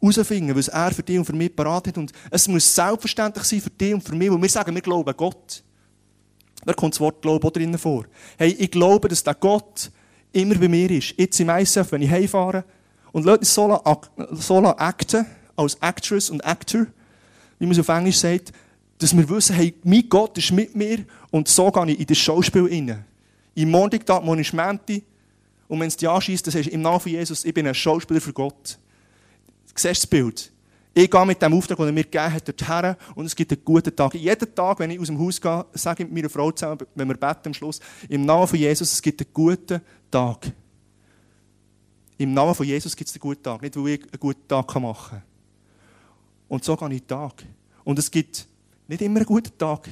herausfinden, 0.00 0.56
was 0.56 0.68
er 0.68 0.92
für 0.92 1.02
dich 1.02 1.18
und 1.18 1.24
für 1.24 1.32
mich 1.32 1.54
parat 1.54 1.88
hat. 1.88 1.98
Und 1.98 2.12
es 2.30 2.48
muss 2.48 2.74
selbstverständlich 2.74 3.44
sein 3.44 3.60
für 3.60 3.70
dich 3.70 3.94
und 3.94 4.02
für 4.02 4.14
mich, 4.14 4.30
weil 4.30 4.42
wir 4.42 4.48
sagen, 4.48 4.74
wir 4.74 4.82
glauben 4.82 5.16
Gott. 5.16 5.62
Da 6.64 6.74
kommt 6.74 6.94
das 6.94 7.00
Wort 7.00 7.22
Glauben 7.22 7.46
auch 7.46 7.50
drinnen 7.50 7.78
vor. 7.78 8.04
Hey, 8.36 8.54
ich 8.58 8.70
glaube, 8.70 9.08
dass 9.08 9.24
der 9.24 9.34
Gott 9.34 9.90
immer 10.32 10.54
bei 10.56 10.68
mir 10.68 10.90
ist. 10.90 11.14
Jetzt 11.16 11.40
im 11.40 11.48
ISF, 11.48 11.92
wenn 11.92 12.02
ich 12.02 12.10
heimfahre. 12.10 12.64
Und 13.12 13.24
Leute 13.24 13.44
so 13.44 13.80
so 14.32 14.64
acten, 14.64 15.26
als 15.56 15.76
Actress 15.80 16.30
und 16.30 16.44
Actor, 16.44 16.86
wie 17.58 17.66
man 17.66 17.72
es 17.72 17.78
auf 17.78 17.88
Englisch 17.88 18.18
sagt, 18.18 18.52
dass 18.98 19.16
wir 19.16 19.28
wissen, 19.28 19.54
hey, 19.54 19.74
mein 19.82 20.08
Gott 20.08 20.36
ist 20.38 20.52
mit 20.52 20.74
mir 20.74 21.04
und 21.30 21.48
so 21.48 21.70
gehe 21.70 21.92
ich 21.92 22.00
in 22.00 22.06
das 22.06 22.18
Schauspiel 22.18 22.66
rein. 22.66 23.04
Im 23.54 23.70
Montag, 23.70 24.06
morgen 24.24 24.40
ist 24.40 24.52
Menti 24.52 25.02
und 25.68 25.80
wenn 25.80 25.88
es 25.88 25.96
dich 25.96 26.08
anschießt, 26.08 26.46
dann 26.46 26.52
sagst 26.52 26.68
du 26.68 26.72
im 26.72 26.82
Namen 26.82 27.00
von 27.00 27.12
Jesus, 27.12 27.44
ich 27.44 27.54
bin 27.54 27.66
ein 27.66 27.74
Schauspieler 27.74 28.20
für 28.20 28.32
Gott. 28.32 28.78
Du 29.68 29.72
siehst 29.74 30.02
das 30.02 30.06
Bild. 30.06 30.52
Ich 30.92 31.10
gehe 31.10 31.26
mit 31.26 31.40
dem 31.40 31.54
Auftrag, 31.54 31.76
den 31.78 31.86
er 31.86 31.92
mir 31.92 32.04
gegeben 32.04 32.32
hat, 32.32 32.48
dorthin 32.48 32.96
und 33.14 33.26
es 33.26 33.36
gibt 33.36 33.52
einen 33.52 33.64
guten 33.64 33.94
Tag. 33.94 34.14
Jeden 34.14 34.54
Tag, 34.54 34.78
wenn 34.80 34.90
ich 34.90 34.98
aus 34.98 35.06
dem 35.06 35.18
Haus 35.18 35.40
gehe, 35.40 35.64
sage 35.72 36.02
ich 36.02 36.08
mit 36.08 36.16
meiner 36.16 36.30
Frau 36.30 36.50
zusammen, 36.50 36.78
wenn 36.94 37.08
wir 37.08 37.16
beten 37.16 37.46
am 37.46 37.54
Schluss, 37.54 37.80
im 38.08 38.24
Namen 38.24 38.46
von 38.48 38.58
Jesus, 38.58 38.92
es 38.92 39.00
gibt 39.00 39.20
einen 39.20 39.32
guten 39.32 39.80
Tag. 40.10 40.52
Im 42.18 42.34
Namen 42.34 42.54
von 42.54 42.66
Jesus 42.66 42.94
gibt 42.94 43.08
es 43.08 43.16
einen 43.16 43.20
guten 43.20 43.42
Tag, 43.42 43.62
nicht 43.62 43.76
weil 43.76 43.88
ich 43.88 44.02
einen 44.02 44.20
guten 44.20 44.46
Tag 44.46 44.74
machen 44.80 45.10
kann. 45.10 45.22
Und 46.48 46.64
so 46.64 46.76
gehe 46.76 46.92
ich 46.92 47.00
den 47.00 47.08
Tag. 47.08 47.44
Und 47.84 47.98
es 47.98 48.10
gibt 48.10 48.46
nicht 48.88 49.02
immer 49.02 49.20
einen 49.20 49.26
guten 49.26 49.56
Tag. 49.56 49.88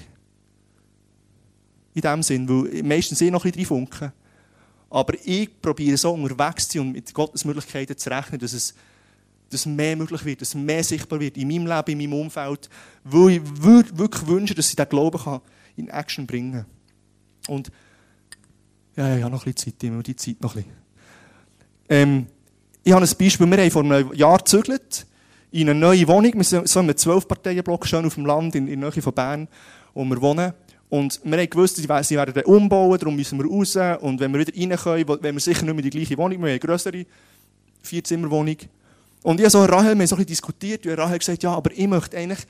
In 1.94 2.02
dem 2.02 2.22
Sinn, 2.22 2.48
weil 2.48 2.82
meistens 2.82 3.20
eh 3.22 3.30
noch 3.30 3.44
ein 3.44 3.50
bisschen 3.50 3.66
funken. 3.66 4.12
Aber 4.90 5.14
ich 5.24 5.60
probiere 5.60 5.96
so 5.96 6.12
unterwegs 6.12 6.68
zu 6.68 6.78
sein 6.78 6.86
und 6.86 6.92
mit 6.92 7.12
Gottes 7.14 7.44
Möglichkeiten 7.44 7.96
zu 7.96 8.10
rechnen, 8.10 8.40
dass 8.40 8.52
es 8.52 8.74
dass 9.50 9.64
mehr 9.64 9.96
möglich 9.96 10.24
wird, 10.24 10.42
dass 10.42 10.54
mehr 10.54 10.84
sichtbar 10.84 11.20
wird 11.20 11.36
in 11.36 11.48
meinem 11.48 11.66
Leben, 11.66 12.00
in 12.00 12.10
meinem 12.10 12.20
Umfeld, 12.24 12.68
weil 13.04 13.30
ich 13.30 13.62
wirklich 13.62 14.26
wünsche, 14.26 14.54
dass 14.54 14.68
ich 14.68 14.76
diesen 14.76 14.88
Glauben 14.88 15.40
in 15.76 15.88
Action 15.88 16.26
bringen 16.26 16.66
kann. 17.46 17.54
Und 17.54 17.72
ja, 18.98 19.16
ja, 19.16 19.24
habe 19.24 19.30
noch 19.32 19.46
ein 19.46 19.52
bisschen 19.52 19.72
Zeit, 19.78 19.84
immer 19.84 20.02
die 20.02 20.16
Zeit 20.16 20.40
noch 20.40 20.56
ein 20.56 20.64
bisschen. 20.64 20.76
Ähm, 21.88 22.26
ich 22.82 22.92
habe 22.92 23.04
ein 23.04 23.16
Beispiel, 23.16 23.46
wir 23.46 23.58
haben 23.58 23.70
vor 23.70 23.84
einem 23.84 24.12
Jahr 24.12 24.38
gezügelt 24.38 25.06
in 25.52 25.70
eine 25.70 25.78
neue 25.78 26.06
Wohnung, 26.08 26.32
wir 26.34 26.44
sind 26.44 26.68
so 26.68 26.80
in 26.80 26.86
einem 26.86 26.96
12-Parteien-Block 26.96 27.86
schön 27.86 28.04
auf 28.04 28.14
dem 28.14 28.26
Land, 28.26 28.56
in, 28.56 28.66
der 28.66 28.76
Nähe 28.76 28.90
von 29.02 29.12
Bern, 29.12 29.48
wo 29.94 30.04
wir 30.04 30.20
wohnen. 30.20 30.52
Und 30.90 31.20
wir 31.22 31.38
haben 31.38 31.48
gewusst, 31.48 31.76
sie 31.76 31.88
werden 31.88 32.34
den 32.34 32.44
umbauen, 32.44 32.98
darum 32.98 33.14
müssen 33.14 33.38
wir 33.38 33.46
raus. 33.46 33.76
Und 34.02 34.20
wenn 34.20 34.32
wir 34.32 34.40
wieder 34.40 34.52
rein 34.58 34.76
können, 34.76 35.22
wenn 35.22 35.34
wir 35.34 35.40
sicher 35.40 35.64
nicht 35.64 35.74
mehr 35.74 35.82
die 35.82 35.90
gleiche 35.90 36.18
Wohnung, 36.18 36.38
wir 36.38 36.48
haben 36.48 36.50
eine 36.50 36.58
größere 36.58 37.06
Vierzimmerwohnung. 37.82 38.56
Und 39.22 39.38
ich 39.38 39.44
habe 39.44 39.50
so 39.50 39.64
Rahel, 39.64 39.94
wir 39.94 40.00
haben 40.00 40.06
so 40.06 40.16
ein 40.16 40.24
bisschen 40.24 40.26
diskutiert, 40.26 40.86
und 40.86 40.98
Rahel 40.98 41.12
hat 41.12 41.20
gesagt, 41.20 41.42
ja, 41.42 41.52
aber 41.52 41.70
ich 41.72 41.86
möchte 41.86 42.16
eigentlich 42.16 42.40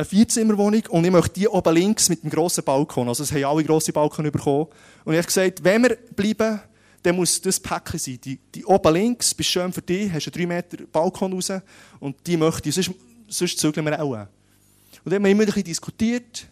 eine 0.00 0.06
Vierzimmerwohnung 0.06 0.82
und 0.88 1.04
ich 1.04 1.10
möchte 1.10 1.40
die 1.40 1.48
oben 1.48 1.74
links 1.74 2.08
mit 2.08 2.22
dem 2.22 2.30
grossen 2.30 2.64
Balkon. 2.64 3.08
Also 3.08 3.22
es 3.22 3.32
haben 3.32 3.44
alle 3.44 3.62
grosse 3.62 3.92
Balkon 3.92 4.30
bekommen. 4.30 4.66
Und 5.04 5.12
ich 5.12 5.18
habe 5.18 5.26
gesagt, 5.26 5.62
wenn 5.62 5.82
wir 5.82 5.98
bleiben, 6.16 6.60
dann 7.02 7.16
muss 7.16 7.40
das 7.40 7.60
Päckchen 7.60 7.98
sein. 7.98 8.18
Die, 8.24 8.38
die 8.54 8.64
oben 8.64 8.94
links, 8.94 9.34
bist 9.34 9.50
schön 9.50 9.72
für 9.72 9.82
dich, 9.82 10.10
hast 10.10 10.26
einen 10.26 10.48
3 10.48 10.54
Meter 10.54 10.84
Balkon 10.90 11.32
raus 11.34 11.52
und 11.98 12.16
die 12.26 12.36
möchte 12.36 12.70
ich, 12.70 12.90
sonst, 13.28 13.58
zügeln 13.58 13.84
wir 13.84 14.00
auch. 14.00 14.12
Und 14.12 14.28
dann 15.04 15.14
haben 15.14 15.24
wir 15.24 15.30
immer 15.30 15.42
ein 15.42 15.46
bisschen 15.46 15.64
diskutiert 15.64 16.46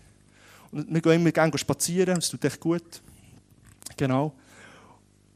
und 0.70 0.92
wir 0.92 1.00
gehen 1.00 1.12
immer 1.12 1.32
gerne 1.32 1.56
spazieren, 1.56 2.16
das 2.16 2.28
tut 2.28 2.44
echt 2.44 2.60
gut. 2.60 3.00
Genau. 3.96 4.34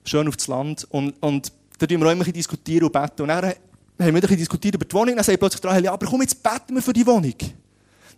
Schön 0.04 0.28
auf 0.28 0.36
das 0.36 0.48
Land. 0.48 0.86
Und, 0.90 1.14
und 1.22 1.50
da 1.78 1.86
diskutieren 1.86 2.00
wir 2.00 2.08
auch 2.08 2.12
immer 2.12 2.24
diskutieren 2.24 2.84
und 2.84 2.92
beten. 2.92 3.22
Und 3.22 3.28
dann 3.28 3.54
haben 3.98 4.14
wir 4.14 4.20
diskutiert 4.20 4.74
über 4.74 4.84
die 4.84 4.94
Wohnung, 4.94 5.16
dann 5.16 5.24
sagt 5.24 5.38
plötzlich 5.38 5.64
Rahel, 5.64 5.88
aber 5.88 6.06
komm, 6.06 6.20
jetzt 6.20 6.42
beten 6.42 6.74
wir 6.74 6.82
für 6.82 6.92
die 6.92 7.06
Wohnung. 7.06 7.34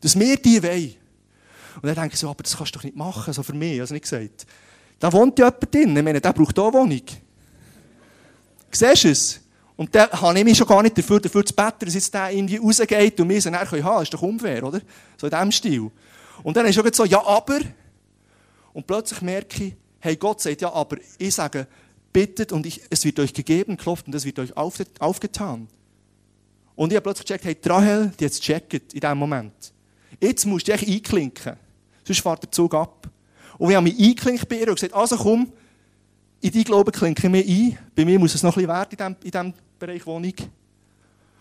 Dass 0.00 0.18
wir 0.18 0.36
die 0.36 0.62
wollen. 0.62 0.94
Und 1.76 1.86
dann 1.86 1.94
denke 1.94 2.14
ich 2.14 2.20
so, 2.20 2.30
aber 2.30 2.42
das 2.42 2.56
kannst 2.56 2.74
du 2.74 2.78
doch 2.78 2.84
nicht 2.84 2.96
machen, 2.96 3.32
so 3.32 3.42
für 3.42 3.52
mich, 3.52 3.80
also 3.80 3.94
nicht 3.94 4.02
gesagt. 4.02 4.46
Da 4.98 5.12
wohnt 5.12 5.38
ja 5.38 5.46
jemand 5.46 5.74
drin, 5.74 5.96
ich 5.96 6.02
meine, 6.04 6.20
der 6.20 6.32
braucht 6.32 6.58
auch 6.58 6.72
Wohnung. 6.72 7.02
Siehst 8.70 9.04
du 9.04 9.08
es? 9.08 9.40
Und 9.76 9.94
dann 9.94 10.10
habe 10.10 10.38
ich 10.38 10.44
mich 10.44 10.56
schon 10.56 10.68
gar 10.68 10.82
nicht 10.82 10.96
dafür, 10.96 11.20
dafür 11.20 11.44
zu 11.44 11.54
beten, 11.54 11.84
dass 11.84 11.94
jetzt 11.94 12.14
der 12.14 12.30
irgendwie 12.30 12.56
rausgeht 12.56 13.20
und 13.20 13.28
wir 13.28 13.38
es 13.38 13.44
dann 13.44 13.56
haben 13.56 13.68
können. 13.68 14.02
Ist 14.02 14.14
doch 14.14 14.22
unfair, 14.22 14.62
oder? 14.62 14.80
So 15.16 15.26
in 15.26 15.32
diesem 15.32 15.52
Stil. 15.52 15.90
Und 16.42 16.56
dann 16.56 16.66
ist 16.66 16.78
es 16.78 16.96
so, 16.96 17.04
ja, 17.04 17.24
aber. 17.24 17.60
Und 18.72 18.86
plötzlich 18.86 19.20
merke 19.22 19.64
ich, 19.64 19.74
hey, 19.98 20.16
Gott 20.16 20.40
sagt, 20.40 20.60
ja, 20.60 20.72
aber 20.72 20.96
ich 21.18 21.34
sage, 21.34 21.66
bittet 22.12 22.52
und 22.52 22.66
ich, 22.66 22.80
es 22.90 23.04
wird 23.04 23.18
euch 23.18 23.34
gegeben, 23.34 23.76
klopft 23.76 24.06
und 24.06 24.14
es 24.14 24.24
wird 24.24 24.38
euch 24.38 24.56
auf, 24.56 24.76
aufgetan. 25.00 25.68
Und 26.76 26.92
ich 26.92 26.96
habe 26.96 27.04
plötzlich 27.04 27.26
gecheckt, 27.26 27.64
hey, 27.64 27.72
Rahel, 27.72 28.12
die 28.18 28.24
jetzt 28.24 28.42
checkt 28.42 28.72
in 28.72 29.00
diesem 29.00 29.18
Moment. 29.18 29.73
Jetzt 30.24 30.46
musst 30.46 30.66
du 30.66 30.72
dich 30.72 30.88
einklinken. 30.88 31.56
Sonst 32.04 32.20
fährt 32.20 32.42
der 32.42 32.50
Zug 32.50 32.74
ab. 32.74 33.08
Und 33.58 33.68
wir 33.68 33.76
haben 33.76 33.84
mich 33.84 33.98
einklinkt 33.98 34.48
bei 34.48 34.56
ihr 34.56 34.68
und 34.68 34.74
gesagt, 34.74 34.94
also 34.94 35.16
komm, 35.16 35.52
in 36.40 36.52
dein 36.52 36.64
Glauben 36.64 36.92
klinke 36.92 37.26
ich 37.26 37.30
mich 37.30 37.48
ein. 37.48 37.78
Bei 37.94 38.04
mir 38.04 38.18
muss 38.18 38.34
es 38.34 38.42
noch 38.42 38.56
ein 38.56 38.66
bisschen 38.66 38.98
werden 38.98 39.16
in 39.22 39.30
diesem, 39.30 39.54
Bereich 39.78 40.06
Wohnung. 40.06 40.32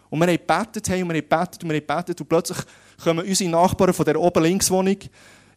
Und 0.10 0.20
wir 0.20 0.28
haben 0.28 0.38
gebetet, 0.38 0.90
hey, 0.90 1.02
und 1.02 1.10
wir 1.10 1.16
haben 1.16 1.30
gebetet, 1.30 1.64
und 1.64 1.70
wir 1.70 1.78
haben 1.78 1.88
gebetet, 1.88 2.22
und 2.22 2.28
plötzlich 2.28 2.58
kommen 3.04 3.26
unsere 3.26 3.50
Nachbarn 3.50 3.94
von 3.94 4.06
der 4.06 4.20
oben 4.20 4.44
links 4.44 4.70
Wohnung 4.70 4.98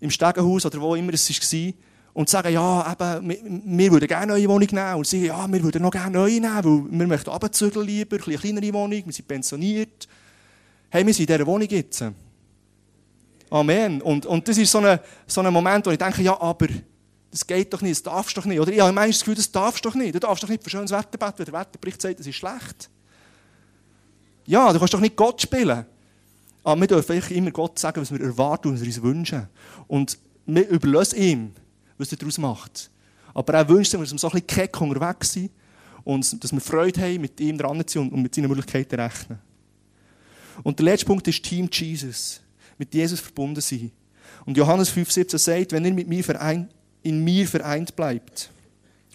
im 0.00 0.10
Stegenhaus 0.10 0.66
oder 0.66 0.80
wo 0.80 0.94
immer 0.94 1.12
es 1.14 1.28
war, 1.28 1.72
und 2.12 2.28
sagen, 2.28 2.52
ja, 2.52 2.92
eben, 2.92 3.28
wir, 3.28 3.38
wir 3.42 3.92
würden 3.92 4.08
gerne 4.08 4.32
eine 4.32 4.32
neue 4.32 4.48
Wohnung 4.48 4.68
nehmen. 4.70 4.94
Und 4.94 5.06
sie 5.06 5.26
sagen, 5.26 5.40
ja, 5.40 5.52
wir 5.52 5.62
würden 5.62 5.82
noch 5.82 5.90
gerne 5.90 6.06
eine 6.06 6.18
neue 6.18 6.40
nehmen, 6.40 6.64
weil 6.90 7.00
wir 7.00 7.06
möchten 7.06 7.30
abzügeln 7.30 7.86
lieber, 7.86 8.16
eine 8.24 8.36
kleinere 8.38 8.72
Wohnung, 8.72 9.02
wir 9.04 9.12
sind 9.12 9.28
pensioniert. 9.28 10.08
Hey, 10.90 11.06
wir 11.06 11.12
sind 11.12 11.28
in 11.28 11.34
dieser 11.34 11.46
Wohnung 11.46 11.68
jetzt. 11.68 12.04
Amen. 13.50 14.02
Und, 14.02 14.26
und 14.26 14.46
das 14.48 14.58
ist 14.58 14.70
so 14.70 14.78
ein, 14.78 14.98
so 15.26 15.40
ein 15.40 15.52
Moment, 15.52 15.86
wo 15.86 15.90
ich 15.90 15.98
denke, 15.98 16.22
ja, 16.22 16.40
aber 16.40 16.66
das 17.30 17.46
geht 17.46 17.72
doch 17.72 17.82
nicht, 17.82 17.92
das 17.92 18.02
darfst 18.02 18.36
du 18.36 18.40
doch 18.40 18.46
nicht. 18.46 18.60
Oder 18.60 18.72
ich 18.72 18.80
habe 18.80 18.92
manchmal 18.92 19.10
das 19.10 19.18
Gefühl, 19.20 19.34
das 19.34 19.52
darfst 19.52 19.84
du 19.84 19.88
doch 19.88 19.94
nicht. 19.94 20.14
Du 20.14 20.20
darfst 20.20 20.42
doch 20.42 20.48
nicht 20.48 20.64
für 20.64 20.70
schönes 20.70 20.90
Wetter 20.90 21.18
beten, 21.18 21.38
wenn 21.38 21.44
der 21.44 21.54
Wetterbericht 21.60 22.00
sagt, 22.00 22.18
das 22.18 22.26
ist 22.26 22.36
schlecht. 22.36 22.90
Ja, 24.46 24.72
du 24.72 24.78
kannst 24.78 24.94
doch 24.94 25.00
nicht 25.00 25.16
Gott 25.16 25.42
spielen. 25.42 25.86
Aber 26.64 26.80
wir 26.80 26.88
dürfen 26.88 27.22
immer 27.30 27.50
Gott 27.50 27.78
sagen, 27.78 28.00
was 28.00 28.10
wir 28.10 28.20
erwarten 28.20 28.68
und 28.68 28.74
was 28.74 28.80
wir 28.80 28.88
uns 28.88 29.02
wünschen. 29.02 29.48
Und 29.86 30.18
wir 30.46 30.68
überlassen 30.68 31.20
ihm, 31.20 31.52
was 31.98 32.10
er 32.10 32.18
daraus 32.18 32.38
macht. 32.38 32.90
Aber 33.34 33.52
er 33.54 33.68
wünscht 33.68 33.90
sich, 33.90 34.00
dass 34.00 34.12
wir 34.12 34.18
so 34.18 34.28
ein 34.28 34.32
bisschen 34.32 34.46
keck 34.46 34.80
unterwegs 34.80 35.32
sind 35.32 35.50
und 36.04 36.42
dass 36.42 36.52
wir 36.52 36.60
Freude 36.60 37.00
haben, 37.02 37.20
mit 37.20 37.38
ihm 37.40 37.58
dran 37.58 37.86
zu 37.86 37.98
sein 37.98 38.10
und 38.10 38.22
mit 38.22 38.34
seinen 38.34 38.48
Möglichkeiten 38.48 38.98
rechnen. 38.98 39.38
Und 40.62 40.78
der 40.78 40.84
letzte 40.84 41.06
Punkt 41.06 41.28
ist 41.28 41.42
Team 41.42 41.68
Jesus. 41.70 42.40
Mit 42.78 42.94
Jesus 42.94 43.20
verbunden 43.20 43.60
sein. 43.60 43.90
Und 44.44 44.56
Johannes 44.56 44.90
5,17 44.92 45.38
sagt, 45.38 45.72
wenn 45.72 45.84
ihr 45.84 45.94
mit 45.94 46.08
mir 46.08 46.22
vereint, 46.22 46.74
in 47.02 47.22
mir 47.22 47.46
vereint 47.46 47.94
bleibt, 47.96 48.50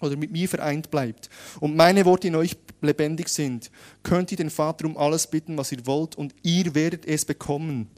oder 0.00 0.16
mit 0.16 0.32
mir 0.32 0.48
vereint 0.48 0.90
bleibt 0.90 1.30
und 1.60 1.76
meine 1.76 2.04
Worte 2.04 2.26
in 2.26 2.34
euch 2.34 2.56
lebendig 2.80 3.28
sind, 3.28 3.70
könnt 4.02 4.32
ihr 4.32 4.36
den 4.36 4.50
Vater 4.50 4.84
um 4.84 4.96
alles 4.96 5.26
bitten, 5.26 5.56
was 5.56 5.70
ihr 5.70 5.86
wollt, 5.86 6.16
und 6.16 6.34
ihr 6.42 6.74
werdet 6.74 7.06
es 7.06 7.24
bekommen. 7.24 7.88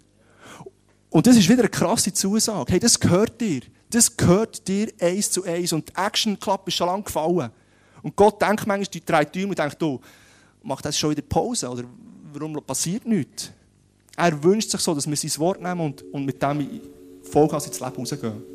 Und 1.09 1.27
das 1.27 1.37
ist 1.37 1.49
wieder 1.49 1.61
eine 1.61 1.71
krasse 1.71 2.13
Zusage. 2.13 2.73
Hey, 2.73 2.81
das 2.81 2.99
gehört 2.99 3.41
dir. 3.41 3.61
Das 3.89 4.17
gehört 4.17 4.67
dir 4.67 4.93
eins 5.01 5.31
zu 5.31 5.45
eins. 5.45 5.73
Und 5.73 5.89
die 5.89 5.93
Action 5.95 6.39
Club 6.39 6.67
ist 6.67 6.75
schon 6.75 6.89
lange 6.89 7.05
gefallen. 7.05 7.51
Und 8.03 8.17
Gott 8.17 8.43
denkt 8.43 8.67
manchmal, 8.67 8.85
die 8.87 9.05
drei 9.05 9.25
Türme 9.25 9.51
und 9.51 9.59
denkt, 9.59 9.81
du, 9.81 10.01
macht 10.63 10.85
das 10.85 10.99
schon 10.99 11.13
wieder 11.13 11.23
Pause? 11.23 11.71
Oder 11.71 11.85
warum 12.33 12.55
passiert 12.67 13.07
nichts? 13.07 13.53
Er 14.17 14.43
wünscht 14.43 14.71
sich 14.71 14.81
so, 14.81 14.95
dass 14.95 15.09
wir 15.09 15.17
sein 15.17 15.33
Wort 15.39 15.61
nehmen 15.61 15.81
und, 15.81 16.05
und 16.13 16.25
mit 16.25 16.41
dem 16.41 16.81
Vollgas 17.23 17.67
ins 17.67 17.81
Leben 17.81 17.97
rausgehen. 17.97 18.55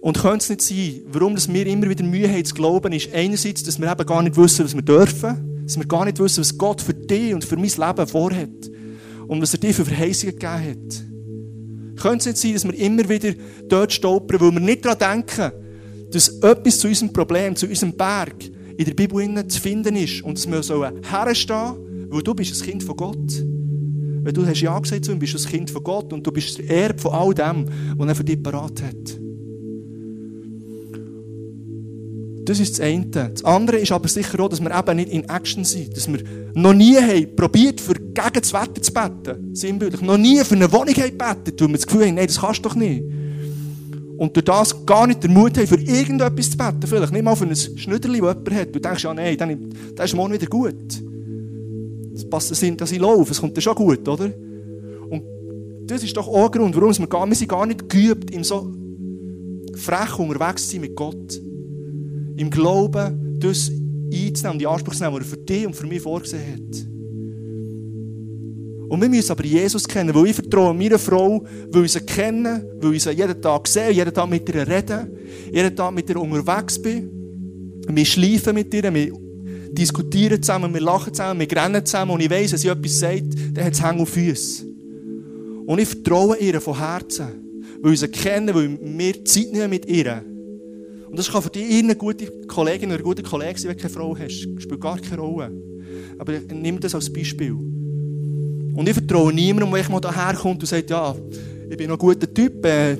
Und 0.00 0.18
könnte 0.18 0.36
es 0.36 0.48
nicht 0.50 0.62
sein, 0.62 1.02
warum 1.10 1.36
wir 1.36 1.66
immer 1.66 1.88
wieder 1.88 2.04
Mühe 2.04 2.28
haben 2.28 2.44
zu 2.44 2.54
glauben, 2.54 2.92
ist 2.92 3.12
einerseits, 3.12 3.62
dass 3.64 3.80
wir 3.80 3.90
eben 3.90 4.06
gar 4.06 4.22
nicht 4.22 4.36
wissen, 4.36 4.64
was 4.64 4.74
wir 4.74 4.82
dürfen, 4.82 5.64
dass 5.64 5.76
wir 5.76 5.86
gar 5.86 6.04
nicht 6.04 6.18
wissen, 6.18 6.40
was 6.40 6.56
Gott 6.56 6.80
für 6.80 6.94
dich 6.94 7.34
und 7.34 7.44
für 7.44 7.56
mein 7.56 7.64
Leben 7.64 8.06
vorhat 8.06 8.70
und 9.26 9.42
was 9.42 9.54
er 9.54 9.58
dir 9.58 9.74
für 9.74 9.84
Verheißungen 9.84 10.38
gegeben 10.38 10.70
hat. 10.70 12.02
Könnte 12.02 12.18
es 12.18 12.26
nicht 12.26 12.38
sein, 12.38 12.52
dass 12.52 12.64
wir 12.64 12.78
immer 12.78 13.08
wieder 13.08 13.32
dort 13.68 13.92
stolpern, 13.92 14.40
weil 14.40 14.52
wir 14.52 14.60
nicht 14.60 14.84
daran 14.84 15.24
denken, 15.24 15.50
dass 16.12 16.28
etwas 16.28 16.78
zu 16.78 16.88
unserem 16.88 17.12
Problem, 17.12 17.56
zu 17.56 17.66
unserem 17.66 17.96
Berg 17.96 18.36
in 18.76 18.84
der 18.84 18.94
Bibel 18.94 19.48
zu 19.48 19.60
finden 19.60 19.96
ist 19.96 20.22
und 20.22 20.38
dass 20.38 20.48
wir 20.48 20.62
so 20.62 20.84
herstehen, 20.84 21.85
weil 22.08 22.22
du 22.22 22.34
bist 22.34 22.54
ein 22.54 22.66
Kind 22.66 22.82
von 22.82 22.96
Gott. 22.96 23.44
Wenn 24.22 24.34
du 24.34 24.44
hast 24.44 24.60
Ja 24.60 24.78
gesagt 24.78 25.04
zu 25.04 25.12
ihm, 25.12 25.18
bist 25.18 25.34
du 25.34 25.38
ein 25.38 25.44
Kind 25.44 25.70
von 25.70 25.84
Gott 25.84 26.12
und 26.12 26.26
du 26.26 26.32
bist 26.32 26.58
der 26.58 26.68
Erbe 26.68 26.98
von 26.98 27.12
all 27.12 27.32
dem, 27.32 27.66
was 27.96 28.08
er 28.08 28.14
für 28.14 28.24
dich 28.24 28.42
parat 28.42 28.82
hat. 28.82 29.20
Das 32.46 32.60
ist 32.60 32.78
das 32.78 32.80
eine. 32.80 33.06
Das 33.06 33.44
andere 33.44 33.78
ist 33.78 33.90
aber 33.90 34.08
sicher 34.08 34.38
auch, 34.40 34.48
dass 34.48 34.60
wir 34.60 34.76
eben 34.76 34.96
nicht 34.96 35.10
in 35.10 35.28
Action 35.28 35.64
sind. 35.64 35.96
Dass 35.96 36.06
wir 36.06 36.20
noch 36.54 36.72
nie 36.72 36.96
haben 36.96 37.34
probiert, 37.34 37.80
für 37.80 37.94
gegen 37.94 38.40
das 38.40 38.52
Wetter 38.52 38.80
zu 38.80 38.92
beten. 38.92 39.54
Sinnbildlich. 39.54 40.00
Noch 40.00 40.16
nie 40.16 40.42
für 40.44 40.54
eine 40.54 40.70
Wohnung 40.72 40.94
haben 40.94 41.18
gebetet, 41.18 41.60
weil 41.60 41.68
wir 41.68 41.74
das 41.74 41.86
Gefühl 41.86 42.06
haben, 42.06 42.14
nein, 42.14 42.26
das 42.28 42.40
kannst 42.40 42.64
du 42.64 42.68
doch 42.68 42.76
nicht. 42.76 43.02
Und 44.16 44.34
durch 44.34 44.44
das 44.44 44.86
gar 44.86 45.06
nicht 45.06 45.22
den 45.22 45.34
Mut 45.34 45.58
haben, 45.58 45.66
für 45.66 45.80
irgendetwas 45.80 46.50
zu 46.50 46.56
beten. 46.56 46.86
Vielleicht 46.86 47.12
nicht 47.12 47.24
mal 47.24 47.36
für 47.36 47.46
ein 47.46 47.56
Schnüderli, 47.56 48.20
das 48.20 48.36
jemand 48.36 48.54
hat. 48.54 48.74
Du 48.74 48.80
denkst, 48.80 49.02
ja, 49.02 49.12
nein, 49.12 49.36
dann 49.36 50.04
ist 50.04 50.14
morgen 50.14 50.32
wieder 50.32 50.46
gut. 50.46 51.02
Das 52.16 52.28
passt, 52.28 52.50
dass 52.50 52.92
ich 52.92 52.98
laufe, 52.98 53.30
es 53.30 53.40
kommt 53.40 53.56
dann 53.56 53.62
schon 53.62 53.74
gut, 53.74 54.08
oder? 54.08 54.30
Und 55.10 55.22
das 55.84 56.02
ist 56.02 56.16
doch 56.16 56.26
auch 56.26 56.46
ein 56.46 56.50
Grund, 56.50 56.74
warum 56.74 56.98
wir, 56.98 57.06
gar, 57.06 57.26
wir 57.28 57.34
sind 57.36 57.48
gar 57.48 57.66
nicht 57.66 57.88
geübt, 57.88 58.30
im 58.30 58.42
so 58.42 58.72
frech 59.76 60.18
unterwegs 60.18 60.64
zu 60.64 60.72
sein 60.72 60.80
mit 60.80 60.96
Gott 60.96 61.40
im 62.36 62.50
Glauben 62.50 63.38
das 63.38 63.70
einzunehmen 64.12 64.58
die 64.58 64.66
Anspruch 64.66 64.94
zu 64.94 65.02
nehmen, 65.02 65.16
was 65.16 65.22
er 65.22 65.28
für 65.28 65.36
dich 65.36 65.66
und 65.66 65.74
für 65.74 65.86
mich 65.86 66.00
vorgesehen 66.00 66.52
hat. 66.52 66.86
Und 68.88 69.02
wir 69.02 69.08
müssen 69.08 69.32
aber 69.32 69.44
Jesus 69.44 69.86
kennen, 69.86 70.14
weil 70.14 70.28
ich 70.28 70.36
vertraue 70.36 70.72
meiner 70.72 70.98
Frau, 70.98 71.44
weil 71.72 71.84
ich 71.84 71.92
sie 71.92 72.00
kenne, 72.00 72.64
weil 72.80 72.94
ich 72.94 73.02
sie 73.02 73.10
jeden 73.10 73.42
Tag 73.42 73.66
sehe, 73.66 73.90
jeden 73.90 74.14
Tag 74.14 74.30
mit 74.30 74.48
ihr 74.48 74.66
rede, 74.66 75.10
jeden 75.52 75.74
Tag 75.74 75.92
mit 75.92 76.08
ihr 76.08 76.16
unterwegs 76.20 76.80
bin. 76.80 77.10
Wir 77.88 78.04
schleifen 78.04 78.54
mit 78.54 78.72
ihr, 78.72 78.94
wir 78.94 79.12
diskutieren 79.76 80.42
zusammen, 80.42 80.72
wir 80.72 80.80
lachen 80.80 81.14
zusammen, 81.14 81.40
wir 81.40 81.56
rennen 81.56 81.84
zusammen 81.84 82.12
und 82.12 82.20
ich 82.20 82.30
weiss, 82.30 82.52
wenn 82.52 82.58
sie 82.58 82.68
etwas 82.68 82.98
sagt, 82.98 83.34
dann 83.54 83.64
hat 83.64 83.72
es 83.72 83.82
Hänge 83.82 84.02
auf 84.02 84.08
Füße. 84.08 84.64
Und 85.66 85.78
ich 85.78 85.88
vertraue 85.88 86.36
ihr 86.38 86.60
von 86.60 86.78
Herzen, 86.78 87.26
weil 87.82 87.92
ich 87.92 88.00
sie 88.00 88.08
kenne, 88.08 88.54
weil 88.54 88.78
wir 88.80 89.24
Zeit 89.24 89.52
nehmen 89.52 89.70
mit 89.70 89.86
ihr. 89.86 90.24
Und 91.08 91.18
das 91.18 91.30
kann 91.30 91.42
für 91.42 91.50
dich 91.50 91.82
eine 91.82 91.96
gute 91.96 92.26
Kollegin 92.46 92.90
oder 92.90 92.98
ein 92.98 93.04
guter 93.04 93.22
Kollege 93.22 93.58
sein, 93.58 93.70
wenn 93.70 93.76
du 93.76 93.82
keine 93.82 93.94
Frau 93.94 94.16
hast. 94.16 94.46
Das 94.54 94.62
spielt 94.62 94.80
gar 94.80 94.98
keine 94.98 95.20
Rolle. 95.20 95.52
Aber 96.18 96.32
nimm 96.52 96.80
das 96.80 96.94
als 96.94 97.12
Beispiel. 97.12 97.52
Und 97.52 98.88
ich 98.88 98.94
vertraue 98.94 99.32
niemandem, 99.32 99.72
der 99.72 99.90
mal 99.90 100.00
daherkommt 100.00 100.60
und 100.60 100.66
sagt, 100.66 100.90
ja, 100.90 101.14
ich 101.70 101.76
bin 101.76 101.90
ein 101.90 101.98
guter 101.98 102.32
Typ, 102.32 102.64
äh, 102.64 102.96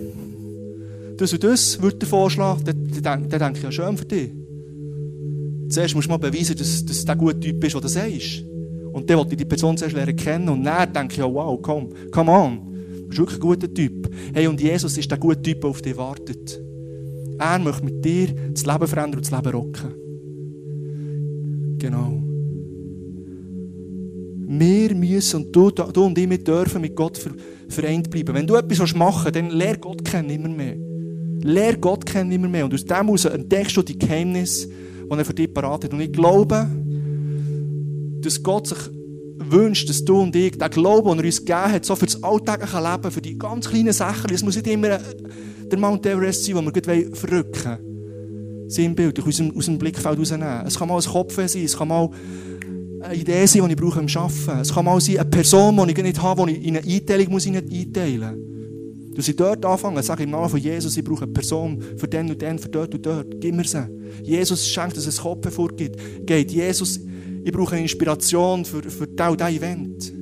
das 1.16 1.32
und 1.32 1.44
das 1.44 1.80
würde 1.80 1.98
dir 1.98 2.06
vorschlagen, 2.06 2.62
dann 3.02 3.28
denke 3.28 3.52
ich, 3.56 3.62
ja, 3.62 3.72
schön 3.72 3.96
für 3.96 4.04
dich. 4.04 4.30
Zuerst 5.68 5.94
musst 5.94 6.06
du 6.06 6.12
mal 6.12 6.18
beweisen, 6.18 6.56
dass, 6.56 6.84
dass 6.84 7.00
du 7.00 7.06
der 7.06 7.16
gute 7.16 7.40
Typ 7.40 7.60
bist, 7.60 7.74
der 7.74 7.80
du 7.80 7.88
sagst. 7.88 8.44
Und 8.92 9.10
dann 9.10 9.18
wollte 9.18 9.32
ich 9.32 9.38
die 9.38 9.44
Person 9.44 9.76
zuerst 9.76 9.94
lernen 9.94 10.16
kennen 10.16 10.48
und 10.48 10.64
dann 10.64 10.92
denke 10.92 11.12
ich, 11.12 11.18
ja, 11.18 11.32
wow, 11.32 11.58
komm, 11.60 11.90
come 12.10 12.30
on. 12.30 12.60
Du 13.00 13.08
bist 13.08 13.18
wirklich 13.18 13.36
ein 13.36 13.40
guter 13.40 13.72
Typ. 13.74 14.10
Hey, 14.32 14.46
und 14.46 14.60
Jesus 14.60 14.96
ist 14.96 15.10
der 15.10 15.18
gute 15.18 15.42
Typ, 15.42 15.60
der 15.60 15.70
auf 15.70 15.82
dich 15.82 15.96
wartet. 15.96 16.60
Er 17.38 17.58
möchte 17.58 17.84
mit 17.84 18.04
dir 18.04 18.28
das 18.52 18.64
Leben 18.64 18.86
verändern 18.86 19.18
und 19.18 19.30
das 19.30 19.30
Leben 19.30 19.54
rocken. 19.54 19.94
Genau. 21.78 22.22
Wir 24.48 24.94
müssen 24.94 25.44
und 25.44 25.54
du, 25.54 25.70
du 25.70 26.04
und 26.04 26.16
ich, 26.16 26.30
wir 26.30 26.38
dürfen 26.38 26.80
mit 26.80 26.96
Gott 26.96 27.20
vereint 27.68 28.08
bleiben. 28.10 28.34
Wenn 28.34 28.46
du 28.46 28.54
etwas 28.54 28.94
machen 28.94 29.24
willst, 29.24 29.36
dann 29.36 29.50
lerne 29.50 29.78
Gott 29.78 30.04
kennen 30.04 30.30
immer 30.30 30.48
mehr. 30.48 30.76
Lerne 31.42 31.78
Gott 31.78 32.06
kennen 32.06 32.32
immer 32.32 32.48
mehr. 32.48 32.64
Und 32.64 32.72
aus 32.72 32.84
dem 32.84 32.96
heraus 32.96 33.24
entdeckst 33.26 33.76
du 33.76 33.82
die 33.82 33.98
Geheimnisse, 33.98 34.68
die 35.10 35.18
er 35.18 35.24
für 35.24 35.34
dich 35.34 35.52
parat 35.52 35.84
hat. 35.84 35.92
Und 35.92 36.00
ich 36.00 36.12
glaube, 36.12 36.66
dass 38.20 38.42
Gott 38.42 38.66
sich 38.68 38.78
wünscht, 39.38 39.88
dass 39.88 40.04
du 40.04 40.20
und 40.20 40.34
ich 40.34 40.58
den 40.58 40.70
Glauben, 40.70 41.10
den 41.10 41.18
er 41.18 41.24
uns 41.24 41.38
gegeben 41.38 41.72
hat, 41.72 41.84
so 41.84 41.94
für 41.94 42.06
das 42.06 42.22
alltägliche 42.22 42.80
Leben, 42.80 43.10
für 43.10 43.22
die 43.22 43.38
ganz 43.38 43.68
kleinen 43.68 43.92
Sachen, 43.92 44.32
es 44.32 44.42
muss 44.42 44.56
nicht 44.56 44.66
immer 44.66 44.98
der 45.70 45.78
Mount 45.78 46.06
Everest 46.06 46.44
sein, 46.44 46.56
den 46.56 46.64
wir 46.64 46.82
gleich 46.82 47.06
verrücken 47.12 47.64
wollen. 47.64 48.68
Sinnbildlich 48.68 49.26
aus 49.26 49.36
dem, 49.36 49.56
aus 49.56 49.66
dem 49.66 49.78
Blickfeld 49.78 50.18
rausnehmen. 50.18 50.66
Es 50.66 50.78
kann 50.78 50.88
mal 50.88 50.96
ein 50.96 51.04
Kopf 51.04 51.36
sein, 51.36 51.64
es 51.64 51.76
kann 51.76 51.88
mal 51.88 52.10
eine 53.00 53.14
Idee 53.14 53.46
sein, 53.46 53.64
die 53.64 53.74
ich 53.74 53.76
brauche 53.76 54.00
im 54.00 54.08
Arbeiten. 54.08 54.60
Es 54.60 54.74
kann 54.74 54.84
mal 54.84 55.00
sein, 55.00 55.18
eine 55.18 55.28
Person, 55.30 55.76
die 55.76 55.92
ich 55.92 56.02
nicht 56.02 56.22
habe, 56.22 56.46
die 56.46 56.56
ich 56.56 56.66
in 56.66 56.76
eine 56.76 56.86
Einteilung 56.86 57.30
muss 57.30 57.46
einteilen 57.46 58.20
muss. 58.20 58.55
Du 59.16 59.22
sie 59.22 59.34
dort 59.34 59.64
anfangen, 59.64 60.02
sage 60.02 60.24
im 60.24 60.30
Namen 60.30 60.50
von 60.50 60.60
Jesus, 60.60 60.94
ich 60.94 61.02
brauche 61.02 61.24
eine 61.24 61.32
Person 61.32 61.82
für 61.96 62.06
den 62.06 62.28
und 62.28 62.42
den, 62.42 62.58
für 62.58 62.68
dort 62.68 62.94
und 62.94 63.06
dort. 63.06 63.40
Gib 63.40 63.54
mir 63.54 63.64
sie. 63.64 63.88
Jesus 64.22 64.68
schenkt, 64.68 64.94
dass 64.94 65.06
es 65.06 65.22
Kopf 65.22 65.42
hervorgeht. 65.42 65.96
Geht. 66.26 66.52
Jesus, 66.52 67.00
ich 67.42 67.50
brauche 67.50 67.72
eine 67.72 67.82
Inspiration 67.82 68.66
für, 68.66 68.82
für 68.82 69.06
das 69.06 69.30
und 69.30 69.40
dieses 69.40 69.56
Event. 69.56 70.12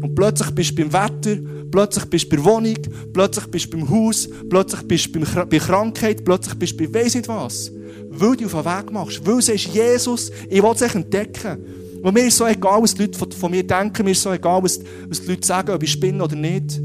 Und 0.00 0.14
plötzlich 0.14 0.50
bist 0.52 0.70
du 0.70 0.76
beim 0.76 0.92
Wetter, 0.94 1.36
plötzlich 1.70 2.06
bist 2.06 2.24
du 2.24 2.30
bei 2.30 2.36
der 2.36 2.44
Wohnung, 2.46 2.76
plötzlich 3.12 3.46
bist 3.48 3.66
du 3.66 3.76
beim 3.76 3.90
Haus, 3.90 4.30
plötzlich 4.48 4.88
bist 4.88 5.14
du 5.14 5.20
bei 5.20 5.58
Krankheit, 5.58 6.24
plötzlich 6.24 6.54
bist 6.54 6.80
du 6.80 6.88
bei 6.88 7.00
weiss 7.00 7.16
nicht 7.16 7.28
was. 7.28 7.70
Weil 8.08 8.36
du 8.36 8.46
auf 8.46 8.52
den 8.52 8.64
Weg 8.64 8.92
machst. 8.92 9.26
Weil 9.26 9.42
sagst, 9.42 9.66
Jesus, 9.74 10.30
ich 10.48 10.62
will 10.62 10.72
es 10.74 10.80
entdecken. 10.80 11.58
Und 12.02 12.14
mir 12.14 12.28
ist 12.28 12.38
so 12.38 12.46
egal, 12.46 12.80
was 12.80 12.94
die 12.94 13.02
Leute 13.02 13.18
von, 13.18 13.50
mir 13.50 13.66
denken, 13.66 14.04
mir 14.06 14.12
ist 14.12 14.22
so 14.22 14.32
egal, 14.32 14.62
was, 14.62 14.80
was 15.06 15.20
die 15.20 15.28
Leute 15.28 15.46
sagen, 15.46 15.72
ob 15.72 15.82
ich 15.82 15.92
spinne 15.92 16.24
oder 16.24 16.36
nicht. 16.36 16.80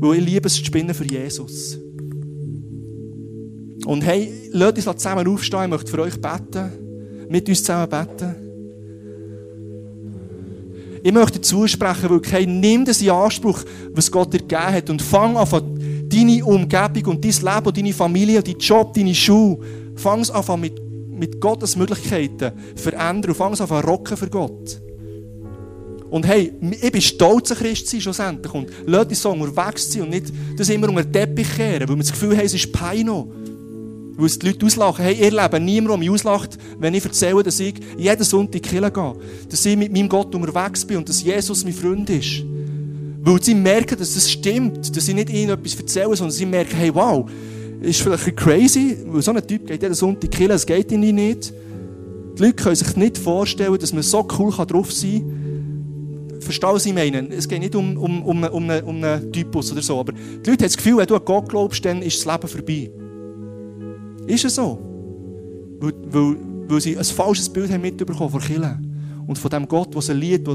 Weil 0.00 0.18
ich 0.18 0.24
liebe 0.24 0.46
es, 0.46 0.54
zu 0.54 0.64
spinnen 0.64 0.94
für 0.94 1.04
Jesus. 1.04 1.78
Und 3.86 4.02
hey, 4.02 4.32
lasst 4.52 4.86
uns 4.86 4.96
zusammen 5.02 5.26
aufstehen, 5.28 5.64
ich 5.64 5.70
möchte 5.70 5.90
für 5.90 6.00
euch 6.00 6.20
beten. 6.20 6.70
Mit 7.28 7.48
uns 7.48 7.62
zusammen 7.62 7.88
beten. 7.88 8.34
Ich 11.02 11.12
möchte 11.12 11.40
zusprechen, 11.40 12.10
wirklich, 12.10 12.32
hey, 12.32 12.46
nimm 12.46 12.84
das 12.84 13.00
in 13.00 13.10
Anspruch, 13.10 13.62
was 13.92 14.10
Gott 14.10 14.34
dir 14.34 14.38
gegeben 14.38 14.72
hat 14.72 14.90
und 14.90 15.00
fang 15.00 15.36
an, 15.36 16.08
deine 16.08 16.44
Umgebung 16.44 17.14
und 17.14 17.24
dein 17.24 17.54
Leben, 17.54 17.74
deine 17.74 17.92
Familie, 17.92 18.42
dein 18.42 18.58
Job, 18.58 18.92
deine 18.92 19.14
Schule, 19.14 19.58
fang 19.94 20.28
an 20.28 20.60
mit, 20.60 20.82
mit 21.08 21.40
Gottes 21.40 21.76
Möglichkeiten 21.76 22.50
verändern 22.74 23.30
und 23.30 23.36
fang 23.36 23.54
an 23.54 23.84
rocken 23.84 24.16
für 24.16 24.28
Gott. 24.28 24.80
Und 26.16 26.26
hey, 26.26 26.50
ich 26.80 26.90
bin 26.90 27.02
stolz, 27.02 27.52
ein 27.52 27.58
Christ 27.58 27.88
zu 27.88 27.90
sein, 27.90 28.00
schlussendlich. 28.00 28.54
Und 28.54 28.70
lass 28.86 29.06
dich 29.06 29.18
so 29.18 29.30
unterwegs 29.32 29.92
sein 29.92 30.04
und 30.04 30.08
nicht 30.08 30.32
das 30.56 30.70
immer 30.70 30.88
unter 30.88 31.04
den 31.04 31.12
Teppich 31.12 31.56
kehren, 31.56 31.86
weil 31.86 31.94
wir 31.94 32.02
das 32.02 32.10
Gefühl 32.12 32.34
haben, 32.34 32.46
es 32.46 32.54
ist 32.54 32.72
Peino. 32.72 33.30
Weil 34.16 34.24
es 34.24 34.38
die 34.38 34.46
Leute 34.46 34.64
auslachen. 34.64 35.04
Hey, 35.04 35.14
ihr 35.14 35.30
Leben, 35.30 35.64
niemand, 35.66 35.90
der 35.90 35.98
mich 35.98 36.08
auslacht, 36.08 36.56
wenn 36.78 36.94
ich 36.94 37.04
erzähle, 37.04 37.42
dass 37.42 37.60
ich 37.60 37.74
jeden 37.98 38.24
Sonntag 38.24 38.62
Kirche 38.62 38.90
gehe. 38.90 39.12
Dass 39.50 39.66
ich 39.66 39.76
mit 39.76 39.92
meinem 39.92 40.08
Gott 40.08 40.34
unterwegs 40.34 40.86
bin 40.86 40.96
und 40.96 41.06
dass 41.06 41.22
Jesus 41.22 41.64
mein 41.64 41.74
Freund 41.74 42.08
ist. 42.08 42.42
Weil 43.20 43.42
sie 43.42 43.54
merken, 43.54 43.98
dass 43.98 44.14
das 44.14 44.30
stimmt. 44.30 44.96
Dass 44.96 45.04
sie 45.04 45.12
nicht 45.12 45.28
ihnen 45.28 45.50
etwas 45.50 45.74
erzählen, 45.74 46.16
sondern 46.16 46.30
sie 46.30 46.46
merken, 46.46 46.76
hey, 46.78 46.94
wow, 46.94 47.28
ist 47.82 48.00
vielleicht 48.00 48.26
ein 48.26 48.36
crazy, 48.36 48.96
weil 49.04 49.20
so 49.20 49.32
ein 49.32 49.46
Typ 49.46 49.66
geht 49.66 49.82
jeden 49.82 49.94
Sonntag 49.94 50.30
Kirche, 50.30 50.54
es 50.54 50.64
geht 50.64 50.90
ihnen 50.90 51.14
nicht. 51.14 51.52
Die 52.38 52.42
Leute 52.42 52.54
können 52.54 52.74
sich 52.74 52.96
nicht 52.96 53.18
vorstellen, 53.18 53.76
dass 53.78 53.92
man 53.92 54.02
so 54.02 54.26
cool 54.38 54.50
drauf 54.50 54.90
sein 54.90 55.20
kann. 55.20 55.35
Verstehen, 56.46 56.70
was 56.72 56.86
ich 56.86 56.94
meine? 56.94 57.28
Es 57.30 57.48
geht 57.48 57.60
nicht 57.60 57.74
um, 57.74 57.96
um, 57.96 58.22
um, 58.22 58.44
um, 58.44 58.70
einen, 58.70 58.84
um 58.84 58.96
einen 58.96 59.32
Typus 59.32 59.72
oder 59.72 59.82
so, 59.82 60.00
aber 60.00 60.12
die 60.12 60.50
Leute 60.50 60.50
haben 60.50 60.58
das 60.58 60.76
Gefühl, 60.76 60.96
wenn 60.96 61.06
du 61.06 61.16
an 61.16 61.24
Gott 61.24 61.48
glaubst, 61.48 61.84
dann 61.84 62.02
ist 62.02 62.24
das 62.24 62.32
Leben 62.32 62.48
vorbei. 62.48 62.90
Ist 64.26 64.44
es 64.44 64.54
so? 64.54 64.78
Weil, 65.80 65.92
weil, 66.10 66.36
weil 66.68 66.80
sie 66.80 66.96
ein 66.96 67.04
falsches 67.04 67.48
Bild 67.48 67.70
haben 67.70 67.82
mitbekommen 67.82 68.30
von 68.30 68.40
Kirche. 68.40 68.78
Und 69.26 69.38
von 69.38 69.50
dem 69.50 69.66
Gott, 69.66 69.92
der 69.92 70.02
sie 70.02 70.12
liebt, 70.12 70.46
der 70.46 70.54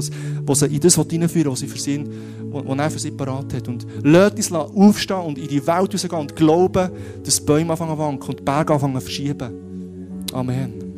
sie 0.54 0.66
in 0.66 0.80
das 0.80 0.94
hineinführen 0.94 1.52
was 1.52 1.60
sie, 1.60 1.70
was 1.70 2.78
er 2.78 2.90
für 2.90 2.98
sie 2.98 3.10
parat 3.10 3.52
hat. 3.52 3.68
Und 3.68 3.86
lasst 4.02 4.36
uns 4.36 4.52
aufstehen 4.52 5.20
und 5.20 5.38
in 5.38 5.48
die 5.48 5.66
Welt 5.66 5.92
rausgehen 5.92 6.20
und 6.20 6.34
glauben, 6.34 6.90
dass 7.22 7.40
Bäume 7.40 7.72
anfangen 7.72 7.92
zu 7.92 7.98
wanken 7.98 8.28
und 8.30 8.44
Berge 8.44 8.72
anfangen 8.72 8.94
zu 8.94 9.00
verschieben. 9.02 9.50
Amen. 10.32 10.91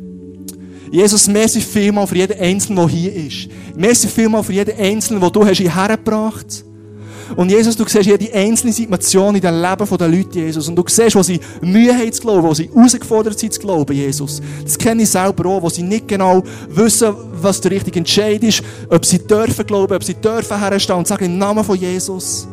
Jesus, 0.91 1.27
merci 1.27 1.61
vielmal 1.61 2.07
für 2.07 2.15
jeden 2.15 2.39
Einzelnen, 2.39 2.77
der 2.77 2.87
hier 2.87 3.13
ist. 3.13 3.47
Merci 3.75 4.07
vielmal 4.07 4.43
für 4.43 4.53
jeden 4.53 4.77
Einzelnen, 4.77 5.21
den 5.21 5.31
du 5.31 5.45
hast 5.45 5.57
hierher 5.57 5.97
gebracht 5.97 6.45
hast. 6.47 6.65
Und 7.35 7.49
Jesus, 7.49 7.75
du 7.75 7.85
siehst 7.87 8.05
jede 8.05 8.31
einzelne 8.33 8.71
Situation 8.71 9.35
in 9.35 9.41
dem 9.41 9.61
Leben 9.61 9.97
der 9.97 10.07
Leute, 10.07 10.39
Jesus. 10.39 10.67
Und 10.67 10.75
du 10.75 10.83
siehst, 10.87 11.15
wo 11.15 11.23
sie 11.23 11.39
Mühe 11.61 11.93
haben 11.93 12.11
zu 12.11 12.21
glauben, 12.21 12.43
wo 12.43 12.53
sie 12.53 12.69
herausgefordert 12.73 13.39
sind 13.39 13.53
zu 13.53 13.59
glauben, 13.59 13.93
Jesus. 13.93 14.41
Das 14.63 14.77
kenne 14.77 15.03
ich 15.03 15.09
selber 15.09 15.49
auch, 15.49 15.61
wo 15.61 15.69
sie 15.69 15.83
nicht 15.83 16.07
genau 16.07 16.43
wissen, 16.69 17.13
was 17.41 17.59
der 17.61 17.71
richtige 17.71 17.99
Entscheid 17.99 18.43
ist, 18.43 18.61
ob 18.89 19.05
sie 19.05 19.19
dürfen 19.19 19.65
glauben, 19.65 19.95
ob 19.95 20.03
sie 20.03 20.13
dürfen 20.13 20.59
herstehen 20.59 20.97
und 20.97 21.07
sagen, 21.07 21.25
im 21.25 21.37
Namen 21.37 21.63
von 21.63 21.77
Jesus. 21.77 22.47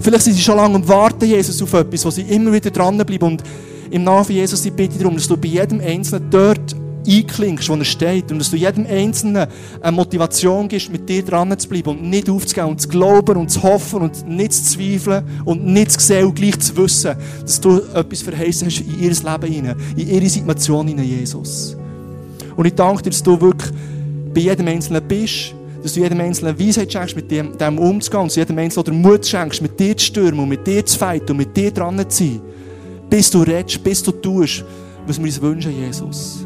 Vielleicht 0.00 0.24
sind 0.24 0.34
sie 0.34 0.42
schon 0.42 0.56
lange 0.56 0.74
am 0.74 0.86
Warten, 0.86 1.24
Jesus, 1.24 1.62
auf 1.62 1.72
etwas, 1.72 2.04
wo 2.04 2.10
sie 2.10 2.22
immer 2.22 2.52
wieder 2.52 2.70
dranbleiben. 2.70 3.26
Und 3.26 3.42
im 3.90 4.04
Namen 4.04 4.24
von 4.24 4.34
Jesus, 4.34 4.64
ich 4.64 4.72
bitte 4.72 4.98
darum, 4.98 5.14
dass 5.14 5.26
du 5.26 5.36
bei 5.36 5.48
jedem 5.48 5.80
Einzelnen 5.80 6.28
dort 6.30 6.76
einklingst, 7.06 7.68
wo 7.68 7.74
er 7.74 7.84
steht. 7.84 8.30
Und 8.30 8.38
dass 8.38 8.50
du 8.50 8.56
jedem 8.56 8.86
Einzelnen 8.86 9.46
eine 9.80 9.96
Motivation 9.96 10.68
gibst, 10.68 10.90
mit 10.90 11.08
dir 11.08 11.24
dran 11.24 11.56
zu 11.58 11.68
bleiben 11.68 11.90
und 11.90 12.02
nicht 12.02 12.28
aufzugehen 12.28 12.66
und 12.66 12.80
zu 12.80 12.88
glauben 12.88 13.36
und 13.36 13.50
zu 13.50 13.62
hoffen 13.62 14.02
und 14.02 14.28
nicht 14.28 14.52
zu 14.52 14.64
zweifeln 14.64 15.24
und 15.44 15.64
nicht 15.64 15.92
zu 15.92 16.00
sehen 16.00 16.26
und 16.26 16.34
gleich 16.34 16.58
zu 16.60 16.76
wissen, 16.76 17.14
dass 17.42 17.60
du 17.60 17.78
etwas 17.94 18.22
verheißen 18.22 18.66
hast 18.66 18.80
in 18.80 19.00
ihr 19.00 19.10
Leben 19.10 19.52
hinein, 19.52 19.76
in 19.96 20.08
ihre 20.08 20.28
Situation 20.28 20.88
hinein, 20.88 21.06
Jesus. 21.06 21.76
Und 22.56 22.66
ich 22.66 22.74
danke 22.74 23.02
dir, 23.02 23.10
dass 23.10 23.22
du 23.22 23.40
wirklich 23.40 23.72
bei 24.32 24.40
jedem 24.40 24.68
Einzelnen 24.68 25.02
bist, 25.06 25.54
dass 25.82 25.92
du 25.92 26.00
jedem 26.00 26.20
Einzelnen 26.20 26.58
Weisheit 26.58 26.92
schenkst, 26.92 27.14
mit 27.14 27.30
dem, 27.30 27.56
dem 27.58 27.78
umzugehen, 27.78 28.24
dass 28.24 28.34
du 28.34 28.40
jedem 28.40 28.58
Einzelnen 28.58 28.84
den 28.86 29.02
Mut 29.02 29.26
schenkst, 29.26 29.60
mit 29.60 29.78
dir 29.78 29.96
zu 29.96 30.06
stürmen 30.06 30.40
und 30.40 30.48
mit 30.48 30.66
dir 30.66 30.84
zu 30.84 30.98
fighten 30.98 31.32
und 31.32 31.36
mit 31.38 31.56
dir 31.56 31.70
dran 31.70 31.98
zu 32.08 32.24
sein, 32.24 32.40
bis 33.10 33.30
du 33.30 33.42
redest, 33.42 33.82
bis 33.84 34.02
du 34.02 34.12
tust, 34.12 34.64
was 35.06 35.18
wir 35.18 35.24
uns 35.24 35.40
wünschen, 35.40 35.78
Jesus. 35.78 36.43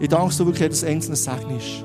Ich 0.00 0.08
danke, 0.08 0.34
du 0.36 0.46
wirklich 0.46 0.62
jedes 0.62 0.84
einzelne 0.84 1.16
segnest. 1.16 1.84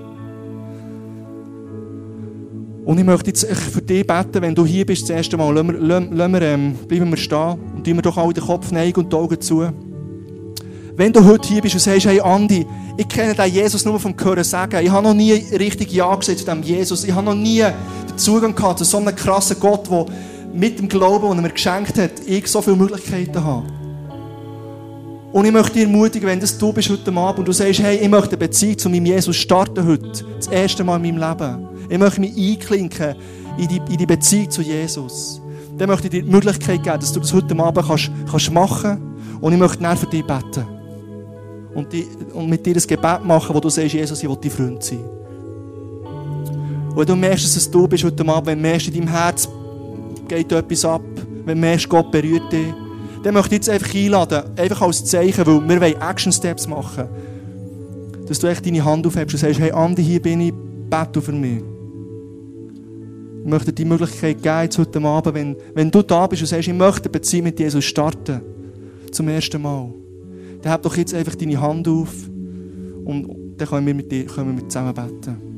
Und 2.85 2.97
ich 2.97 3.05
möchte 3.05 3.29
jetzt 3.29 3.45
für 3.45 3.81
dich 3.81 4.07
beten, 4.07 4.41
wenn 4.41 4.55
du 4.55 4.65
hier 4.65 4.85
bist, 4.85 5.03
das 5.03 5.11
erste 5.11 5.37
Mal, 5.37 5.53
lassen 5.53 5.67
wir, 5.67 5.79
lassen 5.79 6.33
wir, 6.33 6.41
ähm, 6.41 6.73
bleiben 6.87 7.11
wir 7.11 7.17
stehen 7.17 7.59
und 7.75 7.83
tun 7.83 7.95
wir 7.95 8.01
doch 8.01 8.17
alle 8.17 8.33
den 8.33 8.43
Kopf 8.43 8.71
neigen 8.71 9.01
und 9.01 9.13
die 9.13 9.15
Augen 9.15 9.39
zu. 9.39 9.69
Wenn 10.95 11.13
du 11.13 11.23
heute 11.23 11.47
hier 11.47 11.61
bist 11.61 11.75
und 11.75 11.81
sagst, 11.81 12.07
hey 12.07 12.19
Andi, 12.19 12.65
ich 12.97 13.07
kenne 13.07 13.35
den 13.35 13.53
Jesus 13.53 13.85
nur 13.85 13.99
vom 13.99 14.15
Hören 14.19 14.43
sagen, 14.43 14.83
ich 14.83 14.89
habe 14.89 15.07
noch 15.07 15.13
nie 15.13 15.33
richtig 15.33 15.93
Ja 15.93 16.13
gesagt 16.15 16.39
zu 16.39 16.45
diesem 16.45 16.63
Jesus, 16.63 17.03
ich 17.03 17.13
habe 17.13 17.25
noch 17.25 17.35
nie 17.35 17.61
den 17.61 18.17
Zugang 18.17 18.55
gehabt 18.55 18.79
zu 18.79 18.85
so 18.85 18.97
einem 18.97 19.15
krassen 19.15 19.57
Gott, 19.59 19.89
der 19.89 20.05
mit 20.53 20.79
dem 20.79 20.89
Glauben, 20.89 21.29
den 21.29 21.37
er 21.37 21.41
mir 21.43 21.49
geschenkt 21.51 21.97
hat, 21.97 22.11
ich 22.25 22.47
so 22.47 22.61
viele 22.61 22.75
Möglichkeiten 22.75 23.43
habe. 23.43 23.78
Und 25.31 25.45
ich 25.45 25.51
möchte 25.51 25.73
dich 25.73 25.83
ermutigen, 25.83 26.27
wenn 26.27 26.39
das 26.39 26.57
du 26.57 26.73
bist 26.73 26.89
heute 26.89 27.13
Abend 27.13 27.39
und 27.39 27.47
du 27.47 27.51
sagst, 27.51 27.79
hey, 27.81 27.97
ich 27.97 28.09
möchte 28.09 28.29
eine 28.29 28.37
Beziehung 28.37 28.77
zu 28.77 28.89
meinem 28.89 29.05
Jesus 29.05 29.35
starten 29.35 29.85
heute. 29.85 30.25
Das 30.37 30.47
erste 30.47 30.83
Mal 30.83 31.03
in 31.03 31.15
meinem 31.15 31.29
Leben. 31.29 31.67
Ich 31.87 31.97
möchte 31.99 32.21
mich 32.21 32.35
einklinken 32.35 33.15
in 33.57 33.67
die, 33.67 33.77
in 33.77 33.97
die 33.97 34.05
Beziehung 34.07 34.49
zu 34.49 34.61
Jesus. 34.63 35.39
Dann 35.77 35.89
möchte 35.89 36.07
ich 36.07 36.11
dir 36.11 36.23
die 36.23 36.29
Möglichkeit 36.29 36.81
geben, 36.83 36.99
dass 36.99 37.13
du 37.13 37.19
das 37.19 37.31
heute 37.31 37.57
Abend 37.59 37.87
kannst, 37.87 38.11
kannst 38.29 38.51
machen 38.51 38.97
Und 39.39 39.53
ich 39.53 39.59
möchte 39.59 39.83
dann 39.83 39.97
für 39.97 40.07
dich 40.07 40.25
beten. 40.25 40.65
Und, 41.75 41.93
die, 41.93 42.07
und 42.33 42.49
mit 42.49 42.65
dir 42.65 42.75
ein 42.75 42.81
Gebet 42.81 43.23
machen, 43.23 43.55
wo 43.55 43.59
du 43.59 43.69
sagst, 43.69 43.93
Jesus, 43.93 44.23
ich 44.23 44.27
will 44.27 44.37
dein 44.41 44.51
Freund 44.51 44.83
sein. 44.83 44.99
Und 46.89 46.97
wenn 46.97 47.05
du 47.05 47.15
merkst, 47.15 47.45
dass 47.45 47.55
es 47.55 47.69
du 47.69 47.87
bist 47.87 48.03
heute 48.03 48.27
Abend, 48.27 48.47
wenn 48.47 48.57
du 48.57 48.63
merkst, 48.63 48.87
in 48.87 48.95
deinem 48.95 49.07
Herz 49.07 49.47
geht 50.27 50.51
etwas 50.51 50.85
ab, 50.85 51.01
wenn 51.45 51.55
du 51.55 51.61
merkst, 51.61 51.87
Gott 51.87 52.11
berührt 52.11 52.51
dich, 52.51 52.73
dann 53.23 53.33
möchte 53.33 53.55
ich 53.55 53.59
jetzt 53.59 53.69
einfach 53.69 53.93
einladen, 53.93 54.43
einfach 54.57 54.81
als 54.81 55.05
Zeichen, 55.05 55.45
weil 55.45 55.67
wir 55.67 55.81
wollen 55.81 56.01
Action 56.01 56.31
Steps 56.31 56.67
machen. 56.67 57.07
Dass 58.27 58.39
du 58.39 58.47
echt 58.47 58.65
deine 58.65 58.83
Hand 58.83 59.05
aufhebst 59.07 59.35
und 59.35 59.39
sagst, 59.39 59.59
hey 59.59 59.71
Andi, 59.71 60.03
hier 60.03 60.21
bin 60.21 60.41
ich, 60.41 60.53
bete 60.89 61.21
für 61.21 61.31
mich. 61.31 61.61
Ich 63.43 63.49
möchte 63.49 63.71
dir 63.71 63.83
die 63.83 63.85
Möglichkeit 63.85 64.41
geben, 64.41 64.61
jetzt 64.63 64.77
heute 64.77 65.01
Abend, 65.01 65.33
wenn, 65.33 65.55
wenn 65.73 65.89
du 65.89 66.01
da 66.01 66.27
bist 66.27 66.43
und 66.43 66.47
sagst, 66.47 66.67
ich 66.67 66.73
möchte 66.73 67.05
eine 67.05 67.11
Beziehung 67.11 67.45
mit 67.45 67.59
Jesus 67.59 67.85
starten, 67.85 68.41
zum 69.11 69.27
ersten 69.27 69.61
Mal, 69.61 69.91
dann 70.61 70.71
heb 70.71 70.83
doch 70.83 70.95
jetzt 70.95 71.13
einfach 71.13 71.35
deine 71.35 71.59
Hand 71.59 71.87
auf 71.87 72.13
und 73.05 73.55
dann 73.57 73.67
können 73.67 73.87
wir 73.87 73.93
mit 73.95 74.11
dir 74.11 74.25
können 74.25 74.57
wir 74.57 74.67
zusammen 74.69 74.93
beten. 74.93 75.48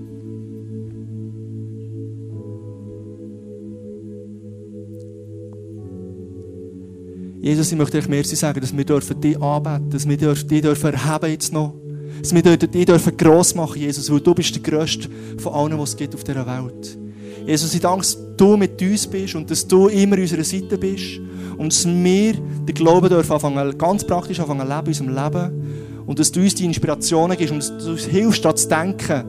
Jesus, 7.42 7.72
ich 7.72 7.78
möchte 7.78 7.98
euch 7.98 8.08
merci 8.08 8.36
sagen, 8.36 8.62
dass 8.62 8.76
wir 8.76 8.86
dürfen 8.86 9.20
dich 9.20 9.42
anbeten, 9.42 9.89
dass 9.89 10.08
wir 10.08 10.16
dich 10.16 10.62
dürfen 10.62 10.94
erheben 10.94 11.32
jetzt 11.32 11.52
noch. 11.52 11.74
Dass 12.22 12.36
wir 12.36 12.42
dich 12.44 12.86
dürfen 12.86 13.18
gross 13.18 13.56
machen, 13.56 13.82
Jesus, 13.82 14.12
weil 14.12 14.20
du 14.20 14.36
bist 14.36 14.54
der 14.54 14.62
Größte 14.62 15.10
von 15.39 15.54
allen, 15.54 15.80
was 15.80 15.89
es 15.89 15.98
gibt 15.98 16.14
auf 16.14 16.24
dieser 16.24 16.46
Welt. 16.46 17.00
Jesus, 17.48 17.74
ich 17.74 17.82
danke, 17.82 18.02
dass 18.02 18.18
du 18.38 18.58
mit 18.58 18.80
uns 18.80 19.08
bist 19.08 19.34
und 19.34 19.50
dass 19.50 19.68
du 19.68 19.88
immer 19.88 20.18
an 20.18 20.22
unserer 20.22 20.44
Seite 20.44 20.78
bist 20.78 21.20
und 21.58 21.74
dass 21.74 21.88
wir 21.88 22.34
den 22.34 22.76
Glauben 22.76 23.10
dürfen 23.10 23.32
anfangen, 23.32 23.76
ganz 23.76 24.06
praktisch 24.06 24.39
anfangen 24.39 24.68
leben 24.68 24.94
in 24.94 25.10
unserem 25.10 25.16
Leben 25.16 26.04
und 26.06 26.20
dass 26.20 26.32
du 26.32 26.42
uns 26.42 26.54
die 26.54 26.66
Inspirationen 26.66 27.36
gibst 27.36 27.54
und 27.54 27.60
dass 27.60 27.84
du 27.84 27.92
uns 27.92 28.06
hilfst, 28.06 28.38
statt 28.38 28.60
zu 28.60 28.70
denken, 28.70 29.24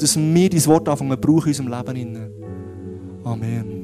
dass 0.00 0.16
wir 0.16 0.50
dein 0.50 0.66
Wort 0.66 0.88
anfangen 0.88 1.20
brauchen 1.20 1.52
in 1.52 1.60
unserem 1.60 1.68
Leben. 1.68 2.32
Amen. 3.22 3.75